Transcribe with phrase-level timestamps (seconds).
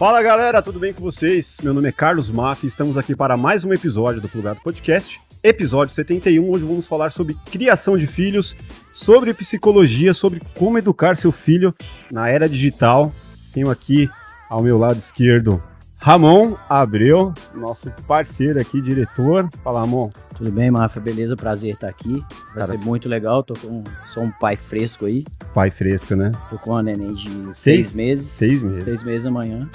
[0.00, 1.58] Fala galera, tudo bem com vocês?
[1.62, 5.20] Meu nome é Carlos Maff e estamos aqui para mais um episódio do Plugado Podcast,
[5.42, 6.50] episódio 71.
[6.50, 8.56] Hoje vamos falar sobre criação de filhos,
[8.94, 11.74] sobre psicologia, sobre como educar seu filho
[12.10, 13.12] na era digital.
[13.52, 14.08] Tenho aqui
[14.48, 15.62] ao meu lado esquerdo
[15.98, 19.50] Ramon Abreu, nosso parceiro aqui, diretor.
[19.62, 20.08] Fala, Ramon.
[20.34, 21.02] Tudo bem, Mafia?
[21.02, 21.36] Beleza?
[21.36, 22.24] Prazer estar aqui.
[22.54, 23.42] Vai Cara, ser muito legal.
[23.42, 25.26] Tô com, sou um pai fresco aí.
[25.52, 26.32] Pai fresco, né?
[26.48, 28.26] Tô com uma neném de seis, seis meses.
[28.28, 28.84] Seis meses.
[28.84, 29.68] Seis meses amanhã.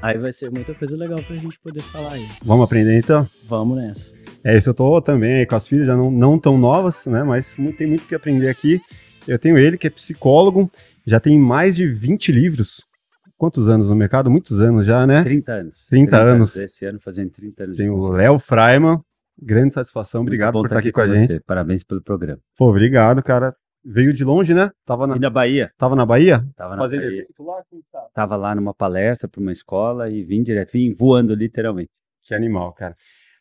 [0.00, 2.26] Aí vai ser muita coisa legal pra gente poder falar aí.
[2.44, 3.26] Vamos aprender então?
[3.44, 4.12] Vamos nessa.
[4.44, 7.22] É isso, eu tô também com as filhas, já não, não tão novas, né?
[7.22, 8.80] Mas tem muito que aprender aqui.
[9.26, 10.70] Eu tenho ele, que é psicólogo,
[11.04, 12.86] já tem mais de 20 livros
[13.38, 14.30] quantos anos no mercado?
[14.30, 15.22] Muitos anos já, né?
[15.22, 15.86] 30 anos.
[15.88, 16.56] 30, 30 anos.
[16.56, 17.76] Esse ano fazendo 30 anos.
[17.76, 19.00] Tem o Léo Freiman.
[19.40, 20.22] Grande satisfação.
[20.22, 21.34] Muito obrigado por estar aqui, aqui com a gente.
[21.34, 21.40] Você.
[21.40, 22.40] Parabéns pelo programa.
[22.56, 23.54] Pô, obrigado, cara.
[23.84, 24.70] Veio de longe, né?
[24.84, 25.72] Tava na, e na Bahia.
[25.78, 26.44] Tava na Bahia?
[26.56, 27.26] Tava na Fazendo Bahia.
[27.38, 28.08] Lá, tá?
[28.12, 31.90] Tava lá numa palestra para uma escola e vim direto, vim voando literalmente.
[32.22, 32.94] Que animal, cara.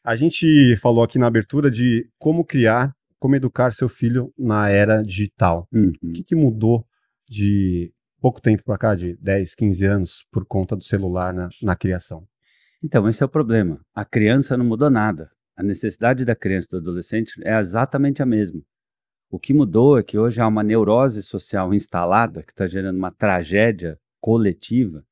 [0.03, 5.02] A gente falou aqui na abertura de como criar, como educar seu filho na era
[5.02, 5.67] digital.
[5.73, 5.92] Uhum.
[6.02, 6.86] O que, que mudou
[7.28, 11.75] de pouco tempo para cá, de 10, 15 anos, por conta do celular na, na
[11.75, 12.25] criação.
[12.84, 13.80] Então, esse é o problema.
[13.94, 15.30] A criança não mudou nada.
[15.56, 18.62] A necessidade da criança e do adolescente é exatamente a mesma.
[19.30, 23.11] O que mudou é que hoje há uma neurose social instalada que está gerando uma
[23.11, 25.03] tragédia coletiva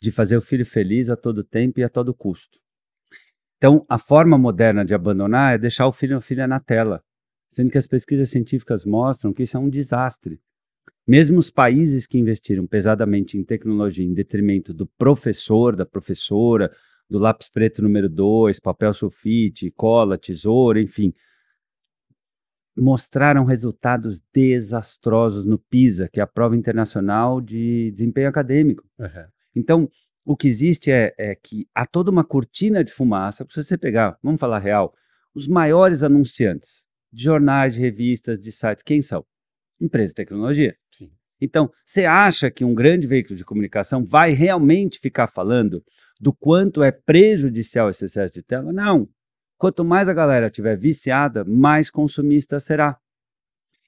[0.00, 2.58] de fazer o filho feliz a todo tempo e a todo custo.
[3.56, 7.02] Então, a forma moderna de abandonar é deixar o filho ou filha na tela,
[7.48, 10.40] sendo que as pesquisas científicas mostram que isso é um desastre.
[11.06, 16.72] Mesmo os países que investiram pesadamente em tecnologia em detrimento do professor, da professora,
[17.08, 21.12] do lápis preto número 2, papel sulfite, cola, tesoura, enfim,
[22.80, 28.84] mostraram resultados desastrosos no PISA, que é a prova internacional de desempenho acadêmico.
[28.98, 29.26] Uhum.
[29.54, 29.90] Então,
[30.24, 33.46] o que existe é, é, que há toda uma cortina de fumaça.
[33.50, 34.94] Se você pegar, vamos falar real,
[35.34, 39.24] os maiores anunciantes de jornais, de revistas, de sites, quem são?
[39.80, 40.76] empresa de tecnologia.
[40.92, 41.10] Sim.
[41.40, 45.82] Então, você acha que um grande veículo de comunicação vai realmente ficar falando
[46.20, 48.72] do quanto é prejudicial esse excesso de tela?
[48.72, 49.08] Não.
[49.60, 52.96] Quanto mais a galera estiver viciada, mais consumista será.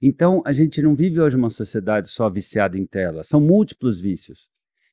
[0.02, 4.50] Então, a gente não vive hoje uma sociedade só viciada em tela, são múltiplos vícios.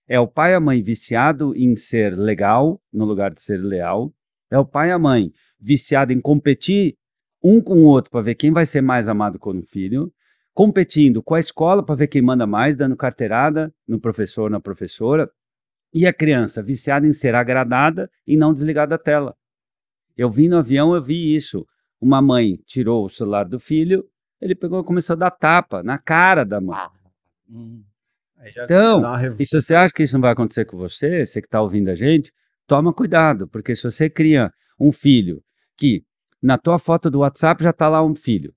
[0.07, 4.13] É o pai e a mãe viciado em ser legal, no lugar de ser leal.
[4.49, 6.95] É o pai e a mãe viciado em competir
[7.43, 10.09] um com o outro para ver quem vai ser mais amado com o filho
[10.53, 15.29] competindo com a escola para ver quem manda mais, dando carteirada no professor, na professora,
[15.93, 19.35] e a criança viciada em ser agradada e não desligar da tela.
[20.19, 21.65] Eu vim no avião, eu vi isso.
[22.01, 24.03] Uma mãe tirou o celular do filho,
[24.41, 26.77] ele pegou e começou a dar tapa na cara da mãe.
[26.77, 26.91] Ah,
[27.49, 27.81] hum.
[28.45, 29.01] Então,
[29.39, 31.87] e se você acha que isso não vai acontecer com você, você que está ouvindo
[31.87, 32.33] a gente,
[32.67, 35.41] toma cuidado, porque se você cria um filho
[35.77, 36.03] que
[36.41, 38.53] na tua foto do WhatsApp já está lá um filho,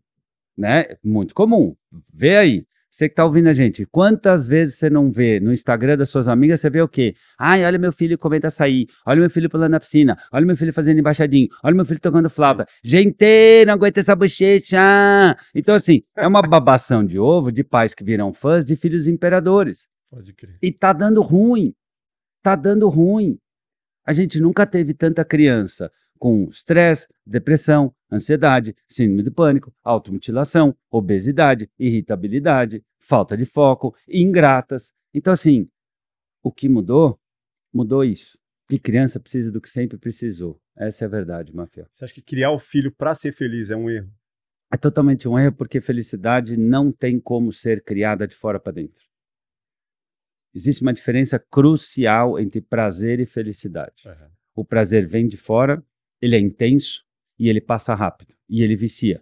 [0.56, 0.96] né?
[1.02, 1.76] Muito comum.
[2.12, 2.66] Vê aí.
[2.92, 6.28] Você que está ouvindo a gente, quantas vezes você não vê no Instagram das suas
[6.28, 7.14] amigas, você vê o quê?
[7.38, 10.74] Ai, olha meu filho comendo açaí, olha meu filho pulando na piscina, olha meu filho
[10.74, 12.66] fazendo embaixadinho, olha meu filho tocando flauta.
[12.84, 15.34] Gente, não aguenta essa bochecha!
[15.54, 19.88] Então, assim, é uma babação de ovo de pais que viram fãs de filhos imperadores.
[20.10, 20.56] Pode crer.
[20.60, 21.72] E tá dando ruim.
[22.42, 23.38] Tá dando ruim.
[24.04, 31.70] A gente nunca teve tanta criança com estresse, depressão, ansiedade, síndrome de pânico, automutilação, obesidade,
[31.78, 34.92] irritabilidade, falta de foco, ingratas.
[35.14, 35.68] Então, assim,
[36.42, 37.18] o que mudou?
[37.72, 38.38] Mudou isso.
[38.68, 40.60] Que criança precisa do que sempre precisou.
[40.76, 41.86] Essa é a verdade, Mafia.
[41.90, 44.10] Você acha que criar o filho para ser feliz é um erro?
[44.72, 49.04] É totalmente um erro, porque felicidade não tem como ser criada de fora para dentro.
[50.54, 54.06] Existe uma diferença crucial entre prazer e felicidade.
[54.06, 54.30] Uhum.
[54.54, 55.82] O prazer vem de fora,
[56.20, 57.04] ele é intenso
[57.42, 59.20] e ele passa rápido e ele vicia.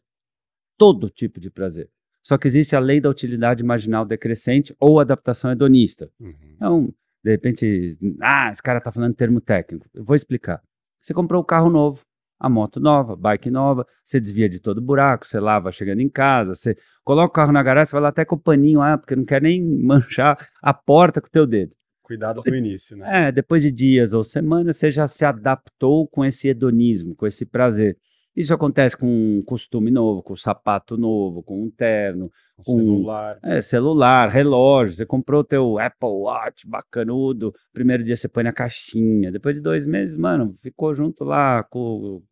[0.76, 1.88] Todo tipo de prazer.
[2.22, 6.10] Só que existe a lei da utilidade marginal decrescente ou adaptação hedonista.
[6.20, 6.34] Uhum.
[6.54, 6.94] Então,
[7.24, 9.86] de repente, ah, esse cara está falando termo técnico.
[9.94, 10.60] Eu vou explicar.
[11.00, 12.02] Você comprou o um carro novo,
[12.38, 16.54] a moto nova, bike nova, você desvia de todo buraco, você lava chegando em casa,
[16.54, 19.16] você coloca o carro na garagem, você vai lá até com o paninho, ah, porque
[19.16, 21.74] não quer nem manchar a porta com o teu dedo.
[22.02, 23.28] Cuidado no início, né?
[23.28, 27.46] É, depois de dias ou semanas, você já se adaptou com esse hedonismo, com esse
[27.46, 27.96] prazer.
[28.34, 32.30] Isso acontece com um costume novo, com um sapato novo, com um terno,
[32.64, 33.38] com celular.
[33.42, 34.96] É, celular, relógio.
[34.96, 39.60] Você comprou o teu Apple Watch bacanudo, primeiro dia você põe na caixinha, depois de
[39.60, 42.22] dois meses, mano, ficou junto lá com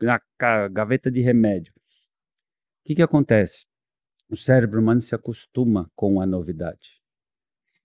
[0.00, 0.20] na
[0.68, 1.72] gaveta de remédio.
[1.74, 3.66] O que que acontece?
[4.28, 7.00] O cérebro humano se acostuma com a novidade.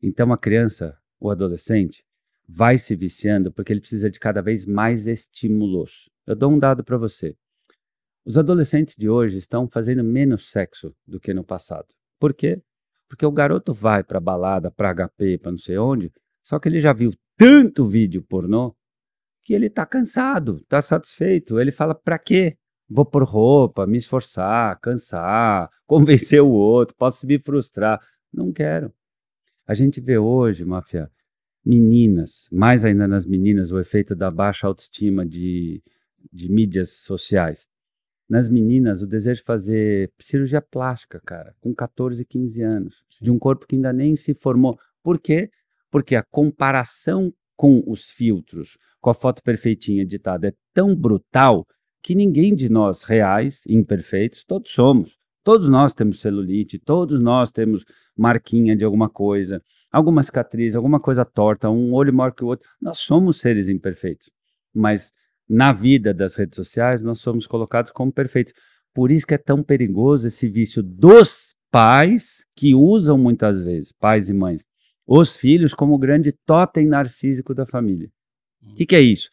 [0.01, 2.03] Então a criança o adolescente,
[2.47, 6.09] vai se viciando porque ele precisa de cada vez mais estímulos.
[6.25, 7.35] Eu dou um dado para você.
[8.27, 11.87] Os adolescentes de hoje estão fazendo menos sexo do que no passado.
[12.19, 12.61] Por quê?
[13.07, 16.11] Porque o garoto vai para balada, para HP, para não sei onde,
[16.43, 18.75] só que ele já viu tanto vídeo pornô
[19.45, 21.57] que ele está cansado, está satisfeito.
[21.57, 22.57] Ele fala: para quê?
[22.89, 27.97] Vou por roupa, me esforçar, cansar, convencer o outro, posso me frustrar.
[28.33, 28.91] Não quero.
[29.65, 31.09] A gente vê hoje, Máfia,
[31.63, 35.81] meninas, mais ainda nas meninas, o efeito da baixa autoestima de,
[36.29, 37.69] de mídias sociais.
[38.29, 43.25] Nas meninas, o desejo de fazer cirurgia plástica, cara, com 14, 15 anos, Sim.
[43.25, 44.77] de um corpo que ainda nem se formou.
[45.01, 45.49] Por quê?
[45.89, 51.65] Porque a comparação com os filtros, com a foto perfeitinha editada, é tão brutal
[52.03, 55.17] que ninguém de nós reais, imperfeitos, todos somos.
[55.43, 57.85] Todos nós temos celulite, todos nós temos
[58.17, 62.67] marquinha de alguma coisa, alguma cicatriz, alguma coisa torta, um olho maior que o outro.
[62.81, 64.29] Nós somos seres imperfeitos,
[64.73, 65.13] mas
[65.49, 68.53] na vida das redes sociais nós somos colocados como perfeitos.
[68.93, 74.29] Por isso que é tão perigoso esse vício dos pais que usam muitas vezes, pais
[74.29, 74.65] e mães,
[75.05, 78.09] os filhos como o grande totem narcísico da família.
[78.63, 79.29] O que, que é isso?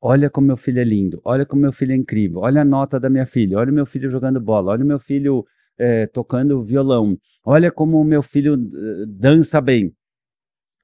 [0.00, 3.00] Olha como meu filho é lindo, olha como meu filho é incrível, olha a nota
[3.00, 5.44] da minha filha, olha meu filho jogando bola, olha meu filho
[5.78, 9.92] é, tocando violão, olha como o meu filho uh, dança bem.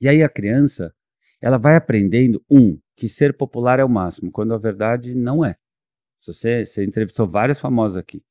[0.01, 0.93] E aí a criança,
[1.41, 5.57] ela vai aprendendo, um, que ser popular é o máximo, quando a verdade não é.
[6.17, 8.23] Se você, você entrevistou vários famosos aqui,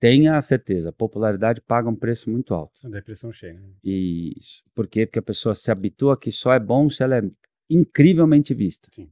[0.00, 2.84] tenha a certeza, a popularidade paga um preço muito alto.
[2.84, 3.60] A depressão chega.
[3.60, 3.72] Né?
[3.84, 4.64] Isso.
[4.74, 5.06] Por quê?
[5.06, 7.22] Porque a pessoa se habitua que só é bom se ela é
[7.70, 8.88] incrivelmente vista.
[8.92, 9.08] Sim.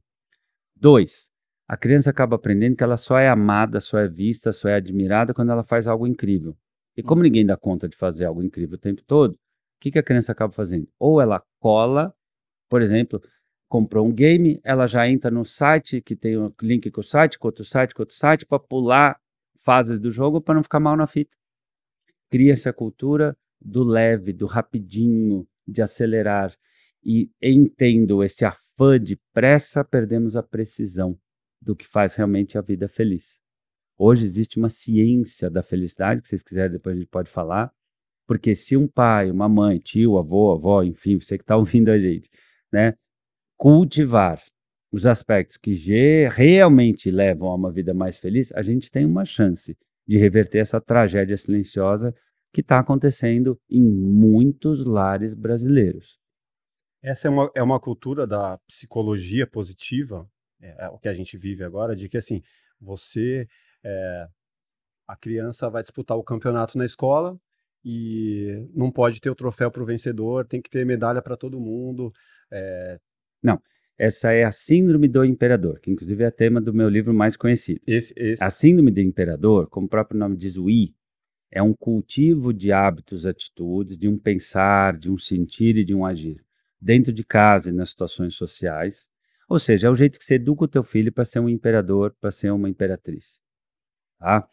[0.75, 1.31] Dois,
[1.65, 5.33] a criança acaba aprendendo que ela só é amada, só é vista, só é admirada
[5.33, 6.57] quando ela faz algo incrível.
[6.97, 9.39] E como ninguém dá conta de fazer algo incrível o tempo todo, o
[9.79, 10.89] que, que a criança acaba fazendo?
[10.99, 12.13] Ou ela cola,
[12.67, 13.21] por exemplo,
[13.71, 17.39] comprou um game, ela já entra no site que tem um link com o site,
[17.39, 19.17] com outro site, com outro site, para pular
[19.63, 21.37] fases do jogo para não ficar mal na fita.
[22.29, 26.53] Cria-se a cultura do leve, do rapidinho, de acelerar.
[27.01, 31.17] E entendo esse afã de pressa, perdemos a precisão
[31.61, 33.39] do que faz realmente a vida feliz.
[33.97, 37.71] Hoje existe uma ciência da felicidade, que vocês quiserem, depois a gente pode falar.
[38.27, 41.97] Porque se um pai, uma mãe, tio, avô, avó, enfim, você que está ouvindo a
[41.97, 42.29] gente,
[42.69, 42.95] né,
[43.61, 44.41] cultivar
[44.91, 45.71] os aspectos que
[46.27, 49.77] realmente levam a uma vida mais feliz, a gente tem uma chance
[50.07, 52.11] de reverter essa tragédia silenciosa
[52.51, 56.17] que está acontecendo em muitos lares brasileiros.
[57.03, 60.27] Essa é uma, é uma cultura da psicologia positiva,
[60.59, 62.41] é, é o que a gente vive agora, de que assim,
[62.79, 63.47] você
[63.83, 64.27] é,
[65.07, 67.39] a criança vai disputar o campeonato na escola
[67.85, 71.59] e não pode ter o troféu para o vencedor, tem que ter medalha para todo
[71.59, 72.11] mundo.
[72.51, 72.99] É...
[73.41, 73.61] Não,
[73.97, 77.81] essa é a síndrome do imperador, que inclusive é tema do meu livro mais conhecido.
[77.85, 78.43] Esse, esse...
[78.43, 80.95] A síndrome do imperador, como o próprio nome diz, o I,
[81.51, 86.05] é um cultivo de hábitos, atitudes, de um pensar, de um sentir e de um
[86.05, 86.43] agir,
[86.79, 89.09] dentro de casa e nas situações sociais.
[89.49, 92.15] Ou seja, é o jeito que você educa o teu filho para ser um imperador,
[92.21, 93.41] para ser uma imperatriz.
[94.17, 94.47] Tá?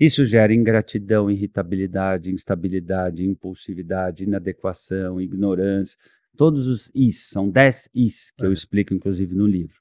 [0.00, 5.98] Isso gera ingratidão, irritabilidade, instabilidade, impulsividade, inadequação, ignorância.
[6.36, 8.46] Todos os Is, são 10 Is que é.
[8.46, 9.76] eu explico, inclusive, no livro.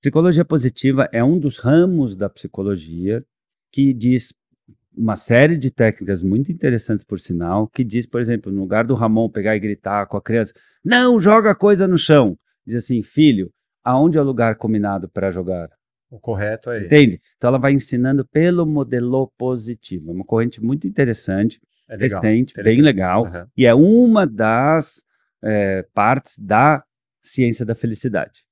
[0.00, 3.24] Psicologia positiva é um dos ramos da psicologia
[3.70, 4.32] que diz
[4.96, 8.94] uma série de técnicas muito interessantes, por sinal, que diz, por exemplo, no lugar do
[8.94, 10.52] Ramon pegar e gritar com a criança,
[10.84, 12.36] não joga coisa no chão.
[12.66, 13.52] Diz assim, filho,
[13.84, 15.68] aonde é o lugar combinado para jogar?
[16.10, 17.20] O correto é Entende?
[17.36, 20.10] Então ela vai ensinando pelo modelo positivo.
[20.10, 23.46] É uma corrente muito interessante, é legal, recente, bem legal, uhum.
[23.56, 25.04] e é uma das
[25.42, 26.84] é, partes da
[27.22, 28.44] ciência da felicidade,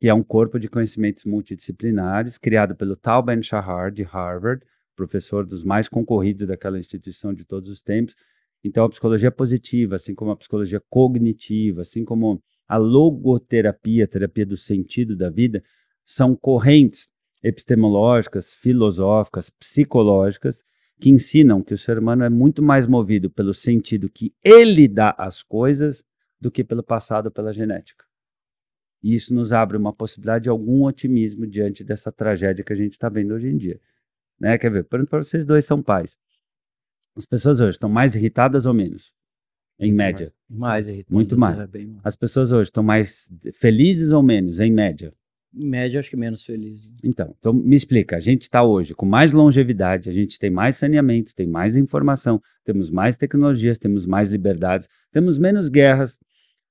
[0.00, 4.64] que é um corpo de conhecimentos multidisciplinares criado pelo Tal Ben-Shahar de Harvard,
[4.96, 8.14] professor dos mais concorridos daquela instituição de todos os tempos.
[8.64, 14.56] Então a psicologia positiva, assim como a psicologia cognitiva, assim como a logoterapia, terapia do
[14.56, 15.62] sentido da vida,
[16.04, 17.08] são correntes
[17.42, 20.64] epistemológicas, filosóficas, psicológicas,
[21.00, 25.14] que ensinam que o ser humano é muito mais movido pelo sentido que ele dá
[25.16, 26.04] às coisas
[26.40, 28.04] do que pelo passado ou pela genética.
[29.02, 32.92] E isso nos abre uma possibilidade de algum otimismo diante dessa tragédia que a gente
[32.92, 33.80] está vendo hoje em dia.
[34.38, 34.58] Né?
[34.58, 34.84] Quer ver?
[34.84, 36.16] Pergunto para vocês dois são pais.
[37.16, 39.12] As pessoas hoje estão mais irritadas ou menos?
[39.78, 40.32] Em média.
[40.48, 41.14] Mais, mais irritadas.
[41.14, 41.58] Muito mais.
[41.58, 42.00] É mais.
[42.02, 44.60] As pessoas hoje estão mais felizes ou menos?
[44.60, 45.12] Em média.
[45.54, 46.92] Em média, acho que menos feliz.
[47.02, 48.16] Então, então me explica.
[48.16, 52.40] A gente está hoje com mais longevidade, a gente tem mais saneamento, tem mais informação,
[52.64, 56.18] temos mais tecnologias, temos mais liberdades, temos menos guerras,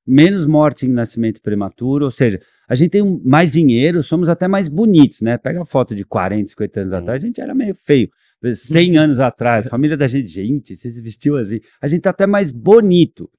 [0.08, 4.70] menos morte em nascimento prematuro, ou seja, a gente tem mais dinheiro, somos até mais
[4.70, 5.38] bonitos, né?
[5.38, 8.10] Pega a foto de 40, 50 anos atrás, a gente era meio feio.
[8.54, 11.60] 100 anos atrás, a família da gente, gente, você se vestiu assim.
[11.82, 13.30] A gente tá até mais bonito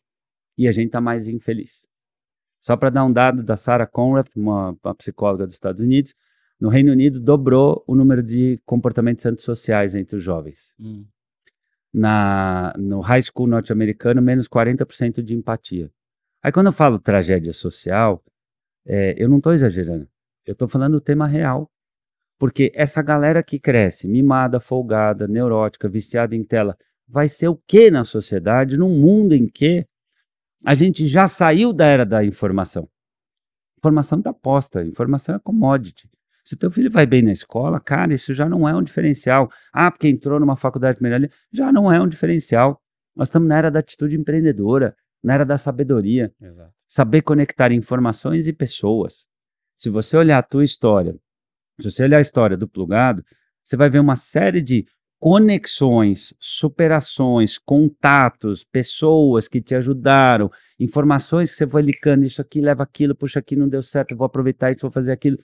[0.57, 1.87] e a gente tá mais infeliz.
[2.59, 6.15] Só para dar um dado da Sarah Conrad, uma, uma, psicóloga dos Estados Unidos,
[6.61, 10.75] no Reino Unido dobrou o número de comportamentos antissociais entre os jovens.
[10.81, 11.07] Hum.
[11.95, 15.91] Na, no high school norte-americano, menos 40% de empatia.
[16.43, 18.23] Aí quando eu falo tragédia social,
[18.87, 20.09] é, eu não estou exagerando.
[20.47, 21.71] Eu estou falando o tema real.
[22.39, 26.77] Porque essa galera que cresce, mimada, folgada, neurótica, viciada em tela,
[27.07, 29.85] vai ser o que na sociedade, num mundo em que
[30.65, 32.89] a gente já saiu da era da informação.
[33.77, 36.09] Informação está posta, informação é commodity.
[36.45, 39.51] Se teu filho vai bem na escola, cara, isso já não é um diferencial.
[39.73, 42.81] Ah, porque entrou numa faculdade melhor, já não é um diferencial.
[43.15, 46.33] Nós estamos na era da atitude empreendedora, na era da sabedoria.
[46.41, 46.75] Exato.
[46.87, 49.27] Saber conectar informações e pessoas.
[49.77, 51.15] Se você olhar a tua história,
[51.81, 53.25] se você olhar a história do plugado,
[53.63, 54.87] você vai ver uma série de
[55.21, 62.83] conexões, superações, contatos, pessoas que te ajudaram, informações que você foi licando, isso aqui leva
[62.83, 65.39] aquilo, puxa aqui não deu certo, vou aproveitar isso, vou fazer aquilo.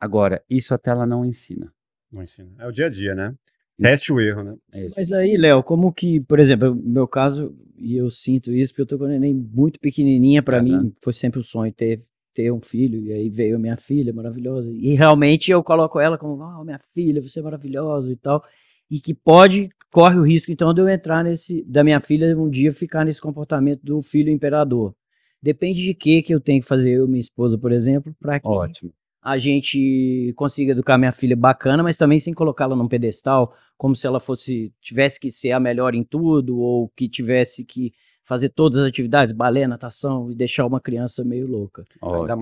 [0.00, 1.72] Agora, isso a tela não ensina.
[2.10, 2.50] Não ensina.
[2.58, 3.34] É o dia a dia, né?
[3.80, 4.54] Teste o erro, né?
[4.72, 8.72] É Mas aí, Léo, como que, por exemplo, no meu caso, e eu sinto isso,
[8.72, 11.72] porque eu tô com a neném muito pequenininha, para mim foi sempre o um sonho
[11.72, 12.00] ter
[12.32, 14.72] ter um filho, e aí veio minha filha maravilhosa.
[14.72, 18.42] E realmente eu coloco ela como, oh, minha filha, você é maravilhosa e tal.
[18.90, 22.48] E que pode, corre o risco, então, de eu entrar nesse, da minha filha um
[22.48, 24.94] dia ficar nesse comportamento do filho imperador.
[25.42, 28.38] Depende de que que eu tenho que fazer, eu e minha esposa, por exemplo, para
[28.38, 28.92] que Ótimo.
[29.22, 34.06] A gente consiga educar minha filha bacana, mas também sem colocá-la num pedestal, como se
[34.06, 37.92] ela fosse, tivesse que ser a melhor em tudo, ou que tivesse que
[38.24, 41.84] fazer todas as atividades, balé, natação, e deixar uma criança meio louca.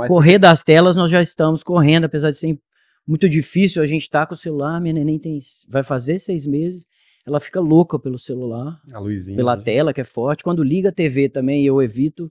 [0.09, 2.59] Correr das telas, nós já estamos correndo, apesar de ser
[3.07, 6.87] muito difícil, a gente tá com o celular, minha neném tem, vai fazer seis meses,
[7.27, 9.63] ela fica louca pelo celular, a luzinha, pela né?
[9.63, 10.45] tela, que é forte.
[10.45, 12.31] Quando liga a TV também, eu evito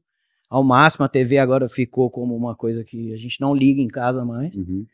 [0.50, 3.88] ao máximo, a TV agora ficou como uma coisa que a gente não liga em
[3.88, 4.56] casa mais.
[4.56, 4.86] Uhum.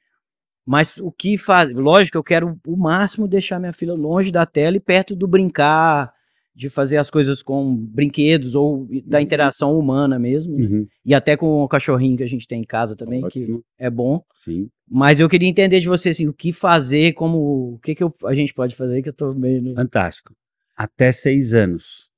[0.66, 4.78] Mas o que faz, lógico, eu quero o máximo deixar minha filha longe da tela
[4.78, 6.14] e perto do brincar,
[6.56, 9.24] de fazer as coisas com brinquedos ou da uhum.
[9.24, 10.66] interação humana mesmo, né?
[10.66, 10.88] uhum.
[11.04, 13.60] e até com o cachorrinho que a gente tem em casa também, Ótimo.
[13.60, 14.24] que é bom.
[14.34, 14.70] Sim.
[14.88, 18.16] Mas eu queria entender de você assim, o que fazer, como o que, que eu,
[18.26, 19.74] a gente pode fazer que eu tô meio no...
[19.74, 20.34] Fantástico.
[20.76, 22.10] Até seis anos,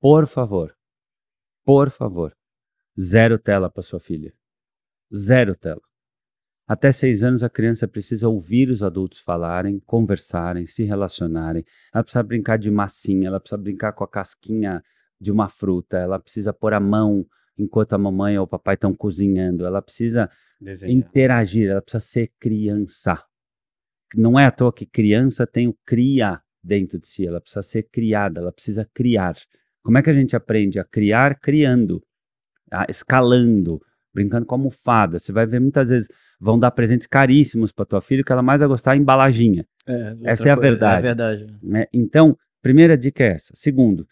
[0.00, 0.74] por favor,
[1.64, 2.34] por favor,
[3.00, 4.32] zero tela para sua filha,
[5.14, 5.80] zero tela.
[6.68, 11.64] Até seis anos, a criança precisa ouvir os adultos falarem, conversarem, se relacionarem.
[11.92, 14.80] Ela precisa brincar de massinha, ela precisa brincar com a casquinha
[15.20, 17.26] de uma fruta, ela precisa pôr a mão
[17.58, 20.30] enquanto a mamãe ou o papai estão cozinhando, ela precisa
[20.60, 20.96] Desenhar.
[20.96, 23.22] interagir, ela precisa ser criança.
[24.16, 27.82] Não é à toa que criança tem o cria dentro de si, ela precisa ser
[27.84, 29.36] criada, ela precisa criar.
[29.82, 31.38] Como é que a gente aprende a criar?
[31.38, 32.02] Criando,
[32.88, 33.80] escalando,
[34.14, 35.18] brincando com almofada.
[35.18, 36.08] Você vai ver muitas vezes
[36.40, 39.66] vão dar presentes caríssimos para tua filha, que ela mais vai gostar é embalaginha.
[39.86, 41.06] É, essa é a verdade.
[41.06, 41.46] É a verdade.
[41.62, 41.86] Né?
[41.92, 43.52] Então, primeira dica é essa.
[43.54, 44.06] Segundo,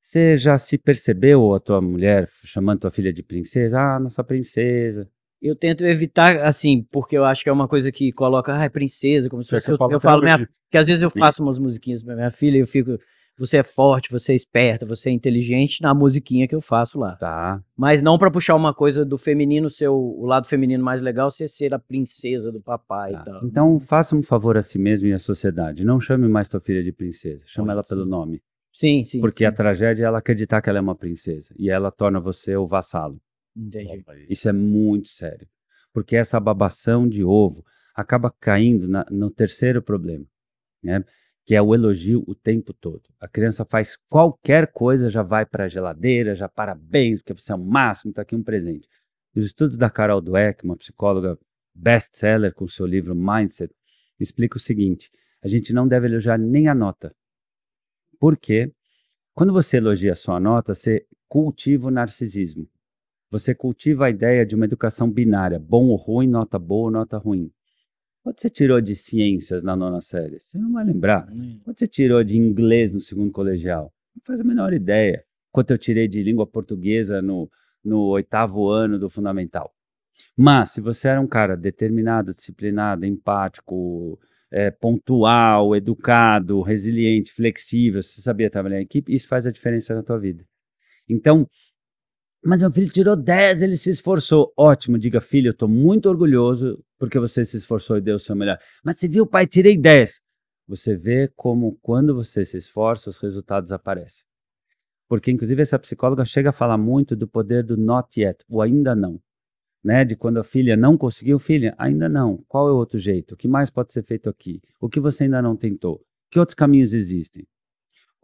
[0.00, 3.80] você já se percebeu, a tua mulher, chamando tua filha de princesa?
[3.80, 5.08] Ah, nossa princesa.
[5.42, 8.68] Eu tento evitar, assim, porque eu acho que é uma coisa que coloca, ah, é
[8.68, 9.70] princesa, como se fosse.
[9.70, 12.60] Eu, eu falo, minha, que às vezes eu faço umas musiquinhas pra minha filha e
[12.60, 12.98] eu fico,
[13.38, 17.16] você é forte, você é esperta, você é inteligente na musiquinha que eu faço lá.
[17.16, 17.62] Tá.
[17.76, 21.30] Mas não para puxar uma coisa do feminino, ser o, o, lado feminino mais legal,
[21.30, 23.20] você ser a princesa do papai tá.
[23.20, 23.44] e tal.
[23.44, 25.84] Então faça um favor a si mesmo e à sociedade.
[25.84, 27.44] Não chame mais tua filha de princesa.
[27.46, 28.42] Chama ela pelo nome.
[28.72, 29.20] Sim, sim.
[29.20, 29.46] Porque sim.
[29.46, 31.54] a tragédia é ela acreditar que ela é uma princesa.
[31.58, 33.20] E ela torna você o vassalo.
[33.54, 34.04] Entendi.
[34.28, 35.46] Isso é muito sério.
[35.92, 37.64] Porque essa babação de ovo
[37.94, 40.26] acaba caindo na, no terceiro problema.
[40.84, 41.02] Né?
[41.46, 43.02] Que é o elogio o tempo todo.
[43.20, 47.54] A criança faz qualquer coisa, já vai para a geladeira, já parabéns, porque você é
[47.54, 48.88] o máximo, está aqui um presente.
[49.34, 51.38] Os estudos da Carol Dweck, uma psicóloga
[51.72, 53.72] best-seller com seu livro Mindset,
[54.18, 55.08] explica o seguinte:
[55.40, 57.14] a gente não deve elogiar nem a nota.
[58.18, 58.72] Por quê?
[59.32, 62.68] Quando você elogia a sua nota, você cultiva o narcisismo.
[63.30, 67.18] Você cultiva a ideia de uma educação binária, bom ou ruim, nota boa ou nota
[67.18, 67.52] ruim.
[68.26, 70.40] Quanto você tirou de ciências na nona série?
[70.40, 71.28] Você não vai lembrar.
[71.62, 73.94] Quanto você tirou de inglês no segundo colegial?
[74.16, 75.24] Não faz a menor ideia.
[75.52, 77.48] Quanto eu tirei de língua portuguesa no,
[77.84, 79.72] no oitavo ano do fundamental.
[80.36, 84.18] Mas, se você era um cara determinado, disciplinado, empático,
[84.50, 90.02] é, pontual, educado, resiliente, flexível, você sabia trabalhar em equipe, isso faz a diferença na
[90.02, 90.44] tua vida.
[91.08, 91.48] Então,
[92.46, 94.52] Mas meu filho tirou 10, ele se esforçou.
[94.56, 98.36] Ótimo, diga, filho, eu estou muito orgulhoso porque você se esforçou e deu o seu
[98.36, 98.56] melhor.
[98.84, 100.20] Mas você viu, pai, tirei 10.
[100.68, 104.24] Você vê como quando você se esforça, os resultados aparecem.
[105.08, 108.94] Porque, inclusive, essa psicóloga chega a falar muito do poder do not yet, o ainda
[108.94, 109.20] não.
[109.82, 110.04] Né?
[110.04, 112.44] De quando a filha não conseguiu, filha, ainda não.
[112.46, 113.32] Qual é o outro jeito?
[113.32, 114.60] O que mais pode ser feito aqui?
[114.80, 116.00] O que você ainda não tentou?
[116.30, 117.44] Que outros caminhos existem?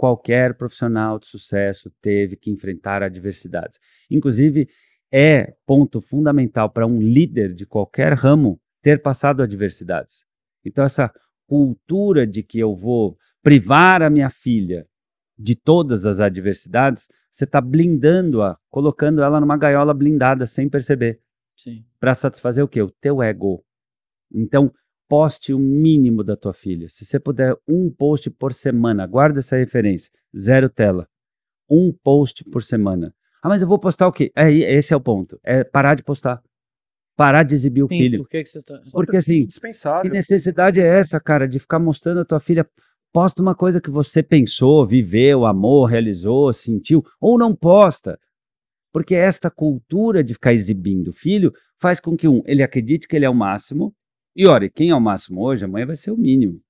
[0.02, 3.78] Qualquer profissional de sucesso teve que enfrentar adversidades.
[4.10, 4.68] Inclusive,
[5.12, 10.24] é ponto fundamental para um líder de qualquer ramo ter passado adversidades.
[10.64, 11.08] Então, essa
[11.46, 14.88] cultura de que eu vou privar a minha filha
[15.38, 21.20] de todas as adversidades, você está blindando-a, colocando ela numa gaiola blindada sem perceber.
[22.00, 22.82] Para satisfazer o quê?
[22.82, 23.64] O teu ego.
[24.34, 24.74] Então,
[25.12, 26.88] poste o mínimo da tua filha.
[26.88, 31.06] Se você puder, um post por semana, guarda essa referência, zero tela.
[31.68, 33.14] Um post por semana.
[33.42, 34.32] Ah, mas eu vou postar o quê?
[34.34, 35.38] É, esse é o ponto.
[35.44, 36.42] É parar de postar.
[37.14, 38.20] Parar de exibir o Sim, filho.
[38.20, 38.80] Por que, que você tá...
[38.90, 39.46] Porque assim,
[40.00, 42.64] que necessidade é essa, cara, de ficar mostrando a tua filha
[43.12, 48.18] Posta uma coisa que você pensou, viveu, amou, realizou, sentiu, ou não posta.
[48.90, 53.14] Porque esta cultura de ficar exibindo o filho faz com que um, ele acredite que
[53.14, 53.94] ele é o máximo,
[54.34, 56.60] e olha, quem é o máximo hoje, amanhã vai ser o mínimo.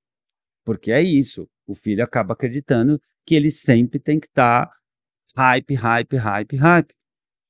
[0.65, 1.49] Porque é isso.
[1.67, 4.73] O filho acaba acreditando que ele sempre tem que estar tá
[5.37, 6.95] hype, hype, hype, hype.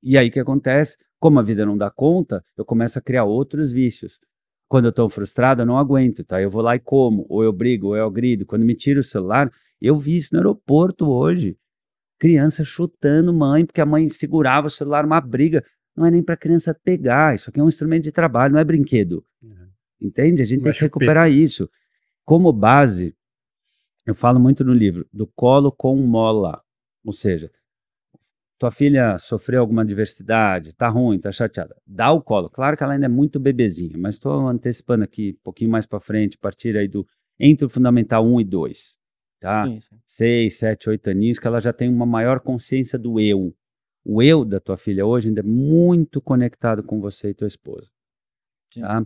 [0.03, 0.97] E aí o que acontece?
[1.19, 4.19] Como a vida não dá conta, eu começo a criar outros vícios.
[4.69, 6.41] Quando eu estou frustrado, eu não aguento, tá?
[6.41, 8.47] Eu vou lá e como, ou eu brigo, ou eu agrido.
[8.47, 9.51] Quando me tiro o celular,
[9.81, 11.57] eu vi isso no aeroporto hoje.
[12.19, 15.63] Criança chutando mãe, porque a mãe segurava o celular, uma briga.
[15.95, 18.65] Não é nem para criança pegar, isso aqui é um instrumento de trabalho, não é
[18.65, 19.25] brinquedo.
[19.45, 19.62] Uhum.
[20.03, 20.43] Entende?
[20.43, 21.71] A gente tem que recuperar isso.
[22.25, 23.15] Como base,
[24.05, 26.61] eu falo muito no livro, do colo com mola.
[27.05, 27.51] Ou seja,
[28.59, 32.51] tua filha sofreu alguma adversidade, tá ruim, tá chateada, dá o colo.
[32.51, 36.01] Claro que ela ainda é muito bebezinha, mas estou antecipando aqui um pouquinho mais para
[36.01, 37.07] frente, a partir aí do
[37.39, 38.99] entre o fundamental 1 e 2,
[39.41, 39.67] tá?
[39.69, 39.91] Isso.
[40.07, 43.53] 6, 7, 8 aninhos, que ela já tem uma maior consciência do eu.
[44.05, 47.89] O eu da tua filha hoje ainda é muito conectado com você e tua esposa.
[48.81, 49.05] Tá?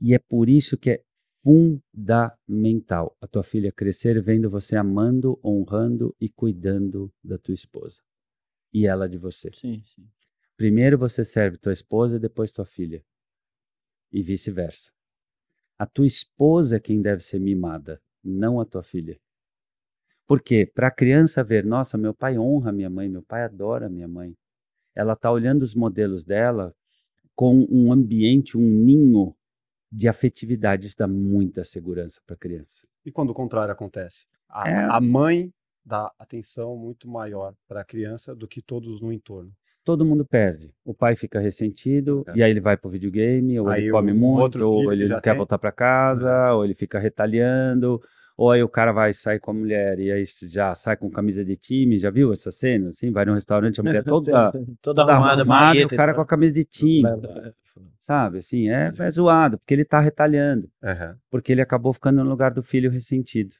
[0.00, 1.02] E é por isso que é
[1.42, 8.02] fundamental a tua filha crescer vendo você amando, honrando e cuidando da tua esposa
[8.76, 9.50] e ela de você.
[9.54, 10.06] Sim, sim.
[10.54, 13.02] Primeiro você serve tua esposa e depois tua filha.
[14.12, 14.90] E vice-versa.
[15.78, 19.18] A tua esposa é quem deve ser mimada, não a tua filha.
[20.26, 24.08] Porque para a criança ver, nossa, meu pai honra minha mãe, meu pai adora minha
[24.08, 24.36] mãe.
[24.94, 26.74] Ela está olhando os modelos dela
[27.34, 29.34] com um ambiente, um ninho
[29.90, 30.86] de afetividade.
[30.86, 32.86] Isso dá muita segurança para a criança.
[33.04, 34.26] E quando o contrário acontece?
[34.48, 34.84] A, é...
[34.90, 35.52] a mãe
[35.84, 39.52] dá atenção muito maior para a criança do que todos no entorno.
[39.84, 40.74] Todo mundo perde.
[40.84, 42.32] O pai fica ressentido é.
[42.38, 45.30] e aí ele vai pro videogame, ou aí ele come muito, ou ele não quer
[45.30, 45.36] tem.
[45.36, 46.52] voltar para casa, é.
[46.52, 48.02] ou ele fica retalhando,
[48.36, 51.44] ou aí o cara vai sair com a mulher e aí já sai com camisa
[51.44, 52.88] de time, já viu essa cena?
[52.88, 56.26] Assim, vai num restaurante, a mulher toda, toda, toda arrumada, arrumada o cara com a
[56.26, 57.08] camisa de time.
[57.98, 60.70] Sabe, assim, é, é zoado, porque ele tá retalhando.
[60.82, 61.16] Uhum.
[61.30, 63.54] Porque ele acabou ficando no lugar do filho ressentido.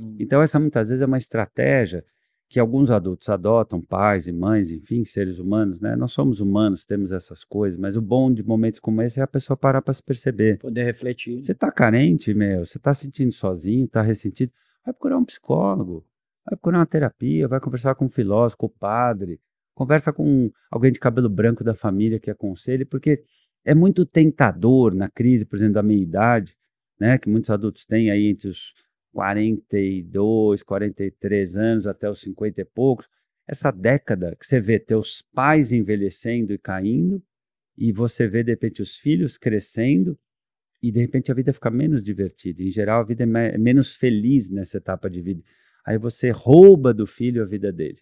[0.00, 0.16] Hum.
[0.18, 2.04] Então, essa muitas vezes é uma estratégia
[2.48, 5.96] que alguns adultos adotam, pais e mães, enfim, seres humanos, né?
[5.96, 9.26] Nós somos humanos, temos essas coisas, mas o bom de momentos como esse é a
[9.26, 10.58] pessoa parar para se perceber.
[10.58, 11.42] Poder refletir.
[11.42, 14.52] Você está carente, meu, você está sentindo sozinho, está ressentido,
[14.84, 16.06] vai procurar um psicólogo,
[16.44, 19.40] vai procurar uma terapia, vai conversar com um filósofo, com o padre,
[19.74, 23.24] conversa com alguém de cabelo branco da família que aconselhe, porque
[23.64, 26.56] é muito tentador na crise, por exemplo, da meia idade,
[26.98, 28.72] né, que muitos adultos têm aí entre os
[29.16, 33.08] 42, 43 anos até os 50 e poucos,
[33.48, 37.22] essa década que você vê teus pais envelhecendo e caindo,
[37.78, 40.18] e você vê de repente os filhos crescendo,
[40.82, 42.62] e de repente a vida fica menos divertida.
[42.62, 45.42] Em geral, a vida é, é menos feliz nessa etapa de vida.
[45.86, 48.00] Aí você rouba do filho a vida dele.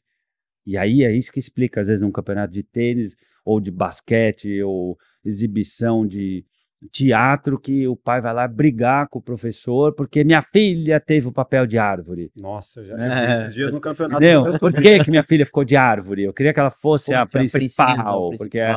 [0.67, 4.61] E aí é isso que explica, às vezes, num campeonato de tênis, ou de basquete,
[4.63, 6.45] ou exibição de,
[6.91, 11.33] teatro que o pai vai lá brigar com o professor porque minha filha teve o
[11.33, 12.31] papel de árvore.
[12.37, 14.23] Nossa, já é, dias no campeonato.
[14.23, 14.59] Entendeu?
[14.59, 16.25] Por que, que minha filha ficou de árvore?
[16.25, 18.33] Eu queria que ela fosse a principal.
[18.33, 18.75] A porque é...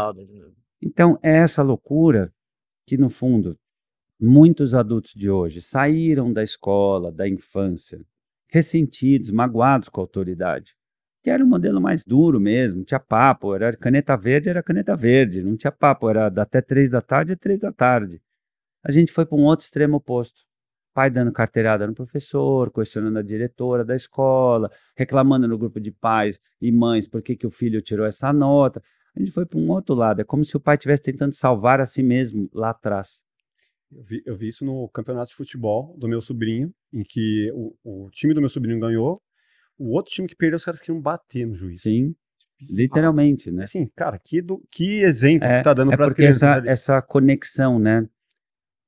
[0.82, 2.32] Então, é essa loucura
[2.86, 3.58] que, no fundo,
[4.20, 8.00] muitos adultos de hoje saíram da escola, da infância,
[8.48, 10.77] ressentidos, magoados com a autoridade
[11.24, 14.96] que era um modelo mais duro mesmo, não tinha papo, era caneta verde, era caneta
[14.96, 18.22] verde, não tinha papo, era até três da tarde, é três da tarde.
[18.84, 20.42] A gente foi para um outro extremo oposto.
[20.94, 26.40] Pai dando carteirada no professor, questionando a diretora da escola, reclamando no grupo de pais
[26.62, 28.82] e mães por que, que o filho tirou essa nota.
[29.16, 30.22] A gente foi para um outro lado.
[30.22, 33.24] É como se o pai estivesse tentando salvar a si mesmo lá atrás.
[33.92, 37.76] Eu vi, eu vi, isso no campeonato de futebol do meu sobrinho, em que o,
[37.84, 39.22] o, time do meu sobrinho ganhou,
[39.78, 41.82] o outro time que perdeu, os caras queriam bater no juiz.
[41.82, 42.16] Sim,
[42.70, 43.64] literalmente, né?
[43.64, 46.44] Assim, cara, que, do, que exemplo é, que tá dando é para as crianças.
[46.44, 46.72] Essa, né?
[46.72, 48.08] essa conexão, né?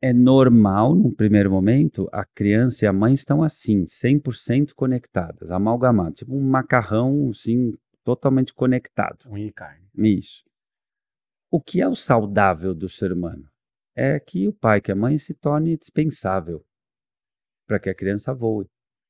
[0.01, 6.19] É normal, num primeiro momento, a criança e a mãe estão assim, 100% conectadas, amalgamadas,
[6.19, 7.73] tipo um macarrão, assim,
[8.03, 9.29] totalmente conectado.
[9.29, 9.85] Unha e carne.
[9.97, 10.45] Isso.
[11.51, 13.49] O que é o saudável do ser humano?
[13.93, 16.63] É que o pai, que a mãe se torne dispensável
[17.67, 18.65] para que a criança voe.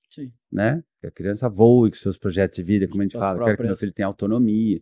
[0.10, 0.32] Sim.
[0.52, 0.84] Né?
[1.00, 3.46] Que a criança voe com seus projetos de vida, como a gente fala, próprias...
[3.46, 4.82] quero que meu filho tenha autonomia.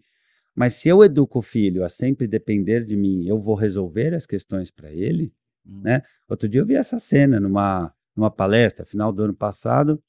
[0.55, 4.25] Mas se eu educo o filho a sempre depender de mim, eu vou resolver as
[4.25, 5.31] questões para ele,
[5.67, 5.81] Hum.
[5.83, 6.01] Né?
[6.27, 10.01] Outro dia eu vi essa cena numa, numa palestra, final do ano passado,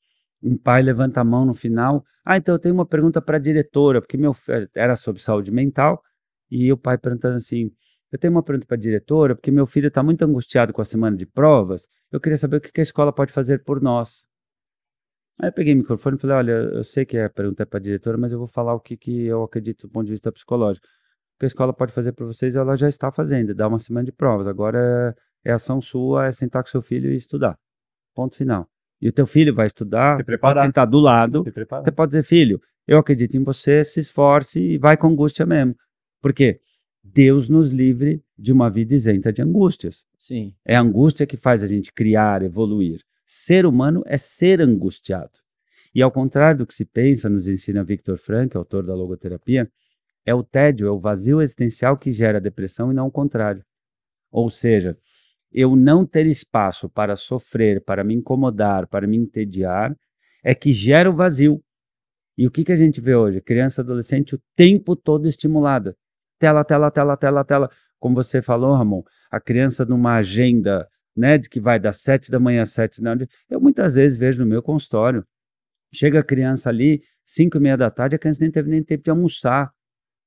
[0.42, 3.40] um pai levanta a mão no final, ah, então eu tenho uma pergunta para a
[3.40, 4.32] diretora, porque meu
[4.74, 6.00] era sobre saúde mental,
[6.50, 7.72] e o pai perguntando assim,
[8.12, 10.84] eu tenho uma pergunta para a diretora, porque meu filho está muito angustiado com a
[10.84, 14.27] semana de provas, eu queria saber o que a escola pode fazer por nós.
[15.40, 17.78] Aí eu peguei o microfone e falei, olha, eu sei que a pergunta é para
[17.78, 20.32] a diretora, mas eu vou falar o que, que eu acredito do ponto de vista
[20.32, 20.86] psicológico.
[20.86, 24.04] O que a escola pode fazer por vocês, ela já está fazendo, dá uma semana
[24.04, 24.48] de provas.
[24.48, 27.56] Agora é ação sua, é sentar com seu filho e estudar.
[28.14, 28.68] Ponto final.
[29.00, 31.44] E o teu filho vai estudar, pode tentar do lado.
[31.84, 35.76] Você pode dizer, filho, eu acredito em você, se esforce e vai com angústia mesmo.
[36.20, 36.60] Porque
[37.04, 40.04] Deus nos livre de uma vida isenta de angústias.
[40.16, 40.52] Sim.
[40.64, 43.00] É a angústia que faz a gente criar, evoluir.
[43.30, 45.38] Ser humano é ser angustiado.
[45.94, 49.70] E ao contrário do que se pensa, nos ensina Victor Frank, autor da logoterapia,
[50.24, 53.62] é o tédio, é o vazio existencial que gera depressão e não o contrário.
[54.30, 54.96] Ou seja,
[55.52, 59.94] eu não ter espaço para sofrer, para me incomodar, para me entediar,
[60.42, 61.62] é que gera o vazio.
[62.36, 63.42] E o que, que a gente vê hoje?
[63.42, 65.94] Criança, adolescente o tempo todo estimulada.
[66.38, 67.70] Tela, tela, tela, tela, tela.
[67.98, 70.88] Como você falou, Ramon, a criança numa agenda,
[71.18, 73.34] né, de que vai das sete da manhã às sete da noite.
[73.50, 75.24] Eu muitas vezes vejo no meu consultório.
[75.92, 79.02] Chega a criança ali, cinco e meia da tarde, a criança nem teve nem tempo
[79.02, 79.72] de almoçar.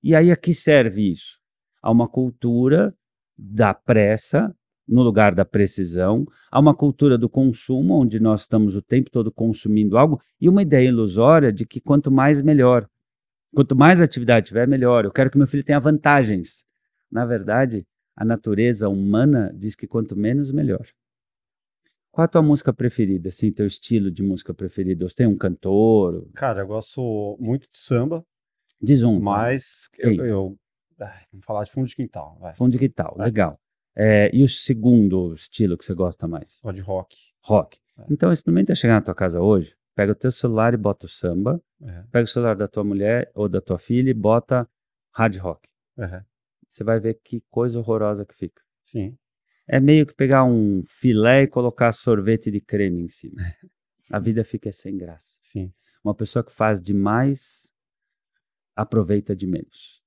[0.04, 1.40] E aí a que serve isso?
[1.82, 2.94] A uma cultura
[3.38, 4.54] da pressa,
[4.88, 9.32] no lugar da precisão, há uma cultura do consumo, onde nós estamos o tempo todo
[9.32, 12.86] consumindo algo, e uma ideia ilusória de que quanto mais, melhor.
[13.56, 15.06] Quanto mais atividade tiver, melhor.
[15.06, 16.66] Eu quero que meu filho tenha vantagens.
[17.10, 17.86] Na verdade,
[18.22, 20.88] a natureza humana diz que quanto menos, melhor.
[22.12, 25.10] Qual a tua música preferida, assim, teu estilo de música preferida?
[25.10, 26.30] Você tem um cantor?
[26.36, 28.24] Cara, eu gosto muito de samba.
[28.80, 29.20] Diz um.
[29.20, 30.60] Mas eu, eu,
[31.32, 32.38] vamos falar de fundo de quintal.
[32.40, 32.54] Vai.
[32.54, 33.26] Fundo de quintal, vai.
[33.26, 33.60] legal.
[33.96, 36.60] É, e o segundo estilo que você gosta mais?
[36.60, 37.18] Só de rock.
[37.42, 37.80] Rock.
[37.98, 38.06] É.
[38.08, 41.60] Então experimenta chegar na tua casa hoje, pega o teu celular e bota o samba,
[41.82, 42.04] é.
[42.12, 44.70] pega o celular da tua mulher ou da tua filha e bota
[45.12, 45.68] hard rock.
[46.72, 48.62] Você vai ver que coisa horrorosa que fica.
[48.82, 49.18] Sim.
[49.68, 53.42] É meio que pegar um filé e colocar sorvete de creme em cima.
[54.10, 55.38] A vida fica sem graça.
[55.42, 55.74] Sim.
[56.02, 57.74] Uma pessoa que faz demais
[58.74, 60.02] aproveita de menos.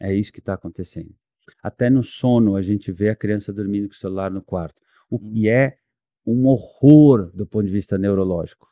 [0.00, 1.14] É isso que está acontecendo.
[1.62, 5.20] Até no sono a gente vê a criança dormindo com o celular no quarto, o
[5.20, 5.54] que uhum.
[5.54, 5.76] é
[6.26, 8.68] um horror do ponto de vista neurológico.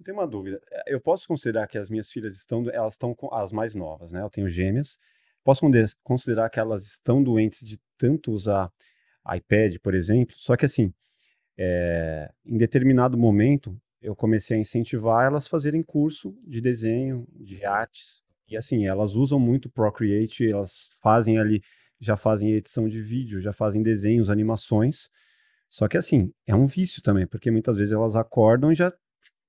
[0.00, 0.60] Eu tenho uma dúvida.
[0.88, 4.20] Eu posso considerar que as minhas filhas estão, elas estão com as mais novas, né?
[4.20, 4.98] Eu tenho gêmeas.
[5.44, 5.64] Posso
[6.02, 8.70] considerar que elas estão doentes de tanto usar
[9.34, 10.34] iPad, por exemplo.
[10.38, 10.92] Só que assim,
[11.58, 17.64] é, em determinado momento, eu comecei a incentivar elas a fazerem curso de desenho, de
[17.64, 18.22] artes.
[18.48, 21.62] E assim, elas usam muito Procreate, elas fazem ali
[22.02, 25.08] já fazem edição de vídeo, já fazem desenhos, animações.
[25.70, 28.92] Só que assim, é um vício também, porque muitas vezes elas acordam e já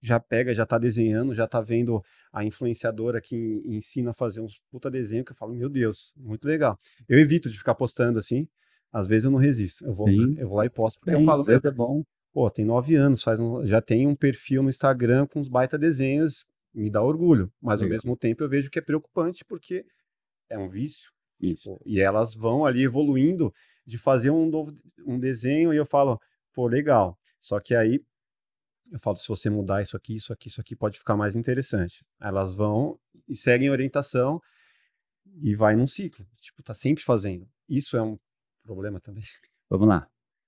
[0.03, 4.61] já pega, já tá desenhando, já tá vendo a influenciadora que ensina a fazer uns
[4.69, 6.77] puta desenho que eu falo, meu Deus, muito legal.
[7.07, 8.45] Eu evito de ficar postando assim,
[8.91, 9.85] às vezes eu não resisto.
[9.85, 12.03] Eu vou, eu vou lá e posto, porque eu falo, é bom.
[12.33, 15.77] Pô, tem nove anos, faz um, já tem um perfil no Instagram com uns baita
[15.77, 17.93] desenhos, me dá orgulho, mas legal.
[17.93, 19.85] ao mesmo tempo eu vejo que é preocupante porque
[20.49, 21.11] é um vício.
[21.39, 21.79] Isso.
[21.85, 23.53] E elas vão ali evoluindo
[23.85, 26.19] de fazer um novo um desenho e eu falo,
[26.53, 27.17] pô, legal.
[27.39, 28.01] Só que aí
[28.91, 32.05] eu falo, se você mudar isso aqui, isso aqui, isso aqui, pode ficar mais interessante.
[32.19, 34.41] Elas vão e seguem orientação
[35.41, 36.25] e vai num ciclo.
[36.39, 37.47] Tipo, tá sempre fazendo.
[37.67, 38.19] Isso é um
[38.63, 39.23] problema também.
[39.69, 40.07] Vamos lá.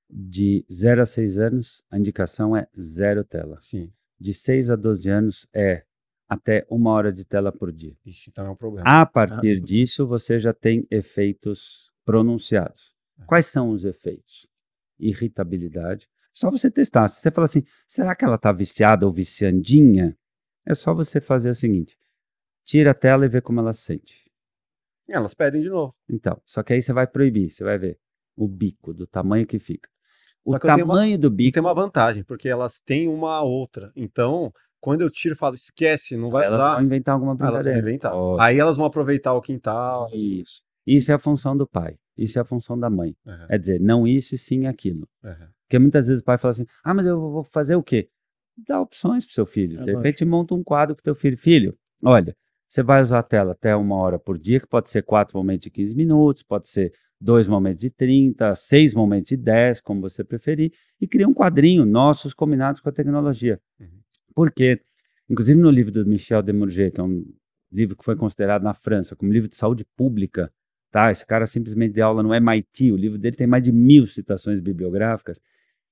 [0.09, 3.57] De 0 a 6 anos, a indicação é zero tela.
[3.59, 3.91] Sim.
[4.19, 5.83] De 6 a 12 anos é
[6.27, 7.97] até uma hora de tela por dia.
[8.05, 8.87] Ixi, então é um problema.
[8.87, 9.59] A partir ah.
[9.59, 12.95] disso, você já tem efeitos pronunciados.
[13.19, 13.25] É.
[13.25, 14.47] Quais são os efeitos?
[14.99, 16.07] Irritabilidade.
[16.35, 17.07] Só você testar.
[17.07, 20.17] Se você falar assim, será que ela está viciada ou viciandinha?
[20.65, 21.97] É só você fazer o seguinte:
[22.65, 24.29] tira a tela e vê como ela sente.
[25.09, 25.95] Elas pedem de novo.
[26.09, 27.97] Então, só que aí você vai proibir, você vai ver
[28.35, 29.89] o bico, do tamanho que fica.
[30.43, 31.53] O tamanho uma, do bico.
[31.53, 33.91] Tem uma vantagem, porque elas têm uma outra.
[33.95, 36.65] Então, quando eu tiro, eu falo, esquece, não vai elas usar.
[36.65, 37.69] Elas vão inventar alguma brincadeira.
[37.69, 38.45] Elas vão inventar.
[38.45, 40.09] Aí elas vão aproveitar o quintal.
[40.11, 40.61] Isso.
[40.85, 41.97] Isso é a função do pai.
[42.17, 43.15] Isso é a função da mãe.
[43.25, 43.45] Uhum.
[43.49, 45.07] É dizer, não isso e sim aquilo.
[45.23, 45.47] Uhum.
[45.63, 48.09] Porque muitas vezes o pai fala assim: ah, mas eu vou fazer o quê?
[48.57, 49.81] Dá opções para seu filho.
[49.81, 51.37] É de repente, monta um quadro com teu filho.
[51.37, 52.35] Filho, olha,
[52.67, 55.63] você vai usar a tela até uma hora por dia, que pode ser quatro momentos
[55.63, 60.23] de 15 minutos, pode ser dois momentos de 30, seis momentos de 10, como você
[60.23, 63.59] preferir, e cria um quadrinho, nossos combinados com a tecnologia.
[63.79, 63.87] Uhum.
[64.33, 64.81] Por quê?
[65.29, 67.25] Inclusive no livro do Michel Demurger, que é um
[67.71, 70.51] livro que foi considerado na França como livro de saúde pública,
[70.95, 71.11] tá?
[71.11, 74.61] Esse cara simplesmente de aula no MIT, o livro dele tem mais de mil citações
[74.61, 75.41] bibliográficas.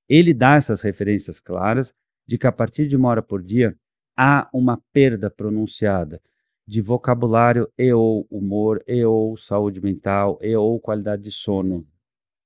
[0.08, 1.92] Ele dá essas referências claras
[2.26, 3.76] de que a partir de uma hora por dia
[4.16, 6.22] há uma perda pronunciada
[6.66, 11.86] de vocabulário e ou humor, e ou saúde mental, e ou qualidade de sono,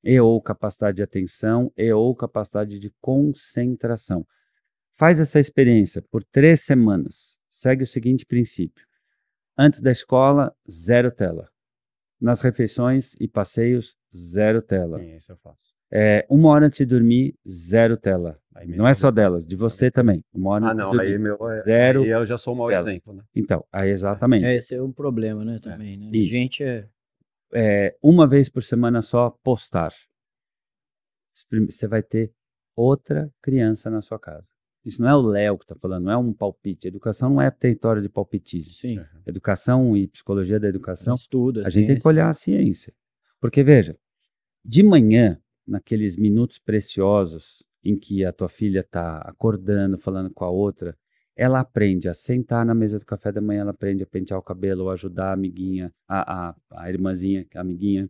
[0.03, 4.25] e ou capacidade de atenção, e ou capacidade de concentração.
[4.93, 7.37] Faz essa experiência por três semanas.
[7.47, 8.83] Segue o seguinte princípio:
[9.55, 11.47] antes da escola, zero tela.
[12.19, 14.99] Nas refeições e passeios, zero tela.
[14.99, 15.75] Sim, isso eu faço.
[15.91, 18.39] É, uma hora antes de dormir, zero tela.
[18.65, 20.23] Não é só delas, de você também.
[20.33, 22.69] Uma hora ah, não, dormir, aí, meu, é, zero aí eu já sou um mau
[22.69, 22.89] tela.
[22.89, 23.23] exemplo, né?
[23.35, 24.45] Então, aí exatamente.
[24.45, 25.97] É, esse é um problema, né, também, é.
[25.97, 26.07] né?
[26.11, 26.89] E, gente é...
[27.53, 27.95] é...
[28.01, 29.93] Uma vez por semana só postar.
[31.69, 32.33] Você vai ter
[32.75, 34.56] outra criança na sua casa.
[34.87, 36.87] Isso não é o Léo que está falando, não é um palpite.
[36.87, 38.71] Educação não é território de palpitismo.
[38.71, 38.99] Sim.
[39.25, 41.13] Educação e psicologia da educação.
[41.13, 42.93] Estuda, a gente tem que olhar a ciência.
[43.41, 43.97] Porque, veja,
[44.63, 50.49] de manhã, naqueles minutos preciosos em que a tua filha está acordando, falando com a
[50.49, 50.97] outra,
[51.35, 54.43] ela aprende a sentar na mesa do café da manhã, ela aprende a pentear o
[54.43, 58.09] cabelo, ou ajudar a amiguinha, a, a, a irmãzinha, a amiguinha,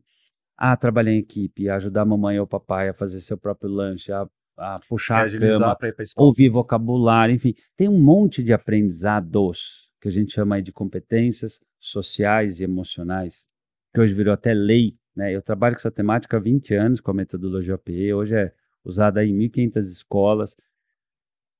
[0.55, 3.69] a trabalhar em equipe, a ajudar a mamãe ou o papai a fazer seu próprio
[3.69, 5.77] lanche, a, a puxar a cama,
[6.15, 7.53] ouvir vocabulário, enfim.
[7.75, 13.47] Tem um monte de aprendizados que a gente chama de competências sociais e emocionais,
[13.93, 15.35] que hoje virou até lei né?
[15.35, 19.25] Eu trabalho com essa temática há 20 anos, com a metodologia OPE, hoje é usada
[19.25, 20.55] em 1.500 escolas.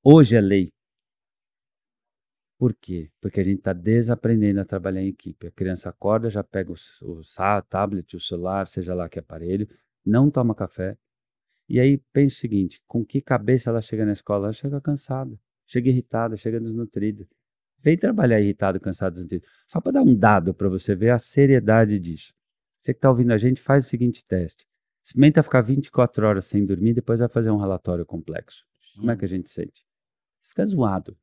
[0.04, 0.72] Hoje é lei.
[2.60, 3.10] Por quê?
[3.20, 5.48] Porque a gente está desaprendendo a trabalhar em equipe.
[5.48, 7.22] A criança acorda, já pega o, o
[7.68, 9.68] tablet, o celular, seja lá que aparelho,
[10.06, 10.96] não toma café.
[11.67, 14.47] E aí pensa o seguinte: com que cabeça ela chega na escola?
[14.47, 17.27] Ela chega cansada, chega irritada, chega desnutrida.
[17.80, 19.45] Vem trabalhar irritado, cansado, desnutrido.
[19.67, 22.34] Só para dar um dado para você ver a seriedade disso.
[22.77, 24.65] Você que está ouvindo a gente, faz o seguinte teste.
[25.03, 28.65] Experimenta ficar 24 horas sem dormir, depois vai fazer um relatório complexo.
[28.95, 29.86] Como é que a gente sente?
[30.39, 31.17] Você fica zoado.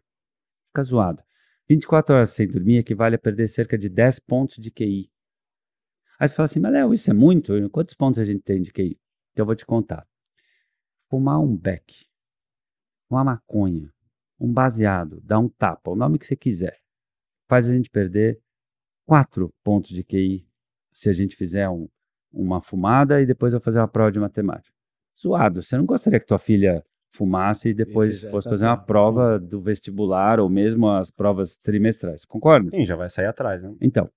[0.68, 1.22] Fica zoado.
[1.68, 5.11] 24 horas sem dormir equivale a perder cerca de 10 pontos de QI.
[6.18, 7.52] Aí você fala assim, mas Léo, isso é muito?
[7.70, 8.98] Quantos pontos a gente tem de QI?
[9.33, 10.07] Então eu vou te contar.
[11.14, 12.09] Fumar um beck,
[13.09, 13.88] uma maconha,
[14.40, 16.81] um baseado, dar um tapa, o nome que você quiser,
[17.48, 18.40] faz a gente perder
[19.07, 20.44] 4 pontos de QI
[20.92, 21.88] se a gente fizer um,
[22.33, 24.77] uma fumada e depois eu fazer uma prova de matemática.
[25.16, 25.62] Zoado.
[25.62, 28.33] Você não gostaria que tua filha fumasse e depois Exatamente.
[28.33, 32.24] fosse fazer uma prova do vestibular ou mesmo as provas trimestrais.
[32.24, 32.70] Concorda?
[32.70, 33.72] Sim, já vai sair atrás, né?
[33.81, 34.11] Então,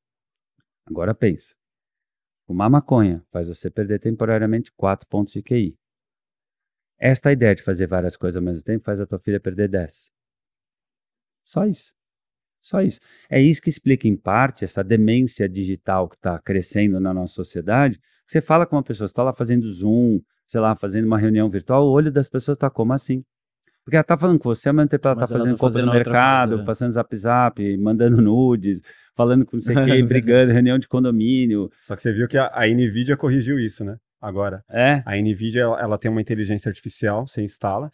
[0.83, 1.53] agora pensa.
[2.47, 5.77] Fumar maconha faz você perder temporariamente 4 pontos de QI.
[6.99, 10.11] Esta ideia de fazer várias coisas ao mesmo tempo faz a tua filha perder 10.
[11.43, 11.93] Só isso.
[12.61, 12.99] Só isso.
[13.29, 17.99] É isso que explica, em parte, essa demência digital que está crescendo na nossa sociedade.
[18.25, 21.49] Você fala com uma pessoa, você está lá fazendo Zoom, sei lá, fazendo uma reunião
[21.49, 23.23] virtual, o olho das pessoas está como assim?
[23.85, 25.93] Porque ela está falando com você, ao mesmo tempo ela está fazendo tá compra no
[25.93, 26.65] mercado, coisa, né?
[26.65, 28.81] passando zap zap, mandando nudes,
[29.15, 31.69] falando com não sei quem, brigando, reunião de condomínio.
[31.83, 33.95] Só que você viu que a, a NVIDIA corrigiu isso, né?
[34.21, 34.63] Agora.
[34.69, 35.03] É.
[35.05, 37.89] A NVIDIA, ela, ela tem uma inteligência artificial, você instala,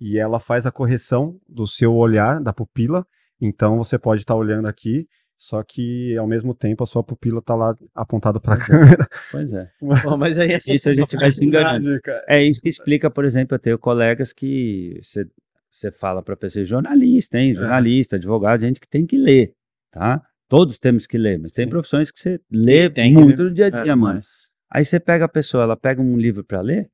[0.00, 3.06] e ela faz a correção do seu olhar, da pupila,
[3.40, 7.38] então você pode estar tá olhando aqui, só que ao mesmo tempo a sua pupila
[7.38, 8.66] está lá apontada para a é.
[8.66, 9.08] câmera.
[9.30, 9.70] Pois é.
[10.04, 12.00] Bom, mas aí é isso a gente vai se enganando.
[12.26, 15.24] É isso que explica, por exemplo, eu tenho colegas que você,
[15.70, 17.52] você fala para pessoa, jornalista, hein?
[17.52, 17.54] É.
[17.54, 18.18] Jornalista, é.
[18.18, 19.54] advogado, gente que tem que ler,
[19.92, 20.20] tá?
[20.48, 21.70] Todos temos que ler, mas tem Sim.
[21.70, 23.94] profissões que você lê tem muito no dia a dia, é.
[23.94, 24.47] Mas...
[24.70, 26.90] Aí você pega a pessoa, ela pega um livro para ler,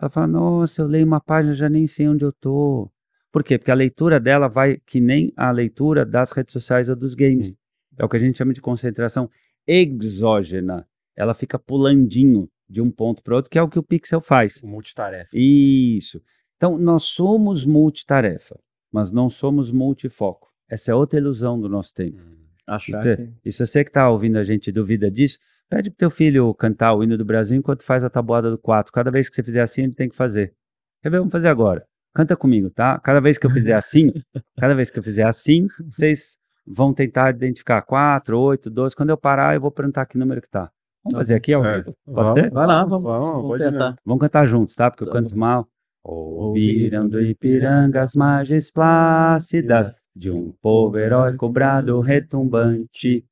[0.00, 2.90] ela fala, nossa, eu leio uma página, já nem sei onde eu tô.
[3.32, 3.58] Por quê?
[3.58, 7.52] Porque a leitura dela vai que nem a leitura das redes sociais ou dos games.
[7.98, 9.28] É o que a gente chama de concentração
[9.66, 10.86] exógena.
[11.16, 14.62] Ela fica pulandinho de um ponto para outro, que é o que o Pixel faz.
[14.62, 15.30] Multitarefa.
[15.34, 16.22] Isso.
[16.56, 18.58] Então, nós somos multitarefa,
[18.92, 20.48] mas não somos multifoco.
[20.68, 22.20] Essa é outra ilusão do nosso tempo.
[22.20, 22.36] Hum.
[22.66, 23.32] Achar e, que...
[23.44, 25.38] e se você que está ouvindo a gente duvida disso,
[25.70, 28.92] Pede pro teu filho cantar o hino do Brasil enquanto faz a tabuada do 4.
[28.92, 30.52] Cada vez que você fizer assim, ele tem que fazer.
[31.00, 31.18] Quer ver?
[31.18, 31.86] Vamos fazer agora.
[32.12, 32.98] Canta comigo, tá?
[32.98, 34.12] Cada vez que eu fizer assim,
[34.58, 38.96] cada vez que eu fizer assim, vocês vão tentar identificar 4, 8, 12.
[38.96, 40.68] Quando eu parar, eu vou perguntar que número que tá.
[41.04, 41.84] Vamos fazer aqui ao é.
[42.04, 43.96] Pode Vai lá, vamos, vamos, vamos tentar.
[44.04, 44.90] Vamos cantar juntos, tá?
[44.90, 45.68] Porque eu tá canto mal.
[46.02, 53.24] Ouviram do Ipiranga as margens plácidas de um povo heróico brado retumbante.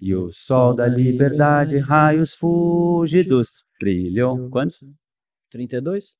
[0.00, 4.48] E o sol da liberdade, raios fúlgidos, brilham.
[4.50, 4.84] Quantos?
[5.50, 6.14] 32?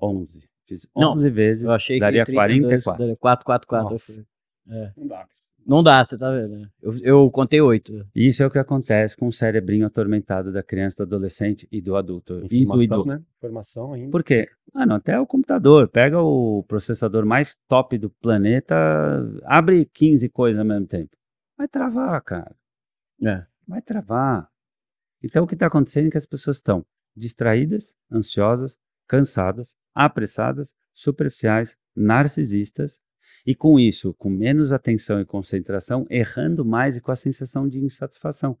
[0.00, 0.48] 11.
[0.66, 2.98] Fiz 11 não, vezes, eu achei daria que 44.
[2.98, 3.96] Daria 4, 4, 4.
[4.68, 4.92] É.
[4.96, 5.26] Não dá.
[5.66, 6.56] Não dá, você tá vendo.
[6.56, 6.68] Né?
[6.80, 8.06] Eu, eu contei 8.
[8.14, 11.94] Isso é o que acontece com o cerebrinho atormentado da criança, do adolescente e do
[11.94, 12.42] adulto.
[12.50, 13.06] E do idoso.
[13.06, 13.22] Né?
[13.36, 14.10] Informação ainda.
[14.10, 14.48] Por quê?
[14.72, 15.88] Mano, até o computador.
[15.88, 18.74] Pega o processador mais top do planeta,
[19.44, 21.17] abre 15 coisas ao mesmo tempo.
[21.58, 22.56] Vai travar, cara.
[23.20, 23.44] É.
[23.66, 24.48] Vai travar.
[25.20, 31.76] Então o que está acontecendo é que as pessoas estão distraídas, ansiosas, cansadas, apressadas, superficiais,
[31.96, 33.00] narcisistas
[33.44, 37.80] e com isso, com menos atenção e concentração, errando mais e com a sensação de
[37.80, 38.56] insatisfação.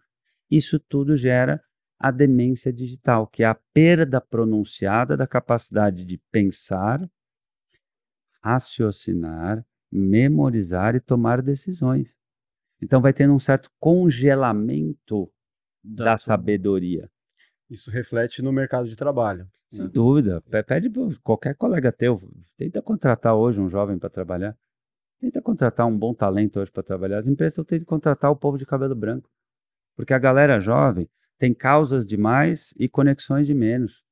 [0.50, 1.62] Isso tudo gera
[2.00, 7.08] a demência digital, que é a perda pronunciada da capacidade de pensar,
[8.42, 12.17] raciocinar, memorizar e tomar decisões.
[12.80, 15.30] Então vai tendo um certo congelamento
[15.82, 17.10] da, da sabedoria.
[17.68, 19.48] Isso reflete no mercado de trabalho.
[19.68, 19.90] Sem né?
[19.92, 20.42] dúvida.
[20.66, 22.20] Pede para qualquer colega teu,
[22.56, 24.56] tenta contratar hoje um jovem para trabalhar.
[25.20, 27.18] Tenta contratar um bom talento hoje para trabalhar.
[27.18, 29.28] As empresas estão tentando contratar o povo de cabelo branco.
[29.96, 34.04] Porque a galera jovem tem causas demais e conexões de menos.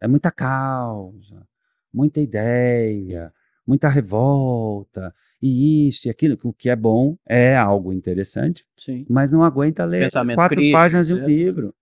[0.00, 1.46] É muita causa,
[1.92, 3.32] muita ideia,
[3.66, 6.38] muita revolta, e isso e aquilo.
[6.42, 9.06] O que é bom é algo interessante, Sim.
[9.08, 11.74] mas não aguenta ler Pensamento quatro crítico, páginas de um livro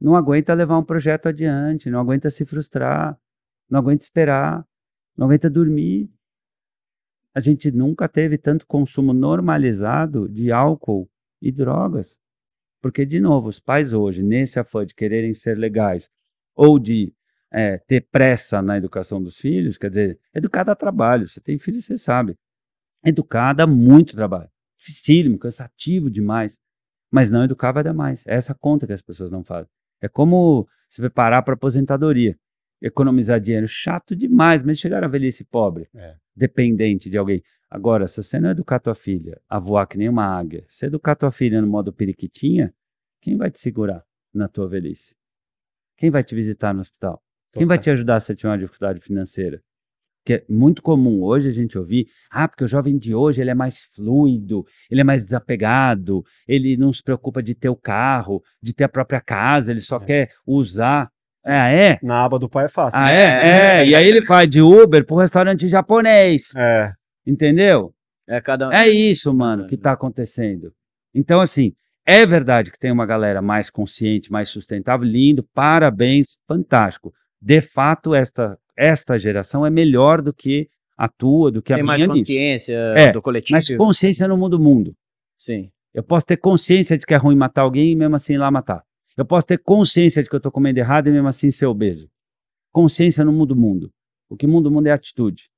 [0.00, 3.18] não aguenta levar um projeto adiante, não aguenta se frustrar,
[3.68, 4.64] não aguenta esperar,
[5.16, 6.10] não aguenta dormir.
[7.34, 11.10] A gente nunca teve tanto consumo normalizado de álcool
[11.42, 12.18] e drogas.
[12.80, 16.08] Porque, de novo, os pais hoje, nesse afã de quererem ser legais
[16.54, 17.12] ou de
[17.50, 21.26] é, ter pressa na educação dos filhos, quer dizer, educar dá trabalho.
[21.26, 22.36] Você tem filho, você sabe.
[23.04, 24.50] Educar dá muito trabalho.
[24.78, 26.58] Dificílimo, cansativo demais.
[27.10, 28.26] Mas não educar vai dar mais.
[28.26, 29.70] É essa conta que as pessoas não fazem.
[30.00, 32.38] É como se preparar para aposentadoria.
[32.80, 36.14] Economizar dinheiro, chato demais, mas chegar à velhice pobre, é.
[36.34, 37.42] dependente de alguém.
[37.68, 41.16] Agora, se você não educar tua filha a voar que nem uma águia, se educar
[41.16, 42.72] tua filha no modo periquitinha,
[43.20, 45.16] quem vai te segurar na tua velhice?
[45.96, 47.14] Quem vai te visitar no hospital?
[47.50, 47.58] Total.
[47.58, 49.60] Quem vai te ajudar se você tiver uma dificuldade financeira?
[50.28, 53.48] Que é muito comum hoje a gente ouvir, ah, porque o jovem de hoje ele
[53.48, 58.42] é mais fluido, ele é mais desapegado, ele não se preocupa de ter o carro,
[58.62, 60.00] de ter a própria casa, ele só é.
[60.00, 61.08] quer usar.
[61.42, 61.98] Ah, é?
[62.02, 63.00] Na aba do pai é fácil.
[63.00, 63.16] Ah, né?
[63.16, 63.80] é?
[63.80, 66.54] É, e aí ele vai de Uber pro restaurante japonês.
[66.54, 66.92] É.
[67.26, 67.94] Entendeu?
[68.28, 68.70] É, cada...
[68.70, 70.74] é isso, mano, que tá acontecendo.
[71.14, 71.72] Então, assim,
[72.04, 77.14] é verdade que tem uma galera mais consciente, mais sustentável, lindo, parabéns, fantástico.
[77.40, 81.84] De fato, esta esta geração é melhor do que a tua, do que Tem a
[81.84, 81.96] minha.
[81.96, 83.56] Tem mais consciência é, do coletivo.
[83.56, 84.94] Mas consciência não muda o mundo.
[85.36, 85.70] Sim.
[85.92, 88.50] Eu posso ter consciência de que é ruim matar alguém e mesmo assim ir lá
[88.50, 88.82] matar.
[89.16, 92.08] Eu posso ter consciência de que eu estou comendo errado e mesmo assim ser obeso.
[92.72, 93.90] Consciência não muda o mundo.
[94.28, 95.48] O que muda o mundo é atitude.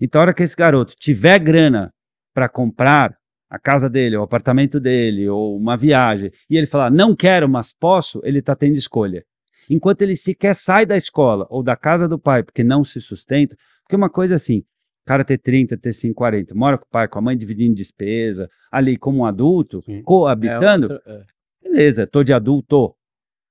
[0.00, 1.92] Então, a hora que esse garoto tiver grana
[2.32, 3.16] para comprar
[3.50, 7.72] a casa dele, o apartamento dele, ou uma viagem, e ele falar, não quero, mas
[7.72, 9.24] posso, ele está tendo escolha
[9.68, 13.56] enquanto ele sequer sai da escola ou da casa do pai porque não se sustenta,
[13.82, 17.08] porque uma coisa assim, o cara ter 30, ter 5, 40, mora com o pai,
[17.08, 20.02] com a mãe dividindo despesa, ali como um adulto, Sim.
[20.02, 21.24] coabitando, é é.
[21.62, 22.94] beleza, tô de adulto.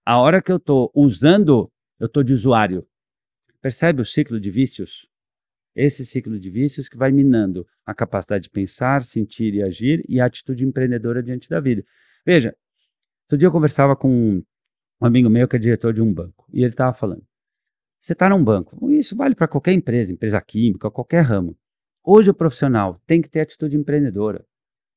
[0.05, 2.87] A hora que eu tô usando, eu tô de usuário.
[3.61, 5.07] Percebe o ciclo de vícios?
[5.75, 10.19] Esse ciclo de vícios que vai minando a capacidade de pensar, sentir e agir e
[10.19, 11.83] a atitude empreendedora diante da vida.
[12.25, 12.55] Veja,
[13.23, 14.41] outro dia eu conversava com
[15.01, 17.23] um amigo meu que é diretor de um banco, e ele estava falando:
[17.99, 21.57] você está num banco, isso vale para qualquer empresa, empresa química, qualquer ramo.
[22.03, 24.43] Hoje o profissional tem que ter atitude empreendedora.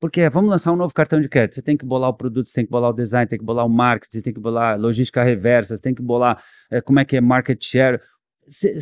[0.00, 1.54] Porque vamos lançar um novo cartão de crédito.
[1.54, 3.64] Você tem que bolar o produto, você tem que bolar o design, tem que bolar
[3.64, 7.16] o marketing, tem que bolar logística reversa, você tem que bolar é, como é que
[7.16, 8.00] é market share.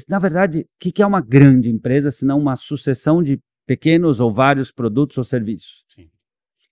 [0.09, 4.19] na verdade, o que, que, é uma grande empresa, se não uma sucessão de pequenos
[4.19, 5.85] ou vários produtos ou serviços?
[5.95, 6.11] Sim.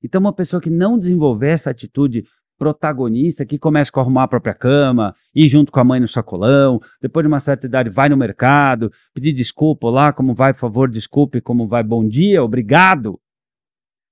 [0.02, 2.24] Então, uma pessoa que não desenvolver essa atitude
[2.60, 6.78] protagonista que começa a arrumar a própria cama, ir junto com a mãe no sacolão,
[7.00, 10.90] depois de uma certa idade vai no mercado, pedir desculpa, lá como vai, por favor,
[10.90, 13.18] desculpe, como vai, bom dia, obrigado.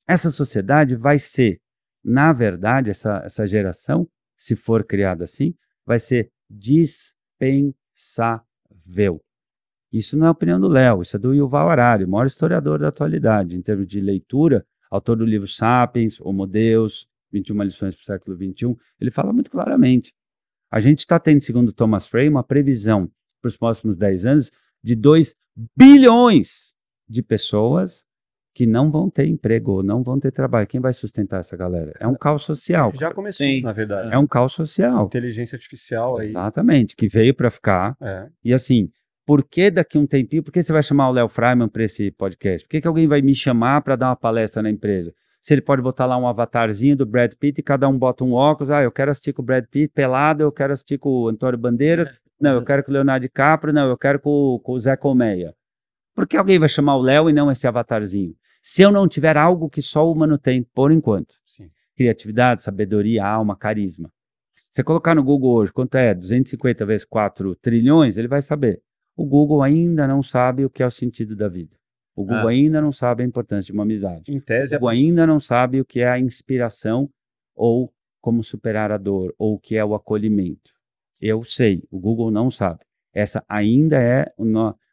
[0.07, 1.61] Essa sociedade vai ser,
[2.03, 5.53] na verdade, essa, essa geração, se for criado assim,
[5.85, 7.77] vai ser dispensável.
[9.93, 12.79] Isso não é a opinião do Léo, isso é do Yuval Harari, o maior historiador
[12.79, 18.03] da atualidade, em termos de leitura, autor do livro Sapiens, Homo Deus, 21 lições para
[18.03, 20.15] o século XXI, ele fala muito claramente.
[20.71, 23.11] A gente está tendo, segundo Thomas Frey, uma previsão
[23.41, 24.51] para os próximos 10 anos
[24.83, 25.35] de 2
[25.77, 26.75] bilhões
[27.09, 28.05] de pessoas
[28.55, 30.67] que não vão ter emprego, não vão ter trabalho.
[30.67, 31.93] Quem vai sustentar essa galera?
[32.01, 32.93] É um caos social.
[32.95, 33.63] Já começou, Sim.
[33.63, 34.13] na verdade.
[34.13, 35.07] É um caos social.
[35.07, 36.27] Inteligência artificial aí.
[36.27, 37.97] Exatamente, que veio para ficar.
[38.01, 38.29] É.
[38.45, 38.91] E assim,
[39.25, 42.11] por que daqui um tempinho, por que você vai chamar o Léo Freiman para esse
[42.11, 42.67] podcast?
[42.67, 45.15] Por que, que alguém vai me chamar para dar uma palestra na empresa?
[45.41, 48.33] Se ele pode botar lá um avatarzinho do Brad Pitt e cada um bota um
[48.33, 51.29] óculos, ah, eu quero assistir com o Brad Pitt pelado, eu quero assistir com o
[51.29, 52.13] Antônio Bandeiras, é.
[52.41, 55.55] não, eu quero com o Leonardo DiCaprio, não, eu quero com, com o Zé Colmeia.
[56.15, 58.35] Por que alguém vai chamar o Léo e não esse avatarzinho?
[58.61, 61.37] Se eu não tiver algo que só o humano tem, por enquanto.
[61.47, 61.71] Sim.
[61.97, 64.13] Criatividade, sabedoria, alma, carisma.
[64.69, 68.83] Você colocar no Google hoje quanto é 250 vezes 4 trilhões, ele vai saber.
[69.17, 71.78] O Google ainda não sabe o que é o sentido da vida.
[72.19, 72.51] O Google ah.
[72.51, 74.25] ainda não sabe a importância de uma amizade.
[74.33, 74.95] Em tese, o Google é...
[74.95, 77.09] ainda não sabe o que é a inspiração
[77.55, 80.73] ou como superar a dor ou o que é o acolhimento.
[81.21, 82.81] Eu sei, o Google não sabe.
[83.15, 84.27] Essa ainda é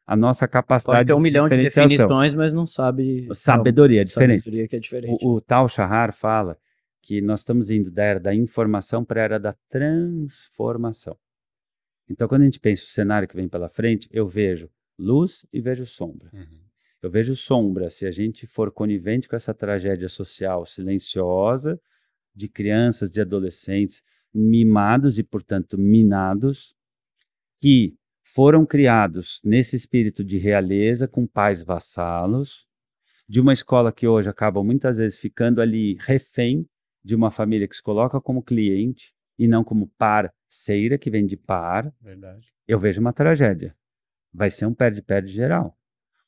[0.06, 3.28] a nossa capacidade Pode ter um milhão de, definições, mas não sabe.
[3.34, 4.44] Sabedoria, é diferente.
[4.44, 5.26] Sabedoria que é diferente.
[5.26, 6.56] O, o Tal Shahar fala
[7.02, 11.18] que nós estamos indo da era da informação para a era da transformação.
[12.08, 15.60] Então, quando a gente pensa o cenário que vem pela frente, eu vejo luz e
[15.60, 16.30] vejo sombra.
[16.32, 16.66] Uhum.
[17.02, 21.80] Eu vejo sombra se a gente for conivente com essa tragédia social silenciosa
[22.34, 26.76] de crianças, de adolescentes mimados e, portanto, minados,
[27.62, 32.68] que foram criados nesse espírito de realeza, com pais vassalos,
[33.28, 36.68] de uma escola que hoje acaba muitas vezes ficando ali refém
[37.04, 41.38] de uma família que se coloca como cliente e não como parceira, que vem de
[41.38, 41.94] par.
[42.02, 42.52] Verdade.
[42.68, 43.76] Eu vejo uma tragédia.
[44.34, 45.78] Vai ser um perde-perde geral.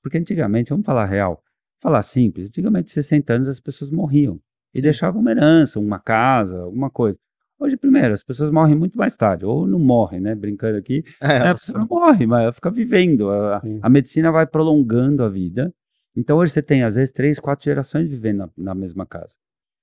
[0.07, 1.43] Porque antigamente, vamos falar real,
[1.81, 4.39] falar simples, antigamente, 60 anos, as pessoas morriam
[4.73, 4.83] e Sim.
[4.83, 7.19] deixavam uma herança, uma casa, alguma coisa.
[7.59, 10.33] Hoje, primeiro, as pessoas morrem muito mais tarde, ou não morrem, né?
[10.33, 11.03] Brincando aqui.
[11.19, 13.29] É, né, a pessoa não morre, mas ela fica vivendo.
[13.29, 15.73] A, a, medicina vai prolongando a vida.
[16.15, 19.35] Então, hoje você tem, às vezes, três, quatro gerações vivendo na, na mesma casa.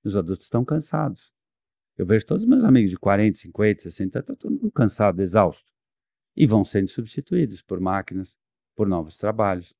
[0.03, 1.33] Os adultos estão cansados.
[1.95, 5.71] Eu vejo todos os meus amigos de 40, 50, 60, estão todo mundo cansado, exausto.
[6.35, 8.39] E vão sendo substituídos por máquinas,
[8.75, 9.75] por novos trabalhos.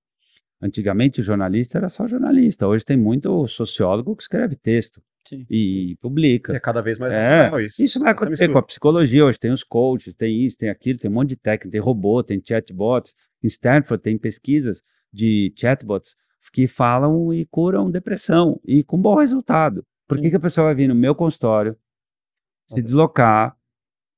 [0.62, 2.68] Antigamente, o jornalista era só jornalista.
[2.68, 5.02] Hoje tem muito sociólogo que escreve texto.
[5.28, 5.44] Sim.
[5.50, 6.56] e publica.
[6.56, 7.82] É cada vez mais é, isso.
[7.82, 9.40] Isso vai acontecer com a psicologia hoje.
[9.40, 12.40] Tem os coaches, tem isso, tem aquilo, tem um monte de técnica, tem robô, tem
[12.48, 13.16] chatbots.
[13.44, 16.16] Em Stanford tem pesquisas de chatbots
[16.54, 19.84] que falam e curam depressão e com bom resultado.
[20.08, 21.76] Por que, que a pessoa vai vir no meu consultório,
[22.68, 23.58] se deslocar,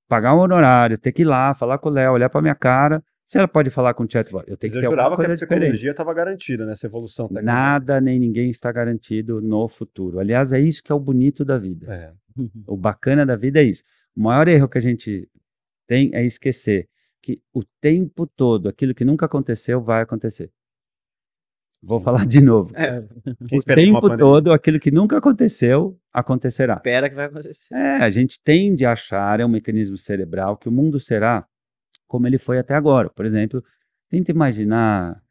[0.10, 3.02] pagar um honorário, ter que ir lá, falar com o Léo, olhar para minha cara
[3.28, 5.44] se ela pode falar com o chatbot, eu tenho Mas que ter alguma coisa que
[5.44, 7.28] a tecnologia estava garantida nessa evolução.
[7.30, 10.18] Nada nem ninguém está garantido no futuro.
[10.18, 11.94] Aliás, é isso que é o bonito da vida.
[11.94, 12.14] É.
[12.66, 13.84] O bacana da vida é isso.
[14.16, 15.30] O maior erro que a gente
[15.86, 16.88] tem é esquecer
[17.22, 20.50] que o tempo todo, aquilo que nunca aconteceu vai acontecer.
[21.84, 22.74] Vou falar de novo.
[22.78, 23.06] É.
[23.52, 26.76] O tempo todo, aquilo que nunca aconteceu, acontecerá.
[26.76, 27.74] Espera que vai acontecer.
[27.74, 31.46] É, a gente tende a achar, é um mecanismo cerebral, que o mundo será
[32.08, 33.10] como ele foi até agora.
[33.10, 33.64] Por exemplo,
[34.10, 35.24] tenta imaginar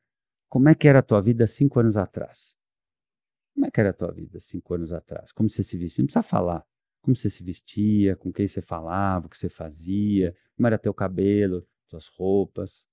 [0.48, 2.56] como é que era a tua vida cinco anos atrás.
[3.54, 5.32] Como é que era a tua vida cinco anos atrás?
[5.32, 6.02] Como você se vestia?
[6.02, 6.64] Não precisa falar.
[7.00, 10.92] Como você se vestia, com quem você falava, o que você fazia, como era teu
[10.92, 12.86] cabelo, tuas roupas.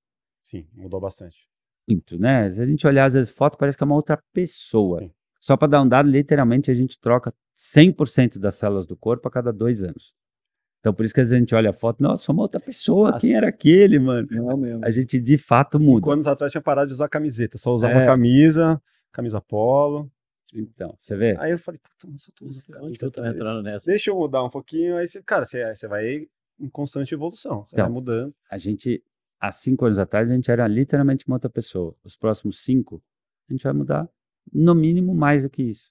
[0.43, 1.49] Sim, mudou bastante.
[1.87, 2.49] Muito, né?
[2.51, 5.01] Se a gente olhar às vezes foto, parece que é uma outra pessoa.
[5.01, 5.11] Sim.
[5.41, 9.31] Só para dar um dado, literalmente a gente troca 100% das células do corpo a
[9.31, 10.15] cada dois anos.
[10.83, 12.59] Então, por isso que às vezes a gente olha a foto, nossa, sou uma outra
[12.59, 13.21] pessoa, Nossa.
[13.25, 14.27] quem era aquele, mano?
[14.29, 14.83] Não mesmo.
[14.83, 16.01] A gente de fato Cinco muda.
[16.01, 18.05] Cinco anos atrás tinha parado de usar camiseta, só usava é.
[18.05, 20.11] camisa, camisa polo.
[20.53, 21.37] Então, você vê?
[21.39, 23.89] Aí eu falei, puta, mas eu tô usando Onde eu tô entrando nessa?
[23.89, 26.27] Deixa eu mudar um pouquinho, aí você, cara, você, você vai
[26.59, 28.35] em constante evolução, você então, vai mudando.
[28.51, 29.01] A gente,
[29.39, 31.95] há cinco anos atrás, a gente era literalmente uma outra pessoa.
[32.03, 33.01] Os próximos cinco,
[33.49, 34.09] a gente vai mudar
[34.51, 35.89] no mínimo mais do que isso.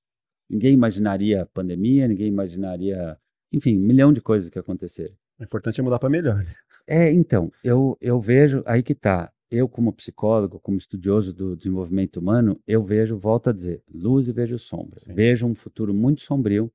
[0.50, 3.18] Ninguém imaginaria pandemia, ninguém imaginaria
[3.52, 5.14] enfim, um milhão de coisas que aconteceram.
[5.38, 6.36] O importante é mudar para melhor.
[6.36, 6.54] Né?
[6.86, 12.18] É, então, eu, eu vejo, aí que tá, eu como psicólogo, como estudioso do desenvolvimento
[12.18, 15.00] humano, eu vejo, volto a dizer, luz e vejo sombra.
[15.00, 15.12] Sim.
[15.14, 16.72] Vejo um futuro muito sombrio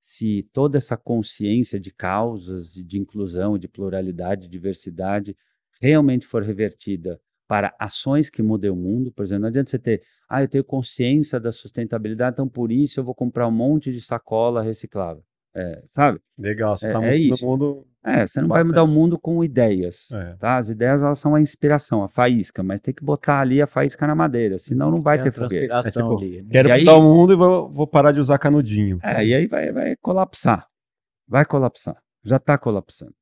[0.00, 5.36] se toda essa consciência de causas, de, de inclusão, de pluralidade, de diversidade,
[5.80, 9.10] realmente for revertida para ações que mudem o mundo.
[9.10, 13.00] Por exemplo, não adianta você ter, ah, eu tenho consciência da sustentabilidade, então por isso
[13.00, 15.24] eu vou comprar um monte de sacola reciclável.
[15.56, 16.20] É, sabe?
[16.38, 17.86] Legal, você é, tá é no mundo.
[18.04, 20.34] É, você não vai mudar o mundo com ideias, é.
[20.34, 20.58] tá?
[20.58, 24.06] As ideias, elas são a inspiração, a faísca, mas tem que botar ali a faísca
[24.06, 25.72] na madeira, senão não vai ter foguete.
[25.72, 26.48] É, tipo, ali, né?
[26.52, 29.00] Quero mudar aí, o mundo e vou, vou, parar de usar canudinho.
[29.02, 30.68] É, e aí vai, vai colapsar.
[31.26, 31.96] Vai colapsar.
[32.22, 33.14] Já está colapsando.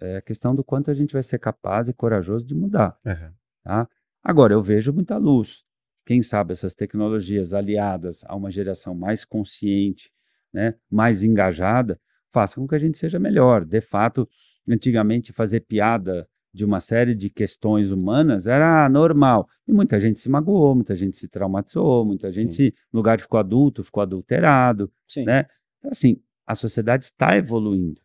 [0.00, 2.96] É a questão do quanto a gente vai ser capaz e corajoso de mudar.
[3.04, 3.32] Uhum.
[3.62, 3.88] Tá?
[4.24, 5.64] Agora, eu vejo muita luz.
[6.04, 10.10] Quem sabe essas tecnologias aliadas a uma geração mais consciente,
[10.52, 11.98] né, mais engajada,
[12.32, 13.64] façam com que a gente seja melhor.
[13.64, 14.28] De fato,
[14.68, 19.48] antigamente fazer piada de uma série de questões humanas era normal.
[19.66, 22.72] E muita gente se magoou, muita gente se traumatizou, muita gente, Sim.
[22.92, 24.92] no lugar de ficou adulto, ficou adulterado.
[25.08, 25.24] Sim.
[25.24, 25.46] Né?
[25.78, 28.00] Então, assim, a sociedade está evoluindo.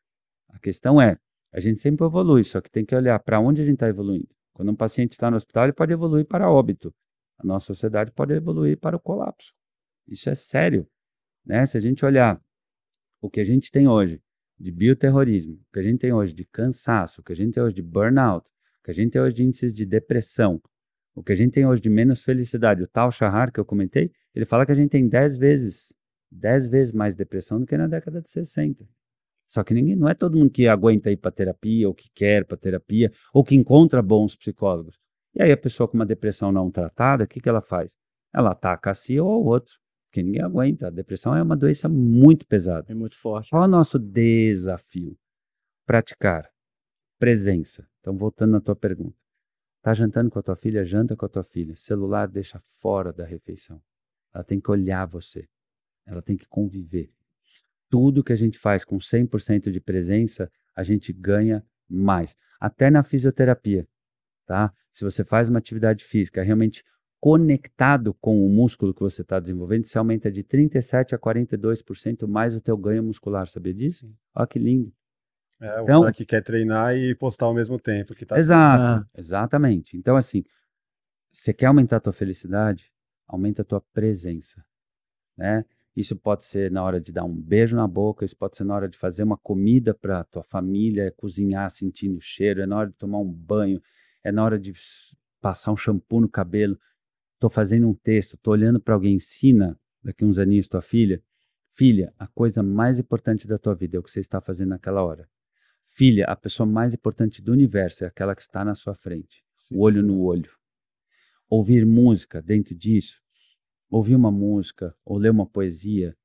[0.50, 1.18] A questão é,
[1.52, 4.30] a gente sempre evolui, só que tem que olhar para onde a gente está evoluindo.
[4.54, 6.94] Quando um paciente está no hospital, ele pode evoluir para óbito.
[7.38, 9.54] A nossa sociedade pode evoluir para o colapso.
[10.08, 10.88] Isso é sério.
[11.48, 11.66] Né?
[11.66, 12.40] Se a gente olhar
[13.22, 14.22] o que a gente tem hoje
[14.60, 17.64] de bioterrorismo, o que a gente tem hoje de cansaço, o que a gente tem
[17.64, 18.46] hoje de burnout,
[18.80, 20.62] o que a gente tem hoje de índices de depressão,
[21.16, 24.12] o que a gente tem hoje de menos felicidade, o tal Shahar que eu comentei,
[24.36, 25.94] ele fala que a gente tem 10 vezes,
[26.32, 28.86] 10 vezes mais depressão do que na década de 60.
[29.48, 32.46] Só que ninguém, não é todo mundo que aguenta ir para terapia, ou que quer
[32.46, 35.00] para terapia, ou que encontra bons psicólogos.
[35.34, 37.96] E aí a pessoa com uma depressão não tratada, o que, que ela faz?
[38.34, 39.76] Ela ataca a si ou ao outro,
[40.18, 40.88] porque ninguém aguenta.
[40.88, 42.92] A depressão é uma doença muito pesada.
[42.92, 43.52] É muito forte.
[43.52, 45.18] Qual é o nosso desafio?
[45.86, 46.50] Praticar
[47.20, 47.88] presença.
[48.00, 49.18] Então, voltando na tua pergunta.
[49.82, 50.84] Tá jantando com a tua filha?
[50.84, 51.76] Janta com a tua filha.
[51.76, 53.82] Celular deixa fora da refeição.
[54.34, 55.48] Ela tem que olhar você.
[56.06, 57.12] Ela tem que conviver
[57.90, 62.36] tudo que a gente faz com 100% de presença, a gente ganha mais.
[62.60, 63.88] Até na fisioterapia,
[64.46, 64.74] tá?
[64.92, 66.84] Se você faz uma atividade física realmente
[67.20, 72.56] conectado com o músculo que você está desenvolvendo, você aumenta de 37% a 42% mais
[72.56, 74.12] o teu ganho muscular, sabia disso?
[74.36, 74.94] Olha que lindo.
[75.60, 78.14] É, o então, cara que quer treinar e postar ao mesmo tempo.
[78.14, 79.98] Que tá exato, exatamente.
[79.98, 80.44] Então, assim,
[81.32, 82.92] você quer aumentar a tua felicidade?
[83.28, 84.64] Aumenta a tua presença,
[85.36, 85.66] né?
[85.96, 88.76] Isso pode ser na hora de dar um beijo na boca, isso pode ser na
[88.76, 92.90] hora de fazer uma comida para tua família, cozinhar sentindo o cheiro, é na hora
[92.90, 93.82] de tomar um banho,
[94.24, 94.74] é na hora de
[95.42, 96.80] passar um shampoo no cabelo.
[97.38, 101.24] Estou fazendo um texto, estou olhando para alguém, ensina daqui uns aninhos tua filha.
[101.74, 105.04] Filha, a coisa mais importante da tua vida é o que você está fazendo naquela
[105.04, 105.30] hora.
[105.86, 109.76] Filha, a pessoa mais importante do universo é aquela que está na sua frente, Sim.
[109.76, 110.52] o olho no olho.
[111.50, 113.22] Ouvir música dentro disso
[113.90, 116.16] ouvir uma música ou ler uma poesia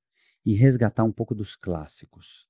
[0.44, 2.48] e resgatar um pouco dos clássicos.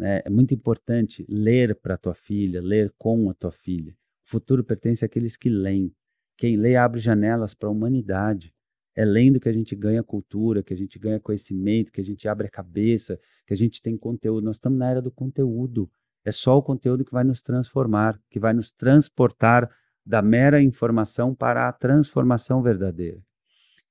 [0.00, 3.96] É, é muito importante ler para tua filha, ler com a tua filha.
[4.26, 5.94] O futuro pertence àqueles que leem.
[6.36, 8.52] Quem lê abre janelas para a humanidade.
[8.96, 12.28] É lendo que a gente ganha cultura, que a gente ganha conhecimento, que a gente
[12.28, 14.44] abre a cabeça, que a gente tem conteúdo.
[14.44, 15.90] Nós estamos na era do conteúdo.
[16.24, 19.68] É só o conteúdo que vai nos transformar, que vai nos transportar
[20.06, 23.20] da mera informação para a transformação verdadeira.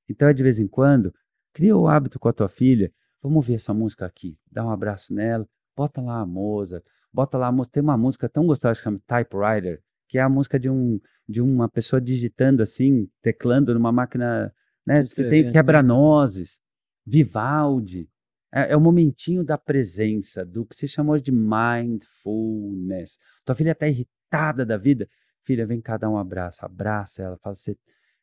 [0.07, 1.13] Então é de vez em quando,
[1.51, 2.91] cria o hábito com a tua filha,
[3.21, 7.47] vamos ouvir essa música aqui, dá um abraço nela, bota lá a Mozart, bota lá
[7.47, 9.81] a música, tem uma música tão gostosa que chama Typewriter,
[10.14, 14.53] que é a música de, um, de uma pessoa digitando assim, teclando numa máquina,
[14.86, 15.03] né?
[15.03, 16.61] Você tem quebra-nozes,
[17.03, 18.07] Vivaldi.
[18.53, 23.18] É, é o momentinho da presença, do que se chamou de mindfulness.
[23.43, 25.09] Tua filha está irritada da vida.
[25.41, 26.64] Filha, vem cá dar um abraço.
[26.64, 27.76] Abraça ela, fala, você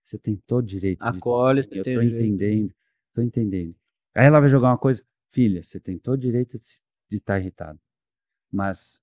[0.04, 1.02] você tem todo direito.
[1.02, 1.78] Acolhe, de...
[1.78, 2.72] eu tô entendendo,
[3.12, 3.74] tô entendendo.
[4.14, 7.80] Aí ela vai jogar uma coisa, filha, você tem todo direito de estar tá irritado,
[8.48, 9.02] mas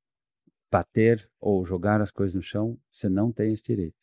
[0.72, 3.96] bater ou jogar as coisas no chão, você não tem esse direito.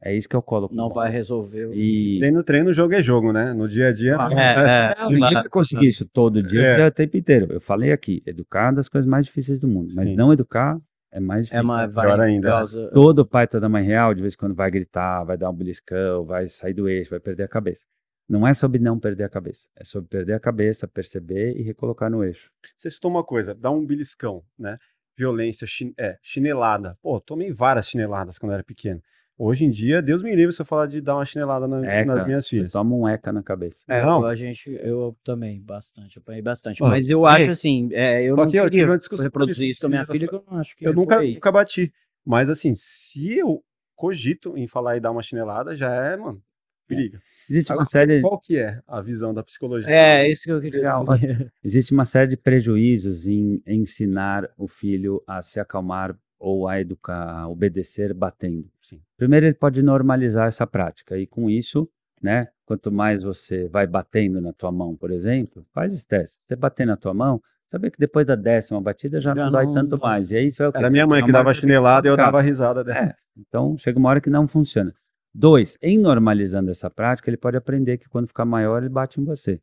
[0.00, 0.74] É isso que eu coloco.
[0.74, 1.72] Não vai resolver.
[1.74, 2.18] E...
[2.20, 3.52] Treino, treino, jogo é jogo, né?
[3.52, 4.16] No dia a dia.
[4.16, 5.08] Ah, é, é.
[5.08, 6.86] Ninguém vai conseguir isso todo dia, é.
[6.86, 7.52] o tempo inteiro.
[7.52, 9.88] Eu falei aqui, educar é das coisas mais difíceis do mundo.
[9.96, 10.14] Mas Sim.
[10.14, 10.80] não educar
[11.10, 11.58] é mais difícil.
[11.58, 12.48] É mais pior ainda.
[12.48, 12.90] Causa...
[12.92, 16.24] Todo pai toda mãe real, de vez em quando, vai gritar, vai dar um beliscão,
[16.24, 17.84] vai sair do eixo, vai perder a cabeça.
[18.28, 22.10] Não é sobre não perder a cabeça, é sobre perder a cabeça, perceber e recolocar
[22.10, 22.52] no eixo.
[22.76, 24.76] Você citou uma coisa, dá um beliscão, né?
[25.18, 26.96] Violência, chin é, chinelada.
[27.02, 29.02] Pô, tomei várias chineladas quando era pequeno.
[29.36, 32.14] Hoje em dia, Deus me livre se eu falar de dar uma chinelada na, eca,
[32.14, 32.72] nas minhas filhas.
[32.72, 33.84] Toma um eca na cabeça.
[33.86, 34.24] É, não.
[34.24, 36.82] a gente, eu também, bastante, apanhei bastante.
[36.82, 40.04] Ah, mas eu acho assim, é, eu não queria eu reproduzir isso com a minha
[40.04, 41.92] filha, que eu não acho que Eu é nunca, nunca bati.
[42.24, 43.62] Mas assim, se eu
[43.94, 46.42] cogito em falar e dar uma chinelada, já é, mano,
[46.88, 47.20] periga.
[47.48, 48.20] Existe Agora, uma série.
[48.20, 49.90] Qual que é a visão da psicologia?
[49.90, 50.92] É, isso que eu queria.
[51.64, 57.28] Existe uma série de prejuízos em ensinar o filho a se acalmar ou a educar,
[57.28, 58.70] a obedecer batendo.
[58.82, 59.00] Sim.
[59.16, 61.88] Primeiro, ele pode normalizar essa prática e com isso,
[62.22, 66.44] né, quanto mais você vai batendo na tua mão, por exemplo, faz esse teste.
[66.46, 69.66] Você bater na tua mão, Saber que depois da décima batida já, já não dói
[69.66, 70.30] não, tanto mais.
[70.30, 72.98] E aí você vai, Era minha mãe que dava chinelada e eu dava risada dela.
[72.98, 74.94] É, então chega uma hora que não funciona.
[75.34, 79.24] Dois, em normalizando essa prática, ele pode aprender que quando ficar maior, ele bate em
[79.24, 79.60] você.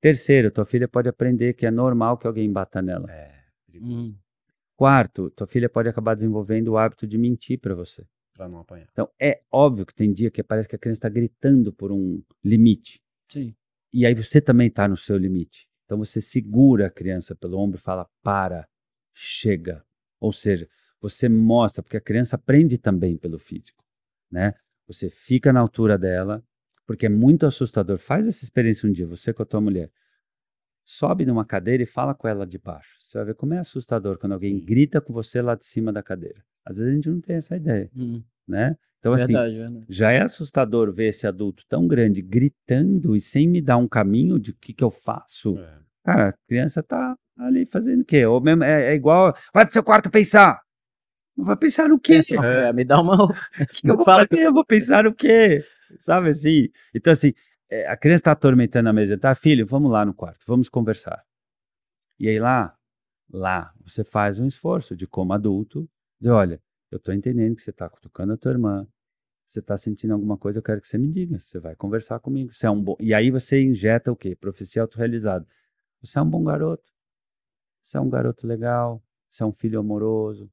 [0.00, 3.10] Terceiro, tua filha pode aprender que é normal que alguém bata nela.
[3.10, 3.32] É,
[3.74, 4.14] hum.
[4.76, 8.04] Quarto, tua filha pode acabar desenvolvendo o hábito de mentir para você.
[8.34, 8.88] Para não apanhar.
[8.90, 12.22] Então, é óbvio que tem dia que parece que a criança está gritando por um
[12.42, 13.00] limite.
[13.28, 13.54] Sim.
[13.92, 15.68] E aí você também está no seu limite.
[15.84, 18.66] Então você segura a criança pelo ombro e fala: para,
[19.14, 19.84] chega.
[20.18, 20.68] Ou seja,
[21.00, 23.84] você mostra, porque a criança aprende também pelo físico,
[24.30, 24.54] né?
[24.92, 26.42] Você fica na altura dela,
[26.86, 27.98] porque é muito assustador.
[27.98, 29.90] Faz essa experiência um dia, você com a tua mulher.
[30.84, 32.96] Sobe numa cadeira e fala com ela de baixo.
[33.00, 36.02] Você vai ver como é assustador quando alguém grita com você lá de cima da
[36.02, 36.44] cadeira.
[36.64, 38.22] Às vezes a gente não tem essa ideia, hum.
[38.46, 38.76] né?
[38.98, 39.84] Então, assim, verdade, verdade.
[39.88, 44.38] já é assustador ver esse adulto tão grande gritando e sem me dar um caminho
[44.38, 45.58] de o que, que eu faço.
[45.58, 45.78] É.
[46.04, 48.24] Cara, a criança tá ali fazendo o quê?
[48.24, 50.61] Ou mesmo, é, é igual, vai pro seu quarto pensar.
[51.36, 52.20] Vai pensar no quê?
[52.42, 53.16] É, é me dá uma.
[53.72, 54.38] que eu vou fazer?
[54.38, 55.64] Eu vou pensar no quê?
[55.98, 56.68] Sabe assim?
[56.94, 57.32] Então, assim,
[57.70, 59.16] é, a criança está atormentando a mesa.
[59.18, 61.24] Tá, filho, vamos lá no quarto, vamos conversar.
[62.18, 62.76] E aí lá,
[63.30, 65.88] lá, você faz um esforço de como adulto,
[66.20, 68.86] dizer, olha, eu estou entendendo que você está cutucando a tua irmã,
[69.52, 71.38] você está sentindo alguma coisa, eu quero que você me diga.
[71.38, 72.52] Você vai conversar comigo.
[72.52, 72.96] Você é um bom...
[72.98, 74.34] E aí você injeta o quê?
[74.34, 75.46] Profecia autorrealizada.
[76.00, 76.90] Você é um bom garoto.
[77.82, 79.02] Você é um garoto legal.
[79.28, 80.50] Você é um filho amoroso.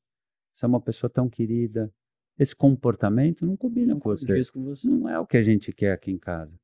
[0.60, 1.90] Você é uma pessoa tão querida.
[2.38, 4.42] Esse comportamento não combina não com, você.
[4.52, 4.90] com você.
[4.90, 6.60] Não é o que a gente quer aqui em casa.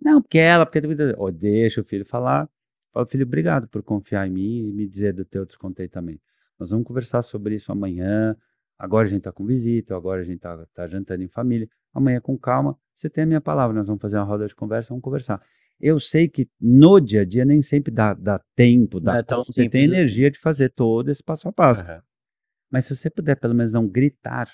[0.00, 0.80] Não, porque ela, porque...
[1.18, 2.48] Oh, deixa o filho falar.
[2.90, 6.22] Fala, filho, obrigado por confiar em mim e me dizer do teu descontentamento.
[6.58, 8.34] Nós vamos conversar sobre isso amanhã.
[8.78, 11.68] Agora a gente está com visita, agora a gente está tá jantando em família.
[11.92, 13.76] Amanhã, com calma, você tem a minha palavra.
[13.76, 15.42] Nós vamos fazer uma roda de conversa, vamos conversar.
[15.78, 19.68] Eu sei que no dia a dia nem sempre dá, dá tempo, dá, é você
[19.68, 19.94] tem assim.
[19.94, 21.82] energia de fazer todo esse passo a passo.
[21.82, 22.00] Uhum.
[22.70, 24.48] Mas se você puder pelo menos não gritar,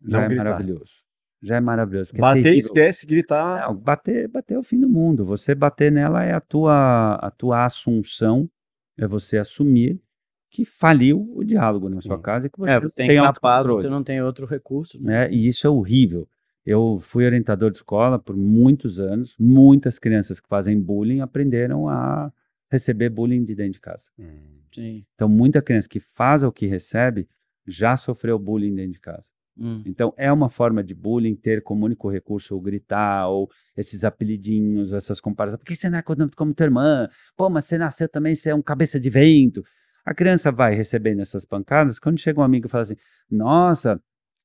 [0.00, 0.44] já não é gritar.
[0.44, 1.02] maravilhoso.
[1.42, 2.12] Já é maravilhoso.
[2.16, 3.66] Bater, é esquece, gritar.
[3.66, 5.24] Não, bater, bater é o fim do mundo.
[5.24, 8.48] Você bater nela é a tua, a tua assunção,
[8.96, 10.00] é você assumir
[10.48, 12.22] que faliu o diálogo na sua Sim.
[12.22, 15.02] casa e que você é, tem, tem capaz, você não tem outro recurso.
[15.02, 15.26] Né?
[15.26, 16.28] É, e isso é horrível.
[16.64, 19.34] Eu fui orientador de escola por muitos anos.
[19.38, 22.30] Muitas crianças que fazem bullying aprenderam a
[22.72, 24.08] receber bullying de dentro de casa.
[24.18, 24.60] Hum.
[24.74, 25.04] Sim.
[25.14, 27.28] Então, muita criança que faz o que recebe
[27.66, 29.28] já sofreu bullying dentro de casa.
[29.58, 29.82] Hum.
[29.84, 34.92] Então, é uma forma de bullying ter como único recurso ou gritar, ou esses apelidinhos,
[34.92, 35.58] essas comparações.
[35.58, 37.08] Por que você não é como, como tua irmã?
[37.36, 39.62] Pô, mas você nasceu também, você é um cabeça de vento.
[40.04, 42.96] A criança vai recebendo essas pancadas, quando chega um amigo e fala assim,
[43.30, 44.02] nossa,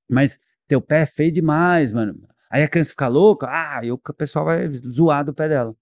[0.10, 2.28] mas teu pé é feio demais, mano.
[2.52, 5.74] Aí a criança fica louca, ah, e o pessoal vai zoar do pé dela.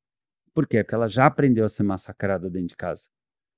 [0.55, 0.81] Por quê?
[0.81, 3.09] Porque ela já aprendeu a ser massacrada dentro de casa.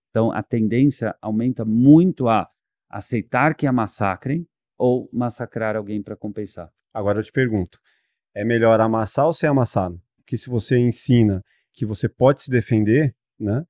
[0.09, 2.49] Então a tendência aumenta muito a
[2.89, 6.71] aceitar que a massacrem ou massacrar alguém para compensar.
[6.91, 7.79] Agora eu te pergunto,
[8.33, 10.01] é melhor amassar ou ser amassado?
[10.17, 13.63] Porque se você ensina que você pode se defender, né?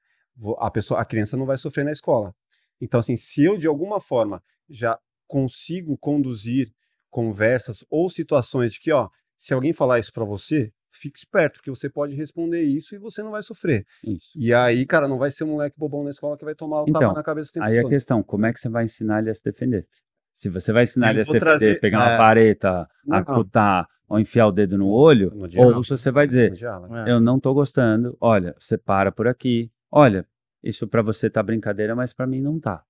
[0.60, 2.34] a pessoa, a criança não vai sofrer na escola.
[2.80, 4.98] Então, assim, se eu de alguma forma já
[5.28, 6.72] consigo conduzir
[7.10, 11.70] conversas ou situações de que, ó, se alguém falar isso para você, fique esperto, porque
[11.70, 13.86] você pode responder isso e você não vai sofrer.
[14.04, 14.32] Isso.
[14.36, 16.86] E aí, cara, não vai ser um moleque bobão na escola que vai tomar o
[16.88, 17.88] então, tapa na cabeça o tempo Aí todo.
[17.88, 19.88] a questão, como é que você vai ensinar ele a se defender?
[20.34, 22.02] Se você vai ensinar ele a se defender, trazer, pegar é...
[22.02, 26.54] uma vareta, acutar ou enfiar o dedo no olho, no ou se você vai dizer,
[27.06, 27.12] é.
[27.12, 30.26] eu não tô gostando, olha, você para por aqui, olha,
[30.64, 32.84] isso para você tá brincadeira, mas para mim não tá.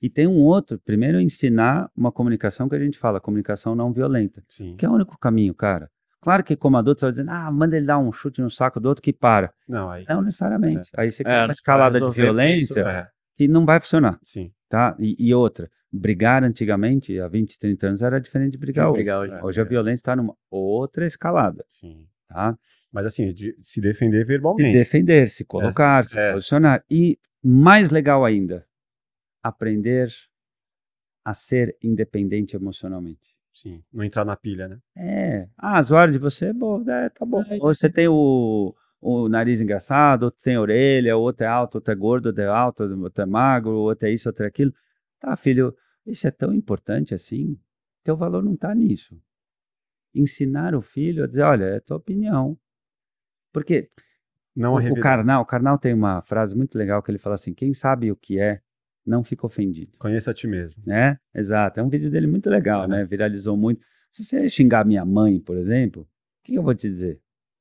[0.00, 4.44] E tem um outro, primeiro ensinar uma comunicação que a gente fala, comunicação não violenta,
[4.48, 4.76] Sim.
[4.76, 5.90] que é o único caminho, cara.
[6.24, 8.80] Claro que como adulto você vai dizer, ah, manda ele dar um chute no saco
[8.80, 9.52] do outro que para.
[9.68, 10.06] Não, aí...
[10.08, 10.88] não necessariamente.
[10.96, 11.02] É.
[11.02, 13.06] Aí você quer é, uma escalada de violência isso, é.
[13.36, 14.18] que não vai funcionar.
[14.24, 14.50] Sim.
[14.66, 14.96] Tá?
[14.98, 19.20] E, e, outra, brigar antigamente, há 20, 30 anos, era diferente de brigar, de brigar
[19.20, 19.34] hoje.
[19.42, 21.62] Hoje, a violência está numa outra escalada.
[21.68, 22.06] Sim.
[22.26, 22.56] Tá?
[22.90, 24.70] Mas assim, de se defender verbalmente.
[24.70, 26.32] Se defender, se colocar, é, se é.
[26.32, 26.82] posicionar.
[26.90, 28.64] E mais legal ainda,
[29.42, 30.08] aprender
[31.22, 33.33] a ser independente emocionalmente.
[33.54, 34.78] Sim, não entrar na pilha, né?
[34.96, 35.48] É.
[35.56, 37.40] Ah, as horas de você, bom, é, tá bom.
[37.42, 41.92] É, ou você tem o, o nariz engraçado, outro tem orelha, outro é alto, outro
[41.92, 44.74] é gordo, outro é alto, outro é magro, outro é isso, outro é aquilo.
[45.20, 45.74] Tá, filho,
[46.04, 47.56] isso é tão importante assim.
[48.02, 49.16] Teu valor não tá nisso.
[50.12, 52.58] Ensinar o filho a dizer, olha, é tua opinião.
[53.52, 53.88] Porque
[54.54, 57.54] não o, o Karnal, o Karnal tem uma frase muito legal que ele fala assim:
[57.54, 58.60] quem sabe o que é,
[59.06, 59.92] não fica ofendido.
[59.98, 60.82] Conheça a ti mesmo.
[60.90, 61.80] É, exato.
[61.80, 62.88] É um vídeo dele muito legal, é.
[62.88, 63.04] né?
[63.04, 63.84] Viralizou muito.
[64.10, 66.06] Se você xingar minha mãe, por exemplo, o
[66.44, 67.20] que eu vou te dizer?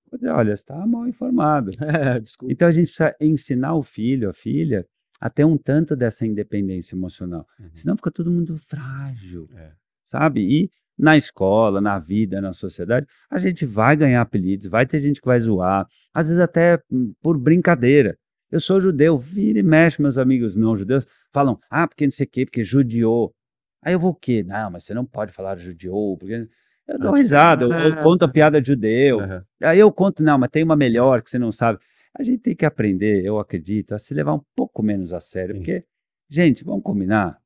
[0.10, 1.72] Vou dizer, olha, você está mal informado.
[1.82, 4.86] É, então a gente precisa ensinar o filho, a filha,
[5.20, 7.48] a ter um tanto dessa independência emocional.
[7.60, 7.70] Uhum.
[7.74, 9.72] Senão fica todo mundo frágil, é.
[10.04, 10.42] sabe?
[10.42, 15.20] E na escola, na vida, na sociedade, a gente vai ganhar apelidos, vai ter gente
[15.20, 18.18] que vai zoar, às vezes até hum, por brincadeira.
[18.54, 22.28] Eu sou judeu, vira e mexe, meus amigos não judeus falam, ah, porque não sei
[22.28, 23.34] o quê, porque judiou.
[23.82, 24.44] Aí eu vou o quê?
[24.44, 26.48] Não, mas você não pode falar judiou, porque...
[26.88, 29.18] Eu dou risada, eu, eu conto a piada de judeu.
[29.18, 29.42] Uhum.
[29.64, 31.80] Aí eu conto, não, mas tem uma melhor que você não sabe.
[32.14, 35.56] A gente tem que aprender, eu acredito, a se levar um pouco menos a sério,
[35.56, 35.60] Sim.
[35.60, 35.84] porque,
[36.30, 37.40] gente, vamos combinar,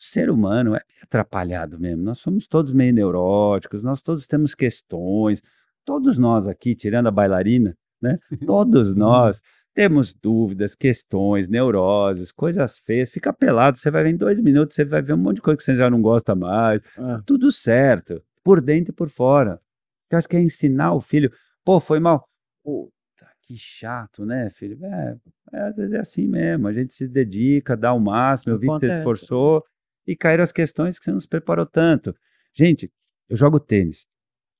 [0.00, 2.02] o ser humano é atrapalhado mesmo.
[2.02, 5.42] Nós somos todos meio neuróticos, nós todos temos questões.
[5.84, 8.18] Todos nós aqui, tirando a bailarina, né?
[8.46, 9.40] Todos nós
[9.76, 13.10] temos dúvidas, questões, neuroses, coisas feias.
[13.10, 15.58] Fica pelado, você vai ver em dois minutos, você vai ver um monte de coisa
[15.58, 16.80] que você já não gosta mais.
[16.96, 17.20] Ah.
[17.26, 19.60] Tudo certo, por dentro e por fora.
[20.06, 21.30] Então, acho que é ensinar o filho.
[21.62, 22.26] Pô, foi mal.
[22.64, 24.82] Puta, que chato, né, filho?
[24.82, 25.16] É,
[25.52, 26.68] é, às vezes é assim mesmo.
[26.68, 28.54] A gente se dedica, dá o máximo.
[28.54, 29.62] Eu vi que você esforçou
[30.06, 32.16] e caíram as questões que você não se preparou tanto.
[32.54, 32.90] Gente,
[33.28, 34.06] eu jogo tênis.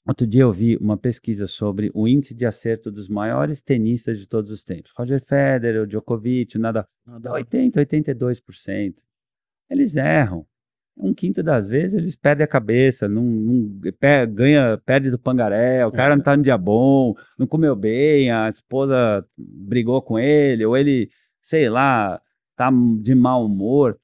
[0.07, 4.28] Outro dia eu vi uma pesquisa sobre o índice de acerto dos maiores tenistas de
[4.28, 4.92] todos os tempos.
[4.96, 7.32] Roger Federer, o Djokovic, nada, nada.
[7.32, 8.94] 80, 82%.
[9.68, 10.46] Eles erram.
[10.96, 15.84] Um quinto das vezes eles perdem a cabeça, não, não per, ganha, perde do pangaré,
[15.84, 20.64] o cara não tá no dia bom, não comeu bem, a esposa brigou com ele,
[20.64, 21.11] ou ele,
[21.42, 22.18] sei lá,
[22.54, 23.98] tá de mau humor.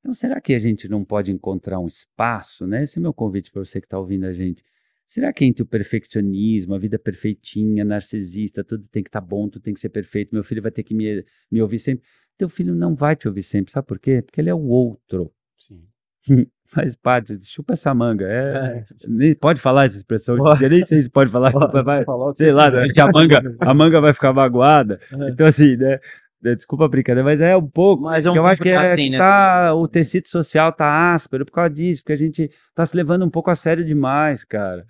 [0.00, 2.84] Então, será que a gente não pode encontrar um espaço, né?
[2.84, 4.64] Esse é meu convite para você que está ouvindo a gente.
[5.12, 9.46] Será que entre o perfeccionismo, a vida perfeitinha, narcisista, tudo tem que estar tá bom,
[9.46, 12.02] tudo tem que ser perfeito, meu filho vai ter que me, me ouvir sempre?
[12.38, 14.22] Teu filho não vai te ouvir sempre, sabe por quê?
[14.22, 15.30] Porque ele é o outro.
[15.58, 15.82] Sim.
[16.64, 18.26] Faz parte, chupa essa manga.
[18.26, 18.86] É,
[19.28, 19.34] é.
[19.34, 20.66] pode falar essa expressão, pode.
[20.66, 22.02] nem sei se pode falar, pode, vai,
[22.34, 24.98] sei lá, a manga, a manga vai ficar magoada.
[25.12, 25.28] É.
[25.28, 25.98] Então, assim, né?
[26.42, 28.04] É, desculpa a brincadeira, mas é um pouco.
[28.04, 29.18] Mas é um eu acho que é, assim, né?
[29.18, 33.26] tá, o tecido social tá áspero por causa disso, porque a gente tá se levando
[33.26, 34.86] um pouco a sério demais, cara.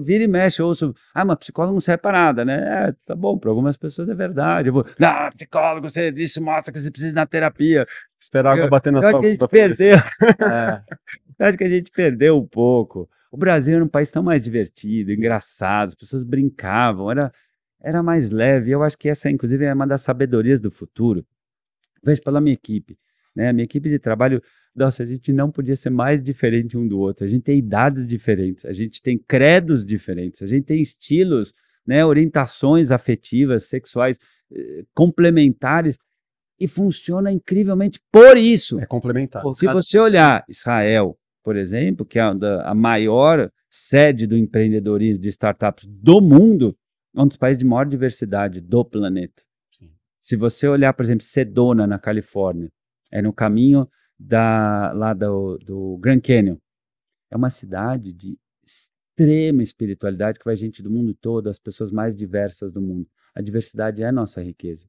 [0.00, 2.88] Vira e mexe, ouço, ah, mas psicólogo não serve para nada, né?
[2.88, 4.68] É, tá bom, para algumas pessoas é verdade.
[4.68, 7.84] Eu vou, não, psicólogo, você disse, mostra que você precisa ir na terapia.
[8.20, 9.96] Esperar água bater na tua, que a gente perdeu.
[11.38, 13.08] é, acho que a gente perdeu um pouco.
[13.30, 17.32] O Brasil era um país tão mais divertido, engraçado, as pessoas brincavam, era
[17.86, 18.72] era mais leve.
[18.72, 21.24] Eu acho que essa, inclusive, é uma das sabedorias do futuro.
[22.02, 22.98] Vejo pela minha equipe.
[23.34, 23.48] Né?
[23.50, 24.42] A minha equipe de trabalho,
[24.76, 27.24] nossa, a gente não podia ser mais diferente um do outro.
[27.24, 31.54] A gente tem idades diferentes, a gente tem credos diferentes, a gente tem estilos,
[31.86, 34.18] né, orientações afetivas, sexuais
[34.52, 35.96] eh, complementares
[36.60, 38.78] e funciona incrivelmente por isso.
[38.78, 39.42] É complementar.
[39.54, 45.28] Se você olhar Israel, por exemplo, que é a, a maior sede do empreendedorismo de
[45.30, 46.76] startups do mundo,
[47.14, 49.42] é um dos países de maior diversidade do planeta.
[49.72, 49.90] Sim.
[50.20, 52.70] Se você olhar, por exemplo, Sedona, na Califórnia,
[53.10, 53.88] é no caminho
[54.18, 56.56] da, lá do, do Grand Canyon.
[57.30, 62.14] É uma cidade de extrema espiritualidade que vai gente do mundo todo, as pessoas mais
[62.14, 63.08] diversas do mundo.
[63.34, 64.86] A diversidade é nossa riqueza.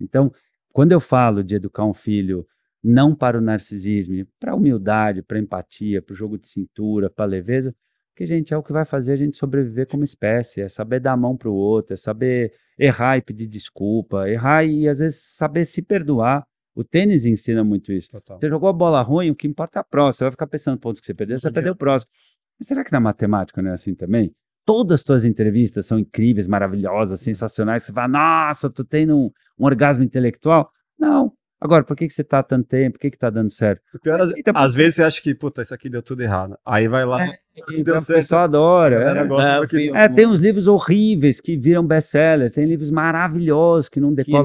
[0.00, 0.32] Então,
[0.72, 2.46] quando eu falo de educar um filho
[2.82, 7.10] não para o narcisismo, para a humildade, para a empatia, para o jogo de cintura,
[7.10, 7.74] para a leveza,
[8.14, 11.12] que, gente, é o que vai fazer a gente sobreviver como espécie, é saber dar
[11.12, 15.22] a mão para o outro, é saber errar e pedir desculpa, errar e às vezes
[15.22, 16.44] saber se perdoar.
[16.78, 18.08] O tênis ensina muito isso.
[18.08, 18.38] Total.
[18.38, 20.12] Você jogou a bola ruim, o que importa é a próxima.
[20.12, 22.08] Você vai ficar pensando pontos que você perdeu, você vai perder o próximo.
[22.56, 24.32] Mas será que na matemática não é assim também?
[24.64, 27.82] Todas as tuas entrevistas são incríveis, maravilhosas, sensacionais.
[27.82, 30.70] Você fala, nossa, tu tendo um, um orgasmo intelectual?
[30.96, 32.92] Não, Agora, por que, que você tá tanto tempo?
[32.92, 33.82] Por que, que tá dando certo?
[33.92, 36.56] O pior, às, então, às vezes você acha que, puta, isso aqui deu tudo errado.
[36.64, 37.24] Aí vai lá.
[37.24, 37.30] É,
[37.98, 39.02] o pessoal adora.
[39.02, 44.44] É, é, tem uns livros horríveis que viram best-seller, tem livros maravilhosos que não decoram.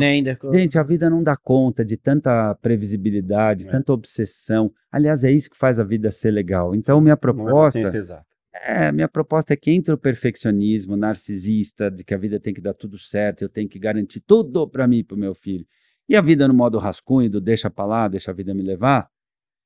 [0.51, 3.69] Gente, a vida não dá conta de tanta previsibilidade, é.
[3.69, 4.71] tanta obsessão.
[4.91, 6.73] Aliás, é isso que faz a vida ser legal.
[6.73, 8.23] Então, minha proposta.
[8.65, 12.61] É, minha proposta é que entre o perfeccionismo narcisista, de que a vida tem que
[12.61, 15.65] dar tudo certo, eu tenho que garantir tudo para mim e para o meu filho
[16.07, 19.09] e a vida no modo rascunho, do deixa para lá, deixa a vida me levar,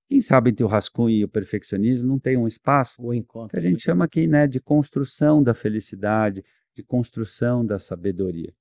[0.08, 3.58] quem sabe entre o rascunho e o perfeccionismo não tem um espaço o encontro, que
[3.58, 8.54] a gente chama aqui né, de construção da felicidade, de construção da sabedoria.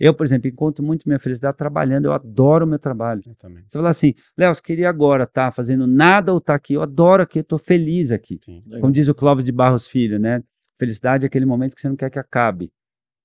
[0.00, 3.22] Eu, por exemplo, encontro muito minha felicidade trabalhando, eu adoro o meu trabalho.
[3.22, 6.74] Você fala assim, Léo, você queria agora estar tá fazendo nada ou estar tá aqui?
[6.74, 8.40] Eu adoro aqui, eu estou feliz aqui.
[8.44, 10.42] Sim, Como diz o Clóvis de Barros Filho, né?
[10.78, 12.72] Felicidade é aquele momento que você não quer que acabe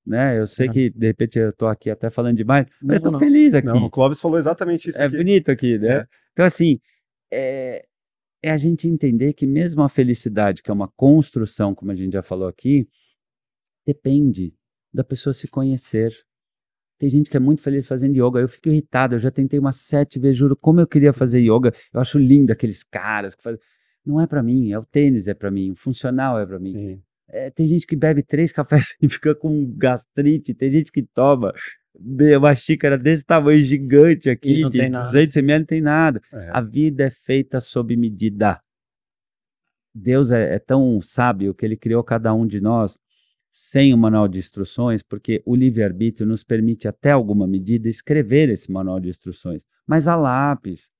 [0.10, 0.40] né?
[0.40, 0.72] Eu sei é.
[0.72, 3.20] que de repente eu tô aqui até falando demais, mas eu tô não.
[3.20, 3.68] feliz aqui.
[3.68, 5.00] Não, o Clóvis falou exatamente isso.
[5.00, 5.16] É aqui.
[5.16, 5.98] bonito aqui, né?
[5.98, 6.08] É.
[6.34, 6.80] Então, assim,
[7.32, 7.86] é,
[8.42, 12.14] é a gente entender que mesmo a felicidade, que é uma construção, como a gente
[12.14, 12.90] já falou aqui,
[13.86, 14.54] depende
[14.92, 16.12] da pessoa se conhecer.
[16.98, 18.40] Tem gente que é muito feliz fazendo yoga.
[18.40, 19.16] Eu fico irritado.
[19.16, 21.72] Eu já tentei umas sete vezes, juro, como eu queria fazer yoga.
[21.94, 23.60] Eu acho lindo aqueles caras que fazem.
[24.04, 26.76] Não é para mim, é o tênis é para mim, o funcional é para mim.
[26.76, 27.00] É,
[27.56, 30.54] tem gente que bebe três cafés e fica com gastrite.
[30.54, 31.54] Tem gente que toma
[32.38, 35.06] uma xícara desse tamanho gigante aqui, de tem nada.
[35.06, 36.22] 200 ml, não tem nada.
[36.32, 36.50] É.
[36.54, 38.62] A vida é feita sob medida.
[39.94, 42.98] Deus é, é tão sábio que ele criou cada um de nós
[43.52, 48.72] sem o manual de instruções, porque o livre-arbítrio nos permite, até alguma medida, escrever esse
[48.72, 50.92] manual de instruções, mas a lápis,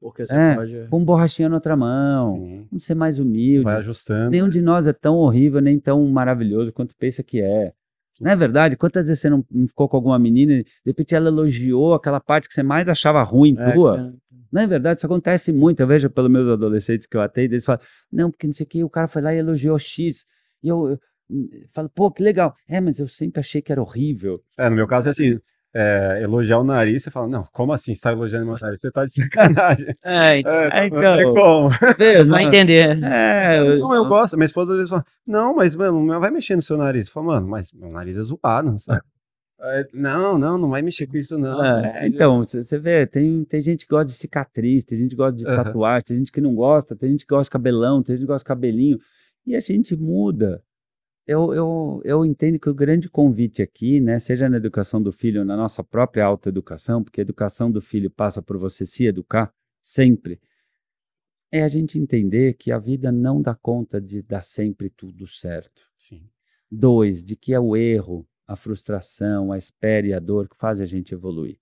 [0.00, 0.86] Porque você É, pode.
[0.90, 2.66] com borrachinha na outra mão, Uhum.
[2.70, 3.64] vamos ser mais humilde.
[3.64, 4.30] Vai ajustando.
[4.30, 7.72] Nenhum de nós é tão horrível, nem tão maravilhoso quanto pensa que é.
[8.20, 8.76] Não é verdade?
[8.76, 12.48] Quantas vezes você não ficou com alguma menina e de repente ela elogiou aquela parte
[12.48, 14.12] que você mais achava ruim É, tua?
[14.50, 14.98] Não é verdade?
[14.98, 15.80] Isso acontece muito.
[15.80, 17.80] Eu vejo pelos meus adolescentes que eu atendo, eles falam,
[18.10, 20.24] não, porque não sei o que, o cara foi lá e elogiou X.
[20.62, 20.98] E eu, eu,
[21.30, 22.54] eu falo, pô, que legal.
[22.68, 24.40] É, mas eu sempre achei que era horrível.
[24.56, 25.38] É, no meu caso é assim,
[25.74, 28.80] é, elogiar o nariz, você fala, não, como assim você tá elogiando meu nariz?
[28.80, 29.86] Você tá de sacanagem.
[30.04, 31.34] É, então, É, É, não tem então.
[31.34, 31.70] como.
[31.98, 33.02] Vê, vai entender.
[33.04, 34.36] É, eu- Não, eu gosto.
[34.36, 37.08] Minha esposa às vezes fala, não, mas, mano, não vai mexer no seu nariz.
[37.08, 39.02] Fala, mano, mas meu nariz é zoado, sabe?
[39.60, 41.62] É, não, não, não vai mexer com isso, não.
[41.64, 45.36] É, então, você vê, tem, tem gente que gosta de cicatriz, tem gente que gosta
[45.36, 48.24] de tatuagem, tem gente que não gosta, tem gente que gosta de cabelão, tem gente
[48.24, 48.98] que gosta de cabelinho,
[49.44, 50.62] e a gente muda.
[51.30, 55.44] Eu, eu, eu entendo que o grande convite aqui, né, seja na educação do filho
[55.44, 59.52] na nossa própria autoeducação, porque a educação do filho passa por você se educar
[59.82, 60.40] sempre,
[61.52, 65.90] é a gente entender que a vida não dá conta de dar sempre tudo certo.
[65.98, 66.30] Sim.
[66.70, 70.84] Dois, de que é o erro, a frustração, a espera e a dor que fazem
[70.84, 71.58] a gente evoluir.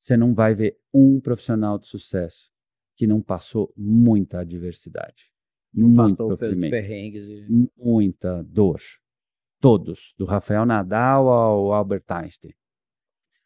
[0.00, 2.50] Você não vai ver um profissional de sucesso
[2.96, 5.30] que não passou muita adversidade,
[5.96, 7.24] Passou pelos perrengues.
[7.24, 8.80] e- muita dor.
[9.60, 12.52] Todos, do Rafael Nadal ao Albert Einstein.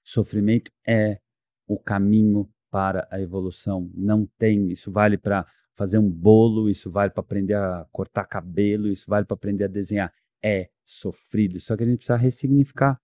[0.02, 1.20] Sofrimento é
[1.66, 3.90] o caminho para a evolução.
[3.94, 8.88] Não tem, isso vale para fazer um bolo, isso vale para aprender a cortar cabelo,
[8.88, 10.12] isso vale para aprender a desenhar.
[10.42, 13.00] É sofrido, só que a gente precisa ressignificar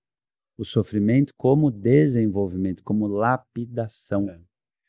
[0.57, 4.29] o sofrimento como desenvolvimento, como lapidação.
[4.29, 4.41] É.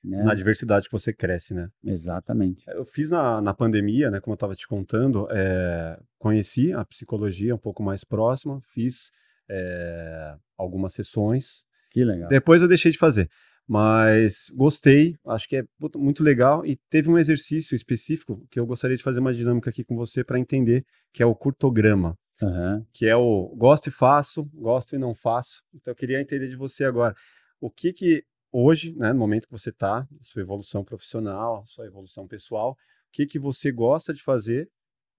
[0.05, 0.21] Né?
[0.23, 1.67] Na diversidade que você cresce, né?
[1.83, 2.63] Exatamente.
[2.67, 7.55] Eu fiz na, na pandemia, né, como eu estava te contando, é, conheci a psicologia
[7.55, 9.09] um pouco mais próxima, fiz
[9.49, 12.29] é, algumas sessões, Que legal.
[12.29, 13.27] depois eu deixei de fazer,
[13.67, 15.63] mas gostei, acho que é
[15.95, 19.83] muito legal e teve um exercício específico que eu gostaria de fazer uma dinâmica aqui
[19.83, 22.85] com você para entender, que é o curtograma, Aham.
[22.93, 25.63] que é o gosto e faço, gosto e não faço.
[25.73, 27.15] Então eu queria entender de você agora,
[27.59, 28.23] o que que
[28.57, 32.75] hoje, né, no momento que você está, sua evolução profissional, sua evolução pessoal, o
[33.11, 34.69] que que você gosta de fazer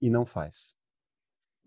[0.01, 0.74] e não faz?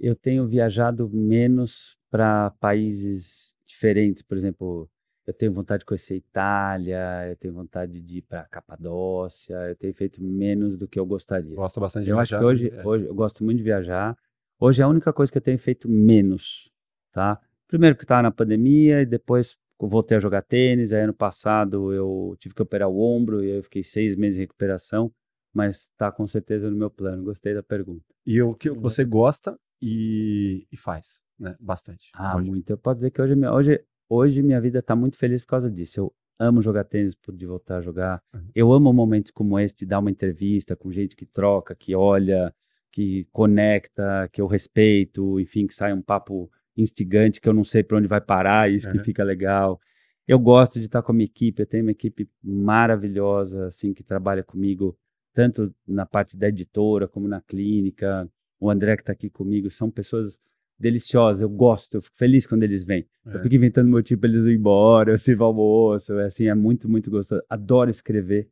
[0.01, 4.89] eu tenho viajado menos para países diferentes, por exemplo,
[5.27, 9.93] eu tenho vontade de conhecer Itália, eu tenho vontade de ir para Capadócia, eu tenho
[9.93, 11.53] feito menos do que eu gostaria.
[11.53, 12.39] Gosta bastante de Eu acho viajar?
[12.39, 12.87] que hoje, É.
[12.87, 14.17] hoje eu gosto muito de viajar.
[14.57, 16.71] Hoje é a única coisa que eu tenho feito menos,
[17.11, 17.37] tá?
[17.67, 19.57] Primeiro porque estava na pandemia e depois
[19.87, 20.91] voltei a jogar tênis.
[20.91, 24.37] Aí ano passado eu tive que operar o ombro e aí eu fiquei seis meses
[24.37, 25.11] em recuperação,
[25.53, 27.23] mas está com certeza no meu plano.
[27.23, 28.03] Gostei da pergunta.
[28.25, 31.55] E o que você gosta e, e faz, né?
[31.59, 32.09] Bastante.
[32.13, 32.49] Ah, hoje.
[32.49, 32.69] muito.
[32.69, 35.69] Eu posso dizer que hoje, minha- hoje, hoje minha vida está muito feliz por causa
[35.71, 35.99] disso.
[35.99, 38.21] Eu amo jogar tênis, de voltar a jogar.
[38.33, 38.49] Uhum.
[38.55, 42.53] Eu amo momentos como esse de dar uma entrevista com gente que troca, que olha,
[42.91, 46.49] que conecta, que eu respeito, enfim, que sai um papo
[46.81, 49.03] instigante que eu não sei para onde vai parar, isso que Uhum.
[49.03, 49.79] fica legal.
[50.27, 54.03] Eu gosto de estar com a minha equipe, eu tenho uma equipe maravilhosa, assim, que
[54.03, 54.97] trabalha comigo,
[55.33, 58.29] tanto na parte da editora como na clínica.
[58.59, 60.39] O André que está aqui comigo, são pessoas
[60.77, 63.05] deliciosas, eu gosto, eu fico feliz quando eles vêm.
[63.25, 63.43] Eu É.
[63.43, 67.09] fico inventando motivo para eles irem embora, eu sirvo almoço, é assim, é muito, muito
[67.11, 67.41] gostoso.
[67.49, 68.49] Adoro escrever,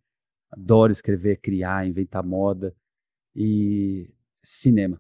[0.52, 2.74] adoro escrever, criar, inventar moda
[3.36, 4.10] e
[4.44, 5.00] cinema.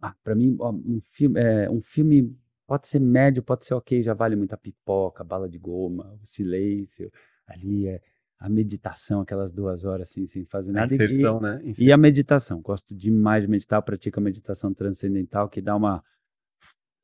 [0.00, 2.36] Ah, para mim, ó, um filme, é, um filme
[2.72, 6.24] pode ser médio, pode ser ok, já vale muito a pipoca, bala de goma, o
[6.24, 7.12] silêncio,
[7.46, 8.00] ali é
[8.38, 10.90] a meditação, aquelas duas horas assim, sem fazer nada.
[10.90, 11.60] E- Inserção, né?
[11.78, 16.02] e a meditação, gosto demais de meditar, pratico a meditação transcendental que dá uma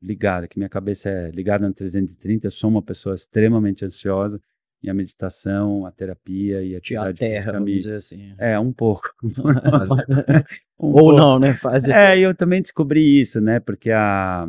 [0.01, 4.41] ligada, que minha cabeça é ligada no 330, eu sou uma pessoa extremamente ansiosa
[4.83, 7.79] e a meditação, a terapia e a Te atividade aterra, física vamos me...
[7.79, 8.35] dizer assim.
[8.39, 9.11] É, um pouco.
[10.81, 11.17] Um Ou pouco.
[11.19, 11.53] não, né?
[11.53, 13.59] Faz É, eu também descobri isso, né?
[13.61, 14.49] Porque a,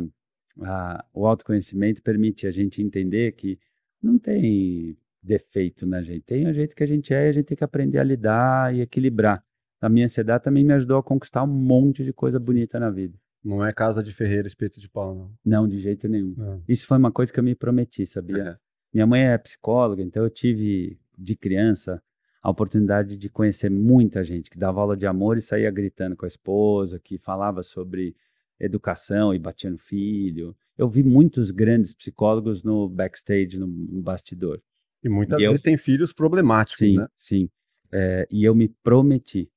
[0.62, 3.58] a- o autoconhecimento permite a gente entender que
[4.02, 7.44] não tem defeito na gente, tem o jeito que a gente é e a gente
[7.46, 9.44] tem que aprender a lidar e equilibrar.
[9.80, 13.18] A minha ansiedade também me ajudou a conquistar um monte de coisa bonita na vida.
[13.42, 15.32] Não é casa de ferreira, espeto de pau, não.
[15.44, 16.34] Não, de jeito nenhum.
[16.36, 16.62] Não.
[16.68, 18.42] Isso foi uma coisa que eu me prometi, sabia?
[18.42, 18.56] É.
[18.92, 22.02] Minha mãe é psicóloga, então eu tive de criança
[22.42, 26.24] a oportunidade de conhecer muita gente que dava aula de amor e saía gritando com
[26.24, 28.14] a esposa, que falava sobre
[28.60, 30.54] educação e batia no filho.
[30.76, 33.66] Eu vi muitos grandes psicólogos no backstage, no,
[34.02, 34.60] bastidor.
[35.02, 35.64] E muitas e vezes eu...
[35.64, 37.08] têm filhos problemáticos, sim, né?
[37.16, 37.50] Sim,
[37.90, 39.50] é, e eu me prometi,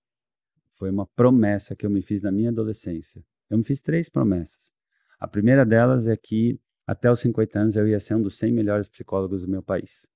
[0.74, 3.24] foi uma promessa que eu me fiz na minha adolescência.
[3.50, 4.72] Eu me fiz três promessas.
[5.20, 8.52] A primeira delas é que até os 50 anos eu ia ser um dos 100
[8.52, 10.08] melhores psicólogos do meu país.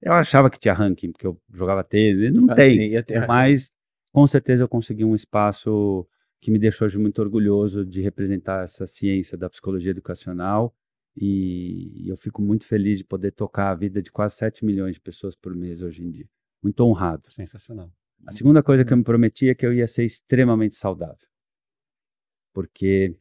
[0.00, 2.92] Eu achava que tinha ranking, porque eu jogava tênis, não ah, tem,
[3.26, 3.72] mas
[4.12, 6.06] com certeza eu consegui um espaço
[6.40, 10.74] que me deixou hoje muito orgulhoso de representar essa ciência da psicologia educacional
[11.16, 15.00] e eu fico muito feliz de poder tocar a vida de quase 7 milhões de
[15.00, 16.28] pessoas por mês hoje em dia.
[16.62, 17.30] Muito honrado.
[17.32, 17.92] Sensacional.
[18.26, 21.26] A segunda coisa que eu me prometi é que eu ia ser extremamente saudável.
[22.52, 23.16] Porque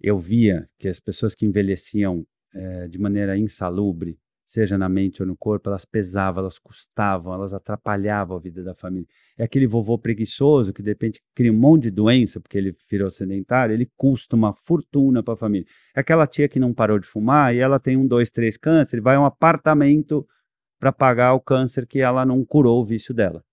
[0.00, 4.18] eu via que as pessoas que envelheciam é, de maneira insalubre,
[4.50, 8.74] seja na mente ou no corpo, elas pesavam, elas custavam, elas atrapalhavam a vida da
[8.74, 9.06] família.
[9.38, 13.08] É aquele vovô preguiçoso que de repente cria um monte de doença porque ele virou
[13.12, 15.68] sedentário, ele custa uma fortuna para a família.
[15.94, 18.96] É aquela tia que não parou de fumar e ela tem um, dois, três câncer,
[18.96, 20.26] ele vai a um apartamento
[20.80, 23.44] para pagar o câncer que ela não curou o vício dela.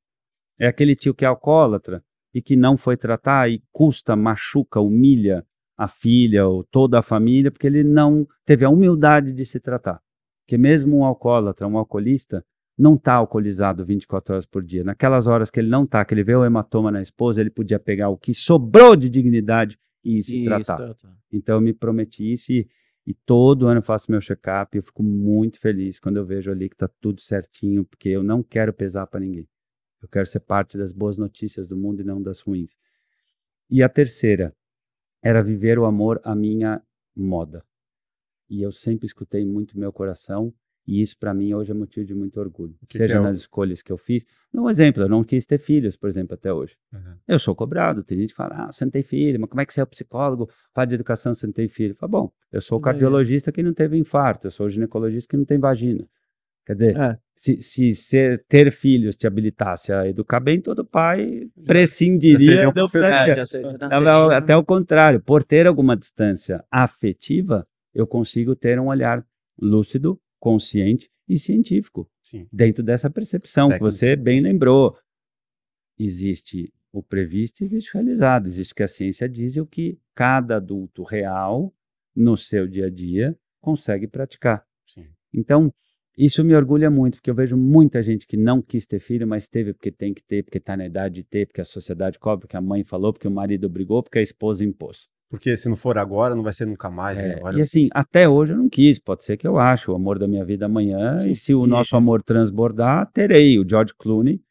[0.60, 5.46] É aquele tio que é alcoólatra e que não foi tratar e custa, machuca, humilha
[5.78, 10.02] a filha ou toda a família porque ele não teve a humildade de se tratar.
[10.48, 12.42] Porque mesmo um alcoólatra, um alcoolista,
[12.78, 14.82] não está alcoolizado 24 horas por dia.
[14.82, 17.78] Naquelas horas que ele não está, que ele vê o hematoma na esposa, ele podia
[17.78, 20.96] pegar o que sobrou de dignidade e se tratar.
[21.30, 22.66] Então eu me prometi isso e,
[23.06, 26.50] e todo ano eu faço meu check-up e eu fico muito feliz quando eu vejo
[26.50, 29.50] ali que está tudo certinho, porque eu não quero pesar para ninguém.
[30.02, 32.78] Eu quero ser parte das boas notícias do mundo e não das ruins.
[33.70, 34.56] E a terceira
[35.22, 36.82] era viver o amor à minha
[37.14, 37.67] moda
[38.50, 40.54] e eu sempre escutei muito meu coração
[40.88, 42.74] e isso para mim hoje é motivo de muito orgulho.
[42.88, 44.26] Que Seja que é nas escolhas que eu fiz.
[44.54, 46.78] Um exemplo, eu não quis ter filhos, por exemplo, até hoje.
[46.94, 47.16] Uhum.
[47.28, 49.66] Eu sou cobrado, tem gente que fala, ah, você não tem filho, mas como é
[49.66, 51.94] que você é o psicólogo, faz de educação, você não tem filho?
[51.94, 55.44] Fala, bom, eu sou o cardiologista que não teve infarto, eu sou ginecologista que não
[55.44, 56.08] tem vagina.
[56.66, 57.18] Quer dizer, é.
[57.36, 62.66] se, se ser, ter filhos te habilitasse a educar bem, todo pai prescindiria do é,
[64.34, 69.26] Até o contrário, por ter alguma distância afetiva, eu consigo ter um olhar
[69.60, 72.48] lúcido, consciente e científico Sim.
[72.52, 74.98] dentro dessa percepção que você bem lembrou.
[76.00, 80.00] Existe o previsto, existe o realizado, existe o que a ciência diz e o que
[80.14, 81.74] cada adulto real
[82.16, 84.66] no seu dia a dia consegue praticar.
[84.86, 85.08] Sim.
[85.34, 85.74] Então,
[86.18, 89.48] isso me orgulha muito, porque eu vejo muita gente que não quis ter filho, mas
[89.48, 92.48] teve porque tem que ter, porque está na idade de ter, porque a sociedade cobra,
[92.48, 95.08] porque a mãe falou, porque o marido obrigou, porque a esposa impôs.
[95.30, 97.18] Porque se não for agora, não vai ser nunca mais.
[97.18, 97.34] Né?
[97.34, 97.54] É, né?
[97.56, 98.98] E assim, até hoje eu não quis.
[98.98, 101.20] Pode ser que eu ache o amor da minha vida amanhã.
[101.22, 103.60] Sim, e se o nosso amor transbordar, terei.
[103.60, 104.42] O George Clooney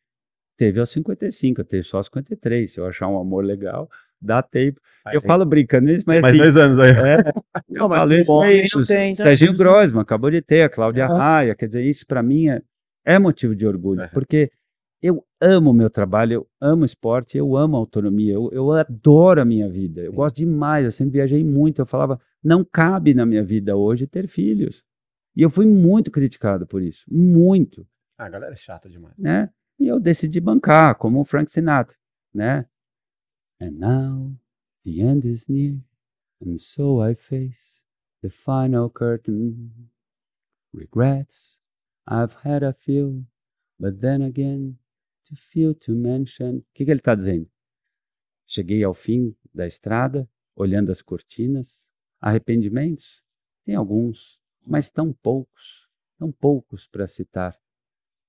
[0.57, 2.71] teve aos 55, eu tenho só aos 53.
[2.71, 3.89] Se eu achar um amor legal,
[4.21, 4.79] dá tempo.
[5.13, 6.21] eu falo brincando isso, mas.
[6.21, 6.91] Mais assim, dois anos aí.
[6.91, 7.17] É,
[7.71, 8.85] não, mas falei bom, é isso.
[8.87, 9.25] Tem, tá?
[9.25, 11.17] Serginho Grossman acabou de ter, a Cláudia uhum.
[11.17, 11.55] Raia.
[11.55, 12.61] Quer dizer, isso para mim é,
[13.03, 14.03] é motivo de orgulho.
[14.03, 14.09] É.
[14.09, 14.51] Porque
[15.03, 19.45] eu amo o meu trabalho, eu amo esporte, eu amo autonomia, eu, eu adoro a
[19.45, 23.45] minha vida, eu gosto demais, eu sempre viajei muito, eu falava, não cabe na minha
[23.45, 24.85] vida hoje ter filhos.
[25.35, 27.87] E eu fui muito criticado por isso, muito.
[28.19, 29.15] Ah, a galera é chata demais.
[29.19, 29.51] Né?
[29.79, 31.97] E eu decidi bancar, como o Frank Sinatra,
[32.33, 32.67] né?
[33.61, 34.35] And now
[34.85, 35.79] the end is near,
[36.43, 37.85] and so I face
[38.23, 39.91] the final curtain.
[40.75, 41.61] Regrets,
[42.07, 43.25] I've had a few,
[43.79, 44.79] but then again,
[45.29, 46.59] to feel to mention.
[46.59, 47.49] O que, que ele está dizendo?
[48.47, 51.91] Cheguei ao fim da estrada, olhando as cortinas.
[52.21, 53.25] Arrependimentos?
[53.65, 57.57] Tem alguns, mas tão poucos, tão poucos para citar.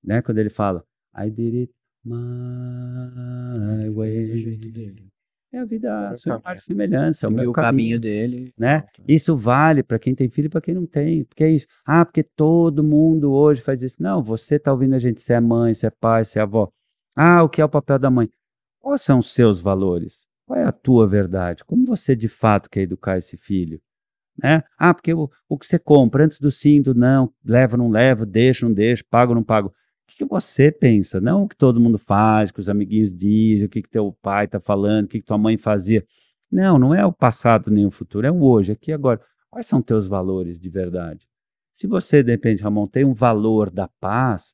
[0.03, 0.21] Né?
[0.21, 0.83] Quando ele fala,
[1.15, 1.73] I did it
[2.03, 5.11] my way.
[5.51, 8.53] É a vida, a sua parte semelhança, é o meu caminho, caminho dele.
[8.57, 8.85] Né?
[9.07, 11.23] Isso vale para quem tem filho e para quem não tem.
[11.23, 11.67] Porque é isso.
[11.85, 14.01] Ah, porque todo mundo hoje faz isso.
[14.01, 16.69] Não, você está ouvindo a gente, se é mãe, se é pai, se é avó.
[17.19, 18.29] Ah, o que é o papel da mãe?
[18.79, 20.27] Quais são os seus valores?
[20.45, 21.65] Qual é a tua verdade?
[21.65, 23.81] Como você de fato quer educar esse filho?
[24.37, 24.61] Né?
[24.77, 28.23] Ah, porque o, o que você compra antes do sim, do não, leva, não leva,
[28.23, 29.69] deixa, não deixa, pago, não pago.
[29.69, 29.73] O
[30.07, 31.19] que, que você pensa?
[31.19, 34.15] Não o que todo mundo faz, o que os amiguinhos dizem, o que, que teu
[34.21, 36.05] pai está falando, o que, que tua mãe fazia.
[36.51, 39.19] Não, não é o passado nem o futuro, é o hoje, aqui e agora.
[39.49, 41.27] Quais são teus valores de verdade?
[41.73, 44.53] Se você, de repente, Ramon, tem um valor da paz,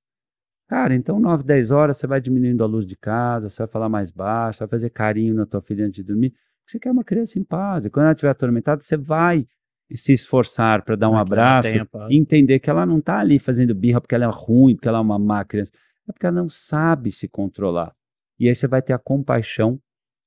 [0.68, 3.89] Cara, então 9, 10 horas você vai diminuindo a luz de casa, você vai falar
[3.89, 6.34] mais baixo, vai fazer carinho na tua filha antes de dormir.
[6.66, 7.86] Você quer uma criança em paz.
[7.86, 9.45] E quando ela estiver atormentada, você vai
[9.93, 11.68] se esforçar para dar um abraço,
[12.09, 15.01] entender que ela não está ali fazendo birra porque ela é ruim, porque ela é
[15.01, 15.72] uma má criança,
[16.07, 17.93] é porque ela não sabe se controlar.
[18.39, 19.80] E aí você vai ter a compaixão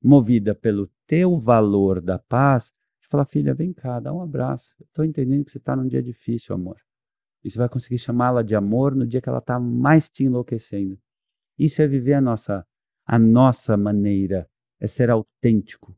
[0.03, 2.72] movida pelo teu valor da paz,
[3.03, 4.74] de falar, filha, vem cá, dá um abraço.
[4.80, 6.86] Estou entendendo que você está num dia difícil, amor.
[7.47, 10.99] E você vai conseguir chamá-la de amor no dia que ela está mais te enlouquecendo.
[11.57, 12.66] Isso é viver a nossa,
[13.07, 15.97] a nossa maneira, é ser autêntico.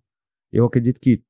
[0.52, 1.22] Eu acredito que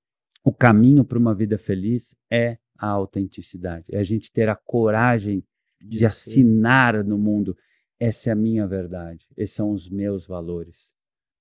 [0.42, 5.44] o caminho para uma vida feliz é a autenticidade, é a gente ter a coragem
[5.80, 7.56] de, de assinar no mundo.
[8.00, 10.92] Essa é a minha verdade, esses são os meus valores.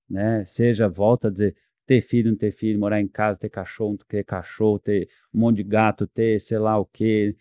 [0.07, 0.45] Né?
[0.45, 1.55] Seja, volta a dizer,
[1.87, 5.39] ter filho, não ter filho, morar em casa, ter cachorro, não ter cachorro, ter um
[5.39, 7.35] monte de gato, ter sei lá o quê.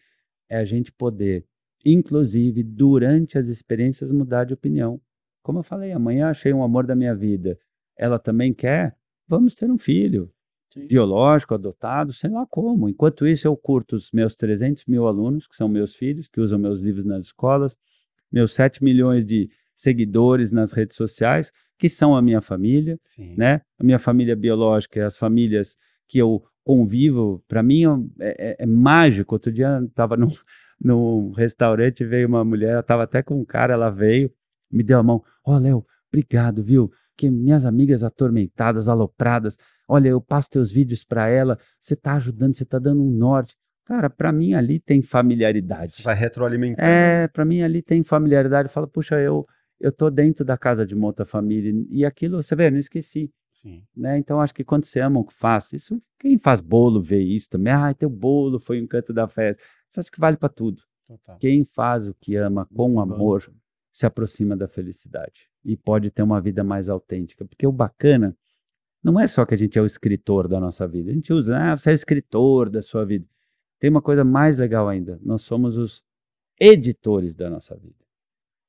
[0.48, 1.44] É a gente poder,
[1.84, 5.00] inclusive, durante as experiências, mudar de opinião.
[5.42, 7.58] Como eu falei, amanhã achei um amor da minha vida.
[7.96, 8.96] Ela também quer?
[9.28, 10.30] Vamos ter um filho.
[10.72, 10.86] Sim.
[10.86, 12.88] Biológico, adotado, sei lá como.
[12.88, 16.58] Enquanto isso, eu curto os meus 300 mil alunos, que são meus filhos, que usam
[16.58, 17.76] meus livros nas escolas,
[18.30, 23.34] meus 7 milhões de seguidores nas redes sociais, que são a minha família, Sim.
[23.36, 23.60] né?
[23.78, 25.76] A minha família biológica, as famílias
[26.08, 27.84] que eu convivo, para mim
[28.18, 29.36] é, é, é, mágico.
[29.36, 30.26] Outro dia estava num,
[30.82, 34.28] num restaurante, veio uma mulher, ela estava até com um cara, ela veio,
[34.70, 35.22] me deu a mão.
[35.44, 36.90] Ó, oh, Léo, obrigado, viu?
[37.16, 39.56] Que minhas amigas atormentadas, alopradas,
[39.88, 43.54] olha, eu passo teus vídeos para ela, você está ajudando, você está dando um norte.
[43.84, 46.02] Cara, para mim ali tem familiaridade.
[46.02, 46.84] Vai retroalimentando.
[46.84, 48.68] É, para mim ali tem familiaridade.
[48.68, 49.46] Fala, puxa, eu
[49.80, 52.78] eu tô dentro da casa de uma outra família e aquilo, você vê, eu não
[52.78, 53.32] esqueci.
[53.52, 53.82] Sim.
[53.96, 54.18] Né?
[54.18, 57.48] Então acho que quando você ama o que faz, isso quem faz bolo vê isso
[57.48, 57.72] também.
[57.72, 59.62] Ah, teu bolo foi um canto da festa.
[59.90, 60.82] Isso acho que vale para tudo.
[61.06, 61.38] Total.
[61.38, 63.54] Quem faz o que ama com Muito amor bom.
[63.90, 68.36] se aproxima da felicidade e pode ter uma vida mais autêntica, porque o bacana
[69.02, 71.10] não é só que a gente é o escritor da nossa vida.
[71.10, 73.26] A gente usa, ah, você é o escritor da sua vida.
[73.78, 75.18] Tem uma coisa mais legal ainda.
[75.22, 76.04] Nós somos os
[76.60, 78.05] editores da nossa vida.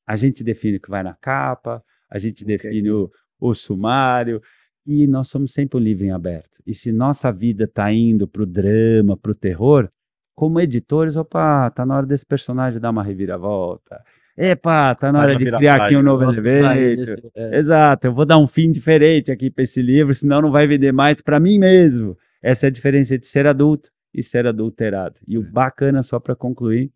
[0.08, 2.58] A gente define o que vai na capa, a gente okay.
[2.58, 4.42] define o, o sumário,
[4.86, 6.62] e nós somos sempre um livro em aberto.
[6.66, 9.90] E se nossa vida está indo para o drama, para o terror,
[10.34, 14.02] como editores, opa, tá na hora desse personagem dar uma reviravolta.
[14.38, 17.30] Epa, tá na hora de criar aqui um novo elemento.
[17.36, 17.58] É.
[17.58, 20.94] Exato, eu vou dar um fim diferente aqui para esse livro, senão não vai vender
[20.94, 22.16] mais para mim mesmo.
[22.42, 25.20] Essa é a diferença de ser adulto e ser adulterado.
[25.28, 25.46] E o é.
[25.46, 26.92] bacana, só para concluir,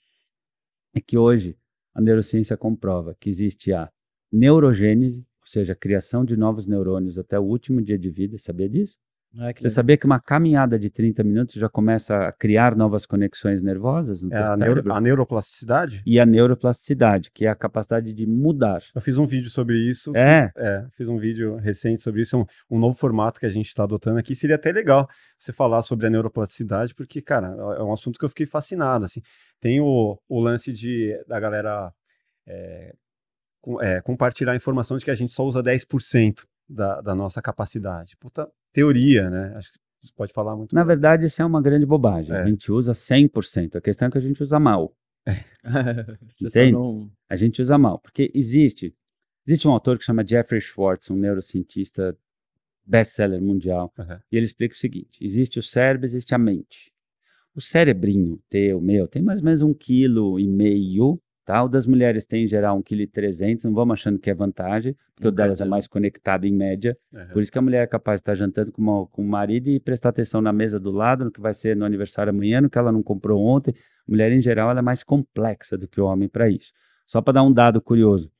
[0.95, 1.57] é que hoje
[1.93, 3.91] a neurociência comprova que existe a
[4.31, 8.37] neurogênese, ou seja, a criação de novos neurônios até o último dia de vida.
[8.37, 8.97] Sabia disso?
[9.37, 13.61] Ah, Você sabia que uma caminhada de 30 minutos já começa a criar novas conexões
[13.61, 14.23] nervosas?
[14.29, 16.03] é a, neuro, a, neuroplasticidade?
[16.05, 18.83] E a neuroplasticidade, que é a capacidade de mudar.
[18.93, 20.11] Eu fiz um vídeo sobre isso.
[20.17, 20.51] É?
[20.57, 23.83] É, fiz um vídeo recente sobre isso, um, um novo formato que a gente está
[23.83, 24.35] adotando aqui.
[24.35, 25.07] Seria até legal
[25.37, 29.21] você falar sobre a neuroplasticidade, porque, cara, é um assunto que eu fiquei fascinado, assim.
[29.61, 31.93] Tem o, o lance de, da galera
[32.45, 32.93] é,
[33.61, 37.41] com, é, compartilhar a informação de que a gente só usa 10% da, da nossa
[37.41, 38.17] capacidade.
[38.19, 39.53] Puta, teoria, né?
[39.55, 40.73] Acho que você pode falar muito.
[40.73, 42.35] Na verdade, isso é uma grande bobagem.
[42.35, 42.41] É.
[42.41, 43.75] A gente usa 100%.
[43.75, 44.95] A questão é que a gente usa mal.
[45.25, 45.43] É.
[46.41, 46.71] Entende?
[46.73, 47.11] Não...
[47.29, 47.99] A gente usa mal.
[47.99, 48.95] Porque existe,
[49.45, 52.17] existe um autor que chama Jeffrey Schwartz, um neurocientista
[52.83, 54.19] best-seller mundial, uhum.
[54.31, 56.91] e ele explica o seguinte: existe o cérebro, existe a mente.
[57.53, 61.21] O cerebrinho teu, meu, tem mais ou menos um quilo e meio
[61.51, 61.61] Tá?
[61.65, 65.27] O das mulheres tem em geral 1,3 kg, não vamos achando que é vantagem, porque
[65.27, 66.97] o delas é mais conectado em média.
[67.11, 67.27] Uhum.
[67.33, 69.69] Por isso que a mulher é capaz de estar jantando com, uma, com o marido
[69.69, 72.69] e prestar atenção na mesa do lado, no que vai ser no aniversário amanhã, no
[72.69, 73.75] que ela não comprou ontem.
[74.07, 76.71] A mulher, em geral, ela é mais complexa do que o homem para isso.
[77.05, 78.31] Só para dar um dado curioso: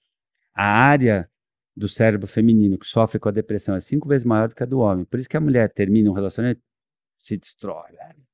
[0.56, 1.30] a área
[1.76, 4.66] do cérebro feminino que sofre com a depressão é cinco vezes maior do que a
[4.66, 5.04] do homem.
[5.04, 6.62] Por isso que a mulher termina um relacionamento,
[7.20, 8.31] se destrói, velho.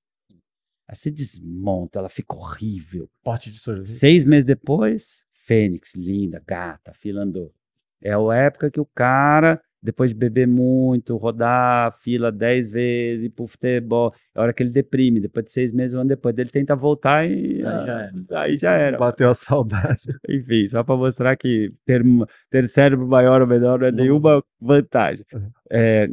[0.88, 3.09] Aí você desmonta, ela fica horrível.
[3.23, 3.91] Pote de sorvete.
[3.91, 7.53] Seis meses depois, Fênix, linda, gata, fila andou.
[8.01, 13.30] É a época que o cara, depois de beber muito, rodar fila dez vezes, ir
[13.30, 15.19] pro futebol, é a hora que ele deprime.
[15.19, 17.65] Depois de seis meses, um ano depois dele tenta voltar e.
[17.65, 18.41] Aí já era.
[18.41, 18.97] Aí já era.
[18.97, 20.03] Bateu a saudade.
[20.30, 22.03] Enfim, só para mostrar que ter,
[22.49, 25.26] ter cérebro maior ou menor não é nenhuma vantagem.
[25.34, 25.51] Uhum.
[25.72, 26.07] É,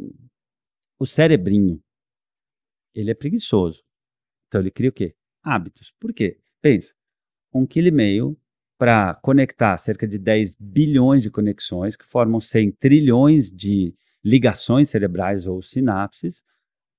[0.99, 1.79] o cerebrinho,
[2.93, 3.83] ele é preguiçoso.
[4.55, 5.13] Então ele cria o quê?
[5.43, 5.93] Hábitos.
[5.99, 6.37] Por quê?
[6.61, 6.93] Pensa,
[7.53, 8.37] um quilo e meio
[8.77, 15.45] para conectar cerca de 10 bilhões de conexões, que formam 100 trilhões de ligações cerebrais
[15.45, 16.41] ou sinapses,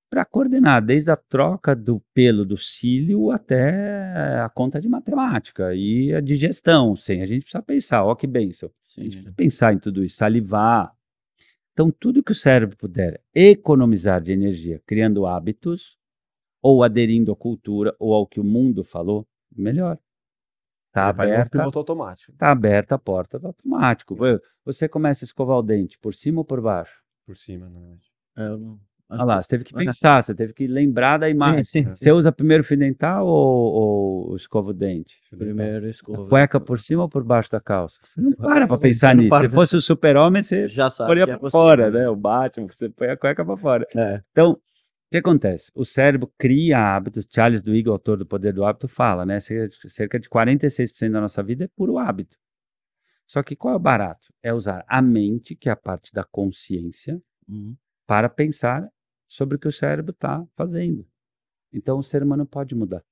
[0.07, 6.13] para coordenar desde a troca do pelo do cílio até a conta de matemática e
[6.13, 6.95] a digestão.
[6.95, 8.71] Sem a gente precisa pensar, ó que benção.
[8.79, 9.01] Sim.
[9.01, 10.93] A gente precisa pensar em tudo isso, salivar.
[11.73, 15.96] Então, tudo que o cérebro puder economizar de energia criando hábitos,
[16.67, 19.25] ou aderindo à cultura ou ao que o mundo falou,
[19.55, 19.97] melhor.
[20.89, 21.63] Está aberta.
[21.63, 22.33] automático.
[22.33, 24.17] Está aberta a porta do automático.
[24.65, 27.01] Você começa a escovar o dente por cima ou por baixo?
[27.25, 27.97] Por cima, não.
[28.37, 28.79] É, eu não.
[29.09, 31.63] Olha lá, você teve que pensar, você teve que lembrar da imagem.
[31.63, 35.15] Sim, sim, você usa primeiro fio dental ou, ou escova o dente?
[35.37, 36.27] Primeiro escova.
[36.27, 38.01] Cueca por cima ou por baixo da calça?
[38.03, 39.29] Você não para pra pensar nisso.
[39.39, 41.13] Se fosse o super-homem, você já sabe.
[41.13, 42.09] Põe é pra fora, né?
[42.09, 43.87] O Batman, você põe a cueca pra fora.
[43.95, 44.21] É.
[44.33, 44.59] Então,
[45.07, 45.71] o que acontece?
[45.73, 47.25] O cérebro cria hábitos.
[47.33, 49.39] Charles Duhigg, autor do Poder do Hábito, fala, né?
[49.39, 52.37] Cerca de 46% da nossa vida é puro hábito.
[53.25, 54.33] Só que qual é o barato?
[54.43, 57.75] É usar a mente, que é a parte da consciência, uhum.
[58.05, 58.89] para pensar
[59.27, 61.07] sobre o que o cérebro está fazendo.
[61.71, 63.03] Então, o ser humano pode mudar.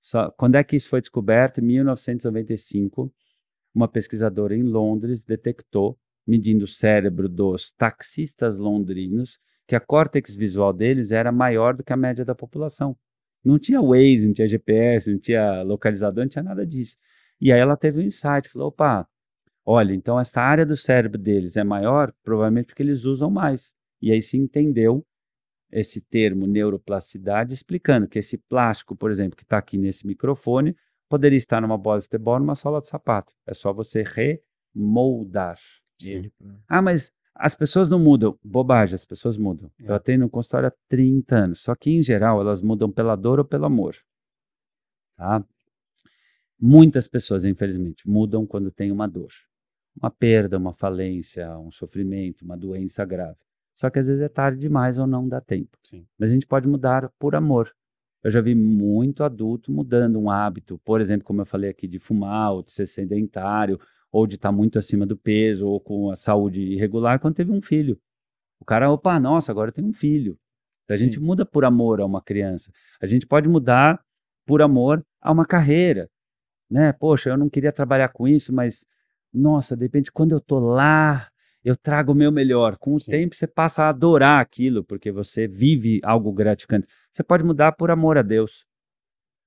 [0.00, 1.60] Só, quando é que isso foi descoberto?
[1.60, 3.12] Em 1995,
[3.74, 9.38] uma pesquisadora em Londres detectou, medindo o cérebro dos taxistas londrinos,
[9.70, 12.96] que a córtex visual deles era maior do que a média da população.
[13.44, 16.96] Não tinha Waze, não tinha GPS, não tinha localizador, não tinha nada disso.
[17.40, 19.06] E aí ela teve um insight, falou, opa,
[19.64, 23.72] olha, então essa área do cérebro deles é maior, provavelmente porque eles usam mais.
[24.02, 25.06] E aí se entendeu
[25.70, 30.76] esse termo neuroplasticidade, explicando que esse plástico, por exemplo, que está aqui nesse microfone,
[31.08, 33.32] poderia estar numa bola de futebol, numa sola de sapato.
[33.46, 34.02] É só você
[34.74, 35.60] remoldar.
[36.02, 36.28] Sim.
[36.66, 38.38] Ah, mas as pessoas não mudam.
[38.44, 39.70] Bobagem, as pessoas mudam.
[39.80, 39.90] É.
[39.90, 41.60] Eu atendo no consultório há 30 anos.
[41.60, 43.96] Só que, em geral, elas mudam pela dor ou pelo amor.
[45.16, 45.42] Tá?
[46.60, 49.32] Muitas pessoas, infelizmente, mudam quando tem uma dor.
[49.96, 53.38] Uma perda, uma falência, um sofrimento, uma doença grave.
[53.74, 55.78] Só que às vezes é tarde demais ou não dá tempo.
[55.82, 56.06] Sim.
[56.18, 57.74] Mas a gente pode mudar por amor.
[58.22, 61.98] Eu já vi muito adulto mudando um hábito, por exemplo, como eu falei aqui, de
[61.98, 63.80] fumar, ou de ser sedentário,
[64.12, 67.62] ou de estar muito acima do peso, ou com a saúde irregular, quando teve um
[67.62, 67.98] filho.
[68.58, 70.38] O cara, opa, nossa, agora tem um filho.
[70.84, 71.24] Então, a gente Sim.
[71.24, 72.72] muda por amor a uma criança.
[73.00, 74.00] A gente pode mudar
[74.44, 76.10] por amor a uma carreira.
[76.68, 76.92] Né?
[76.92, 78.84] Poxa, eu não queria trabalhar com isso, mas,
[79.32, 81.28] nossa, de repente, quando eu tô lá,
[81.64, 82.76] eu trago o meu melhor.
[82.76, 83.10] Com o Sim.
[83.10, 86.88] tempo, você passa a adorar aquilo, porque você vive algo gratificante.
[87.12, 88.66] Você pode mudar por amor a Deus.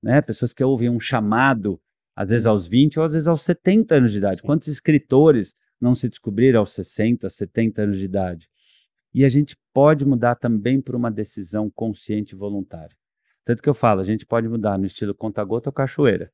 [0.02, 0.20] Né?
[0.22, 1.80] Pessoas que ouvem um chamado,
[2.14, 4.42] às vezes aos 20 ou às vezes aos 70 anos de idade.
[4.42, 8.48] Quantos escritores não se descobriram aos 60, 70 anos de idade?
[9.12, 12.96] E a gente pode mudar também por uma decisão consciente e voluntária.
[13.44, 16.32] Tanto que eu falo, a gente pode mudar no estilo conta-gota ou cachoeira.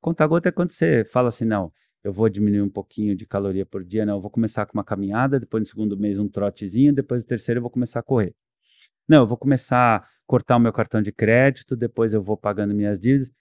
[0.00, 1.72] Conta-gota é quando você fala assim, não,
[2.02, 4.84] eu vou diminuir um pouquinho de caloria por dia, não, eu vou começar com uma
[4.84, 8.34] caminhada, depois no segundo mês um trotezinho, depois no terceiro eu vou começar a correr.
[9.08, 12.74] Não, eu vou começar a cortar o meu cartão de crédito, depois eu vou pagando
[12.74, 13.32] minhas dívidas.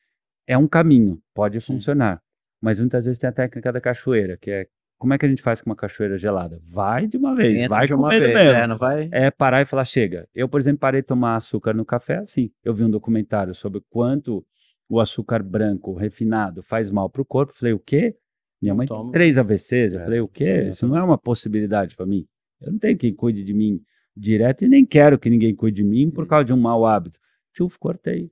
[0.47, 2.21] É um caminho, pode funcionar.
[2.61, 4.67] Mas muitas vezes tem a técnica da cachoeira, que é
[4.97, 6.59] como é que a gente faz com uma cachoeira gelada?
[6.67, 8.39] Vai de uma vez, Entra vai de uma vez, mesmo.
[8.39, 9.09] É, não vai...
[9.11, 10.27] é parar e falar, chega.
[10.33, 12.49] Eu, por exemplo, parei de tomar açúcar no café assim.
[12.63, 14.43] Eu vi um documentário sobre quanto
[14.89, 17.53] o açúcar branco refinado faz mal para o corpo.
[17.53, 18.15] Falei, o quê?
[18.59, 19.93] Minha mãe tem três AVCs.
[19.93, 20.45] Eu é, falei, o quê?
[20.45, 22.25] É, Isso não é uma possibilidade para mim.
[22.59, 23.79] Eu não tenho quem cuide de mim
[24.15, 27.19] direto e nem quero que ninguém cuide de mim por causa de um mau hábito.
[27.53, 28.31] Tchuf, cortei.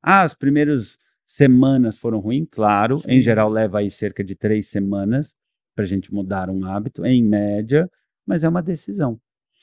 [0.00, 0.96] Ah, as primeiras
[1.26, 2.98] semanas foram ruins, claro.
[2.98, 3.12] Sim.
[3.12, 5.34] Em geral, leva aí cerca de três semanas
[5.74, 7.90] para a gente mudar um hábito, em média,
[8.26, 9.20] mas é uma decisão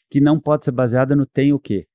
[0.09, 1.87] que não pode ser baseada no tem o quê.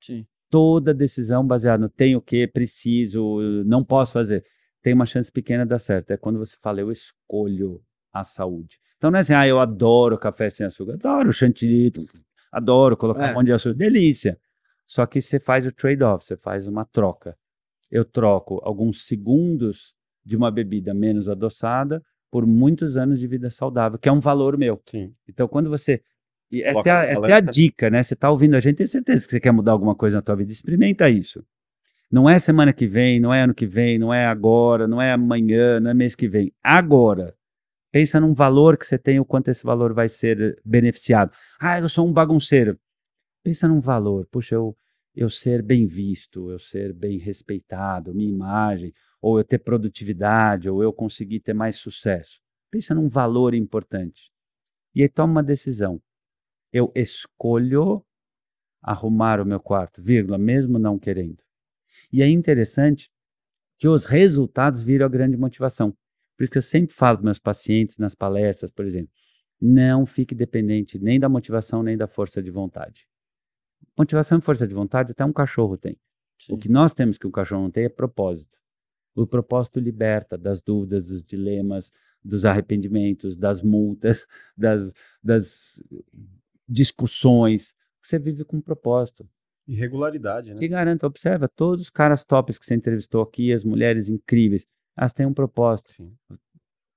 [0.00, 0.26] Sim.
[0.48, 4.44] Toda decisão baseada no tem o quê, preciso, não posso fazer
[4.84, 6.10] tem uma chance pequena de dar certo.
[6.10, 8.78] É quando você fala, eu escolho a saúde.
[8.98, 11.90] Então não é assim, ah, eu adoro café sem açúcar, adoro chantilly,
[12.52, 13.30] adoro colocar é.
[13.30, 14.38] um monte de açúcar, delícia.
[14.86, 17.34] Só que você faz o trade-off, você faz uma troca.
[17.94, 19.94] Eu troco alguns segundos
[20.24, 24.58] de uma bebida menos adoçada por muitos anos de vida saudável, que é um valor
[24.58, 24.82] meu.
[24.84, 25.12] Sim.
[25.28, 26.02] Então, quando você.
[26.50, 28.02] E essa, é a, essa é a dica, né?
[28.02, 30.34] Você está ouvindo a gente, tem certeza que você quer mudar alguma coisa na tua
[30.34, 30.50] vida.
[30.50, 31.44] Experimenta isso.
[32.10, 35.12] Não é semana que vem, não é ano que vem, não é agora, não é
[35.12, 36.52] amanhã, não é mês que vem.
[36.64, 37.32] Agora.
[37.92, 41.30] Pensa num valor que você tem, o quanto esse valor vai ser beneficiado.
[41.60, 42.76] Ah, eu sou um bagunceiro.
[43.44, 44.26] Pensa num valor.
[44.32, 44.76] Puxa, eu,
[45.14, 50.82] eu ser bem visto, eu ser bem respeitado, minha imagem, ou eu ter produtividade, ou
[50.82, 52.40] eu conseguir ter mais sucesso.
[52.70, 54.32] Pensa num valor importante.
[54.94, 56.02] E aí toma uma decisão.
[56.72, 58.04] Eu escolho
[58.82, 61.42] arrumar o meu quarto, vírgula, mesmo não querendo.
[62.12, 63.08] E é interessante
[63.78, 65.92] que os resultados viram a grande motivação.
[66.36, 69.12] Por isso que eu sempre falo para meus pacientes nas palestras, por exemplo,
[69.60, 73.06] não fique dependente nem da motivação nem da força de vontade.
[73.96, 75.96] Motivação e força de vontade até um cachorro tem.
[76.38, 76.54] Sim.
[76.54, 78.58] O que nós temos que o cachorro não tem é propósito.
[79.14, 81.92] O propósito liberta das dúvidas, dos dilemas,
[82.22, 84.92] dos arrependimentos, das multas, das,
[85.22, 85.82] das
[86.68, 87.74] discussões.
[88.02, 89.28] Você vive com um propósito.
[89.66, 90.56] Irregularidade, né?
[90.56, 94.66] Te garanto, observa, todos os caras tops que você entrevistou aqui, as mulheres incríveis,
[94.96, 95.92] elas têm um propósito.
[95.92, 96.12] Sim.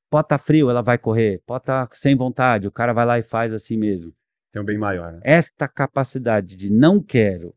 [0.09, 1.41] Pode estar tá frio, ela vai correr.
[1.45, 4.13] Pode estar tá sem vontade, o cara vai lá e faz assim mesmo.
[4.51, 5.19] Tem um bem maior, né?
[5.23, 7.55] Esta capacidade de não quero,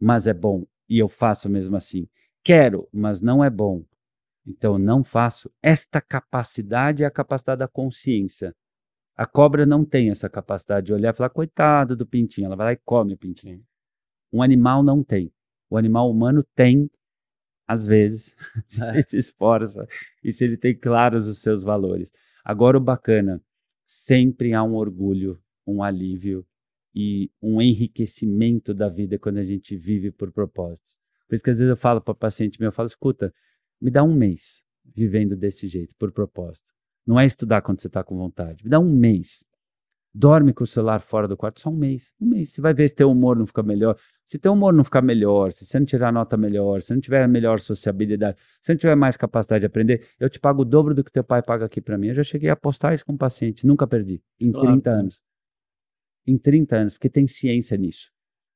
[0.00, 2.08] mas é bom, e eu faço mesmo assim.
[2.42, 3.84] Quero, mas não é bom.
[4.46, 5.50] Então não faço.
[5.62, 8.54] Esta capacidade é a capacidade da consciência.
[9.14, 12.46] A cobra não tem essa capacidade de olhar e falar, coitado do pintinho.
[12.46, 13.62] Ela vai lá e come o pintinho.
[14.32, 15.30] Um animal não tem.
[15.68, 16.90] O animal humano tem,
[17.66, 18.34] às vezes,
[18.94, 19.86] ele se esforça
[20.24, 22.10] e se ele tem claros os seus valores.
[22.42, 23.42] Agora, o bacana,
[23.86, 25.38] sempre há um orgulho,
[25.68, 26.46] um alívio
[26.94, 30.98] e um enriquecimento da vida quando a gente vive por propósitos.
[31.28, 33.32] Por isso que às vezes eu falo para o paciente meu, eu falo, escuta,
[33.80, 36.66] me dá um mês vivendo desse jeito, por propósito.
[37.06, 38.64] Não é estudar quando você está com vontade.
[38.64, 39.44] Me dá um mês.
[40.12, 42.12] Dorme com o celular fora do quarto só um mês.
[42.20, 42.52] Um mês.
[42.52, 43.96] Você vai ver se teu humor não fica melhor.
[44.24, 47.26] Se teu humor não ficar melhor, se você não tirar nota melhor, se não tiver
[47.28, 51.04] melhor sociabilidade, se não tiver mais capacidade de aprender, eu te pago o dobro do
[51.04, 52.08] que teu pai paga aqui para mim.
[52.08, 54.22] Eu já cheguei a apostar isso com um paciente, nunca perdi.
[54.40, 54.68] Em claro.
[54.68, 55.27] 30 anos.
[56.28, 58.10] Em 30 anos, porque tem ciência nisso.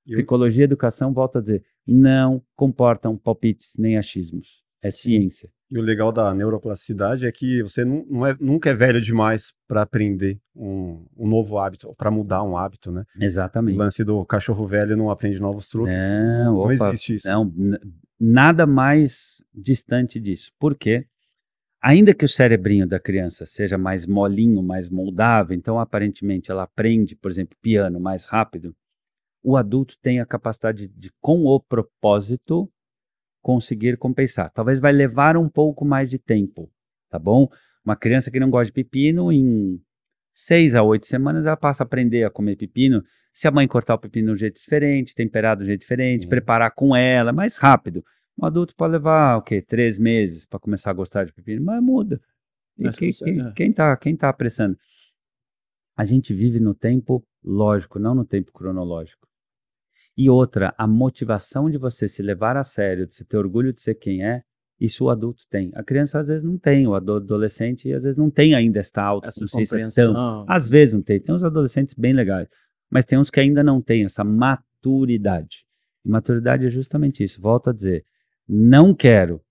[0.07, 0.19] Eu...
[0.19, 4.63] Psicologia e educação, volta a dizer, não comportam palpites nem achismos.
[4.83, 5.49] É ciência.
[5.71, 9.55] E o legal da neuroplasticidade é que você não, não é, nunca é velho demais
[9.67, 13.07] para aprender um, um, novo hábito, para mudar um hábito, né?
[13.19, 13.77] Exatamente.
[13.77, 15.99] O lance do cachorro velho não aprende novos truques.
[15.99, 17.27] Não, não opa, existe isso.
[17.27, 17.51] Não,
[18.21, 20.53] nada mais distante disso.
[20.59, 21.07] Por quê?
[21.83, 27.17] Ainda que o cerebrinho da criança seja mais molinho, mais moldável, então aparentemente ela aprende,
[27.17, 28.73] por exemplo, piano mais rápido,
[29.43, 32.71] o adulto tem a capacidade de, com o propósito,
[33.43, 34.53] conseguir compensar.
[34.53, 36.71] Talvez vai levar um pouco mais de tempo,
[37.11, 37.49] tá bom?
[37.85, 39.83] Uma criança que não gosta de pepino, em
[40.33, 43.03] seis a oito semanas ela passa a aprender a comer pepino.
[43.33, 46.23] Se a mãe cortar o pepino de um jeito diferente, temperar de um jeito diferente,
[46.23, 46.29] Sim.
[46.29, 48.05] preparar com ela, mais rápido.
[48.39, 49.61] Um adulto pode levar o quê?
[49.61, 52.21] Três meses para começar a gostar de pepino, mas muda.
[52.79, 53.53] E quem, é.
[53.53, 54.77] quem, tá, quem tá apressando?
[55.97, 59.27] A gente vive no tempo lógico, não no tempo cronológico.
[60.17, 63.81] E outra, a motivação de você se levar a sério, de você ter orgulho de
[63.81, 64.43] ser quem é,
[64.79, 65.71] isso o adulto tem.
[65.75, 69.81] A criança às vezes não tem, o adolescente às vezes não tem ainda esta autoconsciência.
[69.81, 71.21] Então, às vezes não tem.
[71.21, 72.49] Tem uns adolescentes bem legais,
[72.91, 75.65] mas tem uns que ainda não têm essa maturidade.
[76.05, 77.41] E maturidade é justamente isso.
[77.41, 78.05] Volto a dizer,
[78.49, 79.43] não quero,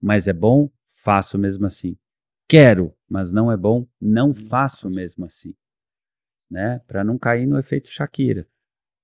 [0.00, 1.96] mas é bom, faço mesmo assim.
[2.48, 5.54] Quero, mas não é bom, não faço mesmo assim.
[6.50, 6.80] Né?
[6.86, 8.46] Para não cair no efeito Shakira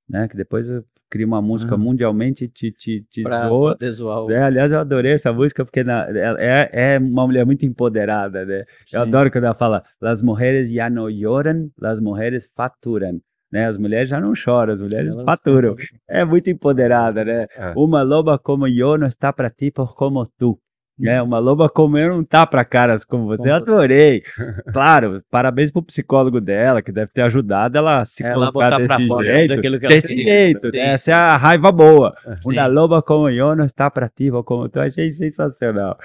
[0.08, 0.26] né?
[0.26, 0.66] Que depois
[1.10, 1.80] cria uma música uhum.
[1.80, 3.78] mundialmente e te, te, te pra zoa.
[3.90, 6.06] zoar é, aliás, eu adorei essa música porque na,
[6.38, 8.64] é, é uma mulher muito empoderada, né?
[8.86, 8.96] Sim.
[8.96, 13.20] Eu adoro quando ela fala Las mujeres ya no lloran, las mujeres faturan.
[13.50, 13.66] Né?
[13.66, 15.74] As mulheres já não choram, as mulheres Elas faturam.
[16.08, 17.46] É muito empoderada, né?
[17.56, 17.72] É.
[17.76, 20.58] Uma loba como eu não está para ti por como tu.
[21.06, 23.48] É, uma loba comendo não tá para caras como você.
[23.48, 24.22] Eu adorei.
[24.72, 29.24] Claro, parabéns pro psicólogo dela, que deve ter ajudado ela a se ela colocar desse
[29.24, 29.54] jeito.
[29.54, 30.70] Daquilo que ela desse jeito.
[30.70, 30.92] Né?
[30.92, 32.14] Essa é a raiva boa.
[32.42, 32.52] Sim.
[32.52, 34.80] Uma loba como eu não está para ti, como tu.
[34.80, 35.96] Achei sensacional.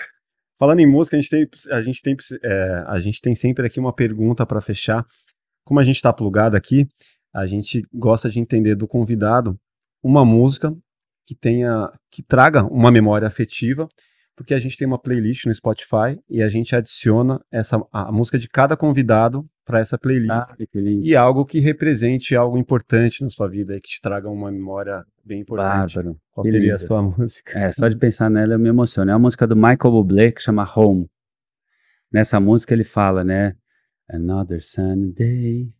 [0.57, 3.79] Falando em música, a gente tem, a gente tem, é, a gente tem sempre aqui
[3.79, 5.05] uma pergunta para fechar.
[5.65, 6.87] Como a gente está plugado aqui,
[7.33, 9.59] a gente gosta de entender do convidado
[10.01, 10.75] uma música
[11.25, 13.87] que tenha, que traga uma memória afetiva
[14.35, 18.37] porque a gente tem uma playlist no Spotify e a gente adiciona essa, a música
[18.37, 20.31] de cada convidado para essa playlist.
[20.31, 20.55] Ah,
[21.03, 25.05] e algo que represente algo importante na sua vida e que te traga uma memória
[25.23, 25.95] bem importante.
[25.95, 26.17] Bárbaro.
[26.31, 27.59] Qual seria a sua música?
[27.59, 29.11] É, só de pensar nela eu me emociono.
[29.11, 31.07] É uma música do Michael Bublé que chama Home.
[32.11, 33.55] Nessa música ele fala, né?
[34.09, 35.73] Another sunny day,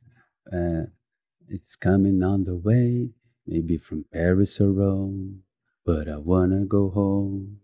[0.47, 0.89] uh,
[1.49, 3.11] it's coming on the way,
[3.45, 5.43] maybe from Paris or Rome,
[5.85, 7.59] but I wanna go home.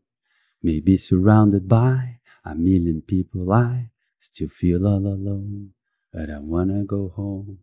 [0.61, 5.73] Maybe surrounded by a million people, I still feel all alone,
[6.11, 7.59] but I wanna go home.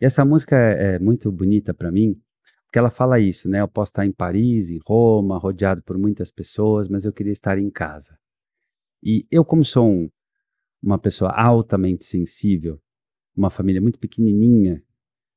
[0.00, 2.20] E essa música é, é muito bonita para mim,
[2.64, 3.60] porque ela fala isso, né?
[3.60, 7.58] Eu posso estar em Paris, em Roma, rodeado por muitas pessoas, mas eu queria estar
[7.58, 8.18] em casa.
[9.02, 10.10] E eu, como sou um,
[10.82, 12.80] uma pessoa altamente sensível,
[13.36, 14.82] uma família muito pequenininha,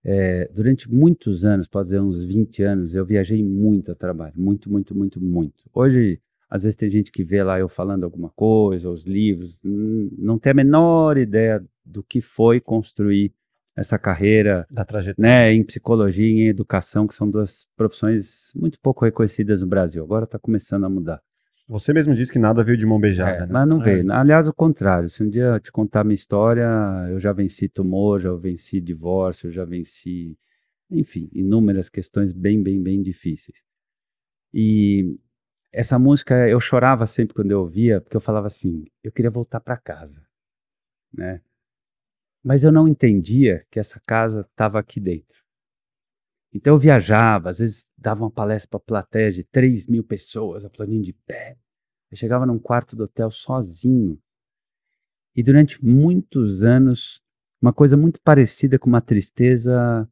[0.05, 4.71] é, durante muitos anos, pode dizer uns 20 anos, eu viajei muito a trabalho, muito,
[4.71, 5.63] muito, muito, muito.
[5.73, 10.37] Hoje às vezes tem gente que vê lá eu falando alguma coisa, os livros, não
[10.37, 13.33] tem a menor ideia do que foi construir
[13.75, 18.79] essa carreira da trajetória né, em psicologia e em educação, que são duas profissões muito
[18.79, 20.03] pouco reconhecidas no Brasil.
[20.03, 21.21] Agora está começando a mudar.
[21.67, 23.37] Você mesmo disse que nada veio de mão beijada.
[23.37, 23.47] É, né?
[23.49, 23.85] Mas não é.
[23.85, 24.11] veio.
[24.11, 25.09] Aliás, o contrário.
[25.09, 26.67] Se um dia eu te contar minha história,
[27.09, 30.37] eu já venci tumor, já venci divórcio, já venci
[30.89, 33.63] enfim, inúmeras questões bem, bem, bem difíceis.
[34.53, 35.17] E
[35.71, 39.59] essa música eu chorava sempre quando eu ouvia, porque eu falava assim, eu queria voltar
[39.59, 40.25] para casa,
[41.13, 41.41] né?
[42.43, 45.43] Mas eu não entendia que essa casa estava aqui dentro.
[46.55, 51.03] Então eu viajava, às vezes dava uma palestra para plateia de 3 mil pessoas, aplaudindo
[51.03, 51.57] de pé.
[52.09, 54.17] Eu chegava num quarto do hotel sozinho.
[55.35, 57.21] E durante muitos anos,
[57.61, 60.09] uma coisa muito parecida com uma tristeza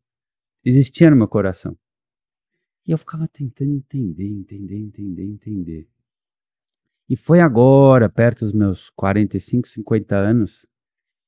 [0.65, 1.77] existia no meu coração.
[2.85, 5.89] E eu ficava tentando entender, entender, entender, entender.
[7.09, 10.67] E foi agora, perto dos meus 45, 50 anos,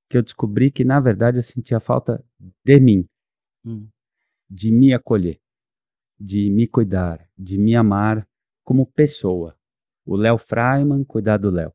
[0.09, 2.21] que eu descobri que, na verdade, eu sentia falta
[2.65, 3.07] de mim,
[3.63, 3.87] hum.
[4.49, 5.39] De me acolher,
[6.19, 8.27] de me cuidar, de me amar
[8.63, 9.57] como pessoa.
[10.05, 11.73] O Léo Freiman cuidar do Léo.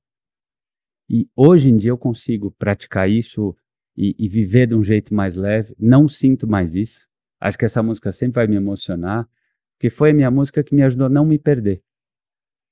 [1.09, 3.57] E hoje em dia eu consigo praticar isso
[3.97, 5.75] e, e viver de um jeito mais leve.
[5.79, 7.09] Não sinto mais isso.
[7.41, 9.29] Acho que essa música sempre vai me emocionar
[9.81, 11.83] que foi a minha música que me ajudou a não me perder.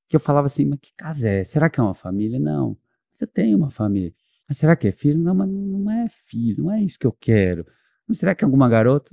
[0.08, 1.42] Que eu falava assim, mas que casa é?
[1.42, 2.38] Será que é uma família?
[2.38, 2.76] Não.
[3.12, 4.14] Você tem uma família.
[4.46, 5.18] Mas será que é filho?
[5.18, 7.66] Não, mas não é filho, não é isso que eu quero.
[8.12, 9.10] Será que é alguma garota?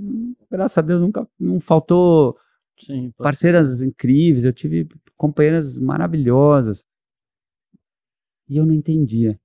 [0.50, 2.38] Graças a Deus nunca não faltou
[2.78, 6.84] Sim, parceiras incríveis, eu tive companheiras maravilhosas.
[8.48, 9.40] E eu não entendia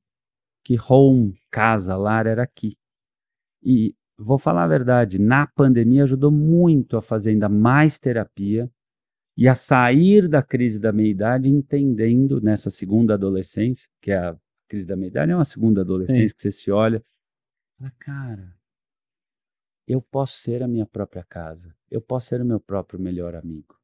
[0.64, 2.77] que home, casa, lar era aqui.
[3.62, 8.70] E vou falar a verdade, na pandemia ajudou muito a fazer ainda mais terapia
[9.36, 14.36] e a sair da crise da meia-idade entendendo nessa segunda adolescência, que é a
[14.68, 16.35] crise da meia-idade, é uma segunda adolescência Sim.
[16.36, 17.02] que você se olha,
[17.78, 18.59] fala, cara,
[19.90, 23.76] eu posso ser a minha própria casa, eu posso ser o meu próprio melhor amigo,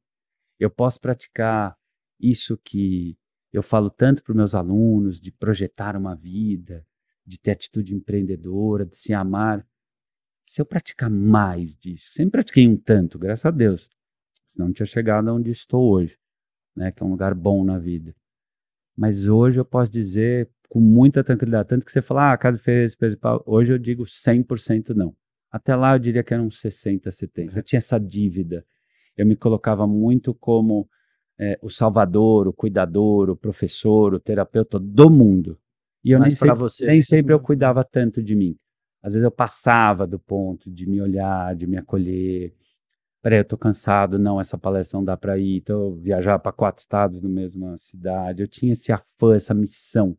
[0.59, 1.77] eu posso praticar
[2.19, 3.17] isso que
[3.51, 6.85] eu falo tanto para meus alunos, de projetar uma vida,
[7.25, 9.67] de ter atitude empreendedora, de se amar
[10.45, 13.89] se eu praticar mais disso, sempre pratiquei um tanto, graças a Deus,
[14.47, 16.17] senão não tinha chegado onde estou hoje,
[16.73, 18.15] né, que é um lugar bom na vida.
[18.95, 22.57] Mas hoje eu posso dizer com muita tranquilidade, tanto que você fala, ah, a casa
[22.57, 22.95] fez
[23.45, 25.13] hoje eu digo 100% não.
[25.51, 27.57] Até lá eu diria que eram 60, 70.
[27.57, 28.65] Eu tinha essa dívida.
[29.15, 30.87] Eu me colocava muito como
[31.39, 35.59] é, o salvador, o cuidador, o professor, o terapeuta do mundo.
[36.03, 38.57] E eu Mas nem, sempre, você, nem sempre eu cuidava tanto de mim.
[39.01, 42.53] Às vezes eu passava do ponto de me olhar, de me acolher.
[43.21, 46.81] Peraí, eu tô cansado, não, essa palestra não dá para ir, então viajar para quatro
[46.81, 48.41] estados na mesma cidade.
[48.41, 50.17] Eu tinha esse afã, essa missão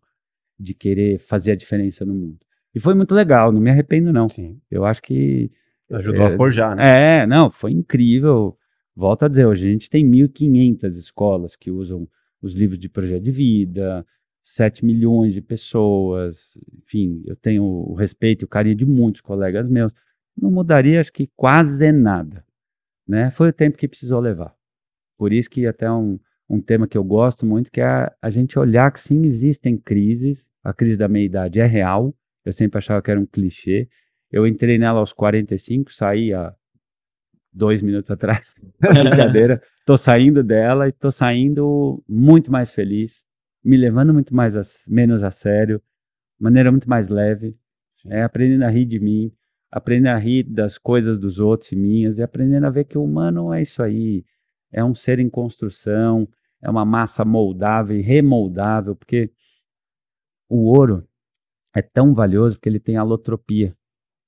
[0.59, 2.39] de querer fazer a diferença no mundo.
[2.79, 4.29] E foi muito legal, não me arrependo não.
[4.29, 4.61] Sim.
[4.71, 5.51] Eu acho que
[5.91, 7.23] ajudou é, a forjar, né?
[7.23, 8.57] É, não, foi incrível.
[8.95, 12.09] Volto a dizer, hoje a gente tem 1.500 escolas que usam
[12.41, 14.07] os livros de projeto de vida,
[14.43, 19.69] 7 milhões de pessoas, enfim, eu tenho o respeito e o carinho de muitos colegas
[19.69, 19.93] meus,
[20.37, 22.45] não mudaria acho que quase nada,
[23.07, 23.31] né?
[23.31, 24.55] Foi o tempo que precisou levar.
[25.17, 26.19] Por isso que até um,
[26.49, 29.77] um tema que eu gosto muito, que é a, a gente olhar que sim, existem
[29.77, 32.15] crises, a crise da meia-idade é real,
[32.49, 33.87] eu sempre achava que era um clichê,
[34.33, 36.55] eu entrei nela aos 45, saí há
[37.53, 38.51] dois minutos atrás,
[38.81, 43.23] brincadeira, tô saindo dela e tô saindo muito mais feliz,
[43.63, 45.83] me levando muito mais a, menos a sério,
[46.41, 47.55] maneira muito mais leve,
[48.07, 49.31] é, aprendendo a rir de mim,
[49.71, 53.05] aprendendo a rir das coisas dos outros e minhas, e aprendendo a ver que o
[53.05, 54.25] humano é isso aí,
[54.73, 56.27] é um ser em construção,
[56.63, 59.31] é uma massa moldável e remoldável, porque
[60.49, 61.07] o ouro
[61.75, 63.75] é tão valioso porque ele tem alotropia,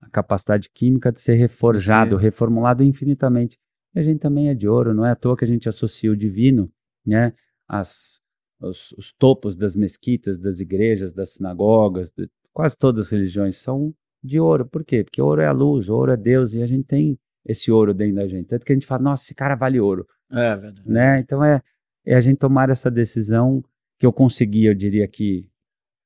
[0.00, 2.22] a capacidade química de ser reforjado, Sim.
[2.22, 3.58] reformulado infinitamente.
[3.94, 6.10] E a gente também é de ouro, não é à toa que a gente associa
[6.10, 6.70] o divino,
[7.04, 7.32] né,
[7.68, 8.20] às,
[8.60, 13.94] os, os, topos das mesquitas, das igrejas, das sinagogas, de, quase todas as religiões são
[14.22, 14.66] de ouro.
[14.66, 15.02] Por quê?
[15.02, 18.16] Porque ouro é a luz, ouro é Deus, e a gente tem esse ouro dentro
[18.16, 18.46] da gente.
[18.46, 20.06] Tanto que a gente fala, nossa, esse cara vale ouro.
[20.30, 20.88] É verdade.
[20.88, 21.20] Né?
[21.20, 21.62] Então é,
[22.04, 23.62] é a gente tomar essa decisão
[23.98, 25.48] que eu consegui, eu diria que,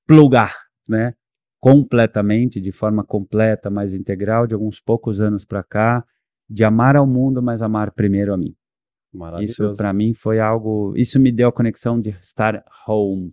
[0.06, 0.55] plugar,
[0.89, 1.15] né?
[1.73, 6.05] Completamente, de forma completa, mais integral, de alguns poucos anos para cá,
[6.49, 8.55] de amar ao mundo, mas amar primeiro a mim.
[9.41, 13.32] Isso para mim foi algo, isso me deu a conexão de estar home,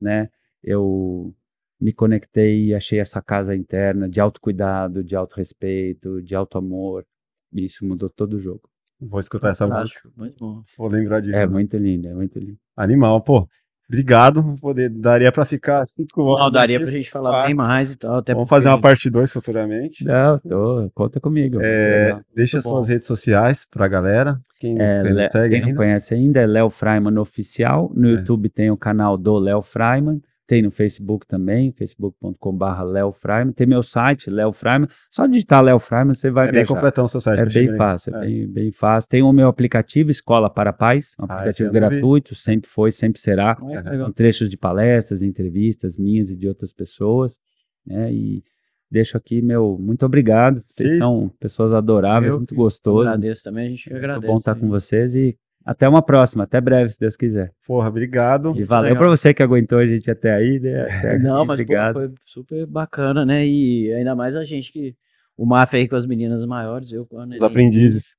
[0.00, 0.28] né?
[0.62, 1.34] Eu
[1.80, 7.04] me conectei e achei essa casa interna de autocuidado, de autorrespeito, de auto-amor.
[7.52, 8.68] Isso mudou todo o jogo.
[9.00, 10.08] Vou escutar essa música.
[10.16, 10.62] Muito bom.
[10.78, 11.36] Vou lembrar disso.
[11.36, 12.58] É muito lindo, é muito lindo.
[12.76, 13.48] Animal, pô.
[13.94, 14.56] Obrigado.
[14.60, 16.44] Poder, daria para ficar cinco horas.
[16.44, 18.22] Não, daria para a gente falar ah, bem mais e tal.
[18.26, 20.04] Vamos fazer uma parte 2 futuramente.
[20.04, 21.58] Não, tô, conta comigo.
[21.62, 22.92] É, deixa Muito suas bom.
[22.92, 24.40] redes sociais para a galera.
[24.58, 27.92] Quem, é, quem, Le, quem não conhece ainda é Léo Freiman Oficial.
[27.94, 28.12] No é.
[28.12, 30.20] YouTube tem o canal do Léo Freiman.
[30.46, 33.52] Tem no Facebook também, facebook.com.br Léo Freiman.
[33.52, 34.86] Tem meu site, Léo Freiman.
[35.10, 36.50] Só digitar Léo Freiman, você vai ver.
[36.50, 37.40] É bem completão o seu site.
[37.40, 39.08] É bem fácil, é, é, Bem, bem fácil.
[39.08, 43.56] Tem o meu aplicativo Escola para Pais, um ah, aplicativo gratuito, sempre foi, sempre será.
[43.56, 47.38] com trechos de palestras, entrevistas minhas e de outras pessoas.
[47.86, 48.12] Né?
[48.12, 48.44] E
[48.90, 50.62] deixo aqui meu muito obrigado.
[50.68, 50.98] Vocês Sim.
[50.98, 53.08] são pessoas adoráveis, eu, muito gostoso.
[53.08, 54.26] Agradeço também, a gente que agradece.
[54.26, 57.52] É bom estar com vocês e até uma próxima, até breve, se Deus quiser.
[57.66, 58.52] Porra, obrigado.
[58.54, 60.82] E valeu para você que aguentou a gente até aí, né?
[60.98, 61.94] Até Não, aqui, mas obrigado.
[61.94, 63.46] Pô, foi super bacana, né?
[63.46, 64.94] E ainda mais a gente que.
[65.36, 68.16] O Mafia aí com as meninas maiores, eu com a Os aprendizes.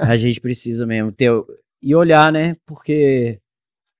[0.00, 1.30] A gente precisa mesmo ter.
[1.82, 2.54] E olhar, né?
[2.64, 3.38] Porque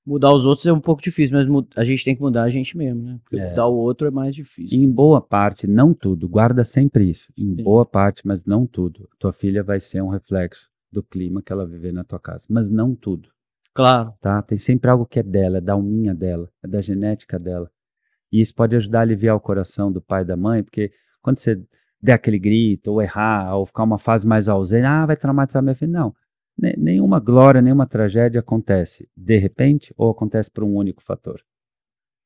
[0.07, 1.47] mudar os outros é um pouco difícil, mas
[1.77, 3.19] a gente tem que mudar a gente mesmo, né?
[3.23, 3.51] Porque é.
[3.51, 4.81] mudar o outro é mais difícil.
[4.81, 6.27] Em boa parte, não tudo.
[6.27, 7.31] Guarda sempre isso.
[7.37, 7.63] Em Sim.
[7.63, 9.09] boa parte, mas não tudo.
[9.19, 12.71] Tua filha vai ser um reflexo do clima que ela viver na tua casa, mas
[12.71, 13.29] não tudo.
[13.75, 14.15] Claro.
[14.21, 14.41] Tá?
[14.41, 17.71] Tem sempre algo que é dela, é da alminha dela, é da genética dela.
[18.33, 21.39] E isso pode ajudar a aliviar o coração do pai e da mãe, porque quando
[21.39, 21.61] você
[22.01, 25.75] der aquele grito, ou errar, ou ficar uma fase mais ausente, ah, vai traumatizar minha
[25.75, 25.93] filha.
[25.93, 26.15] Não.
[26.57, 31.43] Nenhuma glória, nenhuma tragédia acontece de repente ou acontece por um único fator.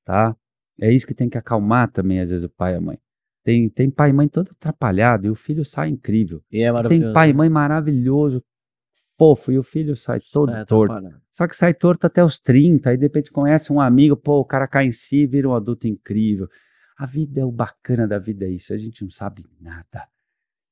[0.05, 0.37] Tá?
[0.81, 2.99] É isso que tem que acalmar também, às vezes, o pai e a mãe.
[3.43, 6.43] Tem, tem pai e mãe todo atrapalhado e o filho sai incrível.
[6.53, 8.43] E é tem pai e mãe maravilhoso,
[9.19, 10.95] fofo e o filho sai todo é, torto.
[11.31, 14.45] Só que sai torto até os 30, aí de repente conhece um amigo, pô, o
[14.45, 16.49] cara cai em si, vira um adulto incrível.
[16.97, 20.09] A vida é o bacana da vida é isso, a gente não sabe nada.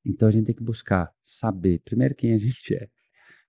[0.05, 2.89] Então a gente tem que buscar saber, primeiro, quem a gente é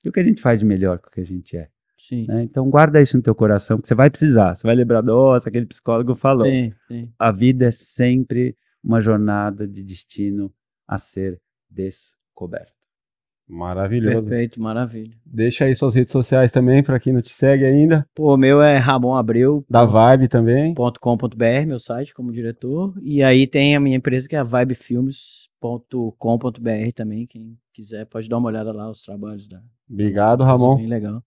[0.04, 1.70] e o que a gente faz de melhor com o que a gente é.
[1.98, 2.28] Sim.
[2.28, 2.44] Né?
[2.44, 4.56] Então guarda isso no teu coração, que você vai precisar.
[4.56, 6.46] Você vai lembrar, nossa, aquele psicólogo falou.
[6.46, 7.12] Sim, sim.
[7.18, 10.54] A vida é sempre uma jornada de destino
[10.88, 12.77] a ser descoberto.
[13.48, 14.28] Maravilhoso.
[14.28, 15.16] Perfeito, maravilha.
[15.26, 18.06] Deixa aí suas redes sociais também para quem não te segue ainda.
[18.14, 19.64] Pô, o meu é Ramon Abreu.
[19.70, 20.76] Da Vibe também.
[20.76, 22.94] .com.br, meu site como diretor.
[23.02, 27.26] E aí tem a minha empresa que é a vibefilmes.com.br também.
[27.26, 29.62] Quem quiser pode dar uma olhada lá os trabalhos da.
[29.90, 30.76] Obrigado, Ramon.
[30.76, 31.24] Bem legal.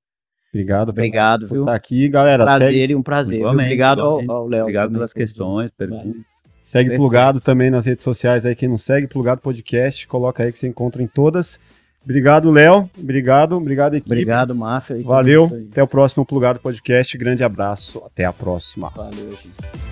[0.52, 0.90] Obrigado.
[0.90, 1.48] Obrigado, viu?
[1.48, 2.44] Por estar aqui, galera.
[2.44, 2.92] Prazer até...
[2.92, 3.46] e um prazer.
[3.46, 4.64] Obrigado ao Léo.
[4.64, 6.42] Obrigado pelas questões, perguntas.
[6.62, 7.00] Segue Perfeito.
[7.00, 8.54] Plugado também nas redes sociais aí.
[8.54, 11.58] Quem não segue, Plugado Podcast, coloca aí que você encontra em todas.
[12.02, 12.88] Obrigado, Léo.
[12.98, 14.10] Obrigado, obrigado, equipe.
[14.10, 15.02] Obrigado, Máfia.
[15.02, 15.50] Valeu.
[15.70, 17.16] Até o próximo Plugado Podcast.
[17.16, 18.02] Grande abraço.
[18.04, 18.90] Até a próxima.
[18.90, 19.89] Valeu, gente.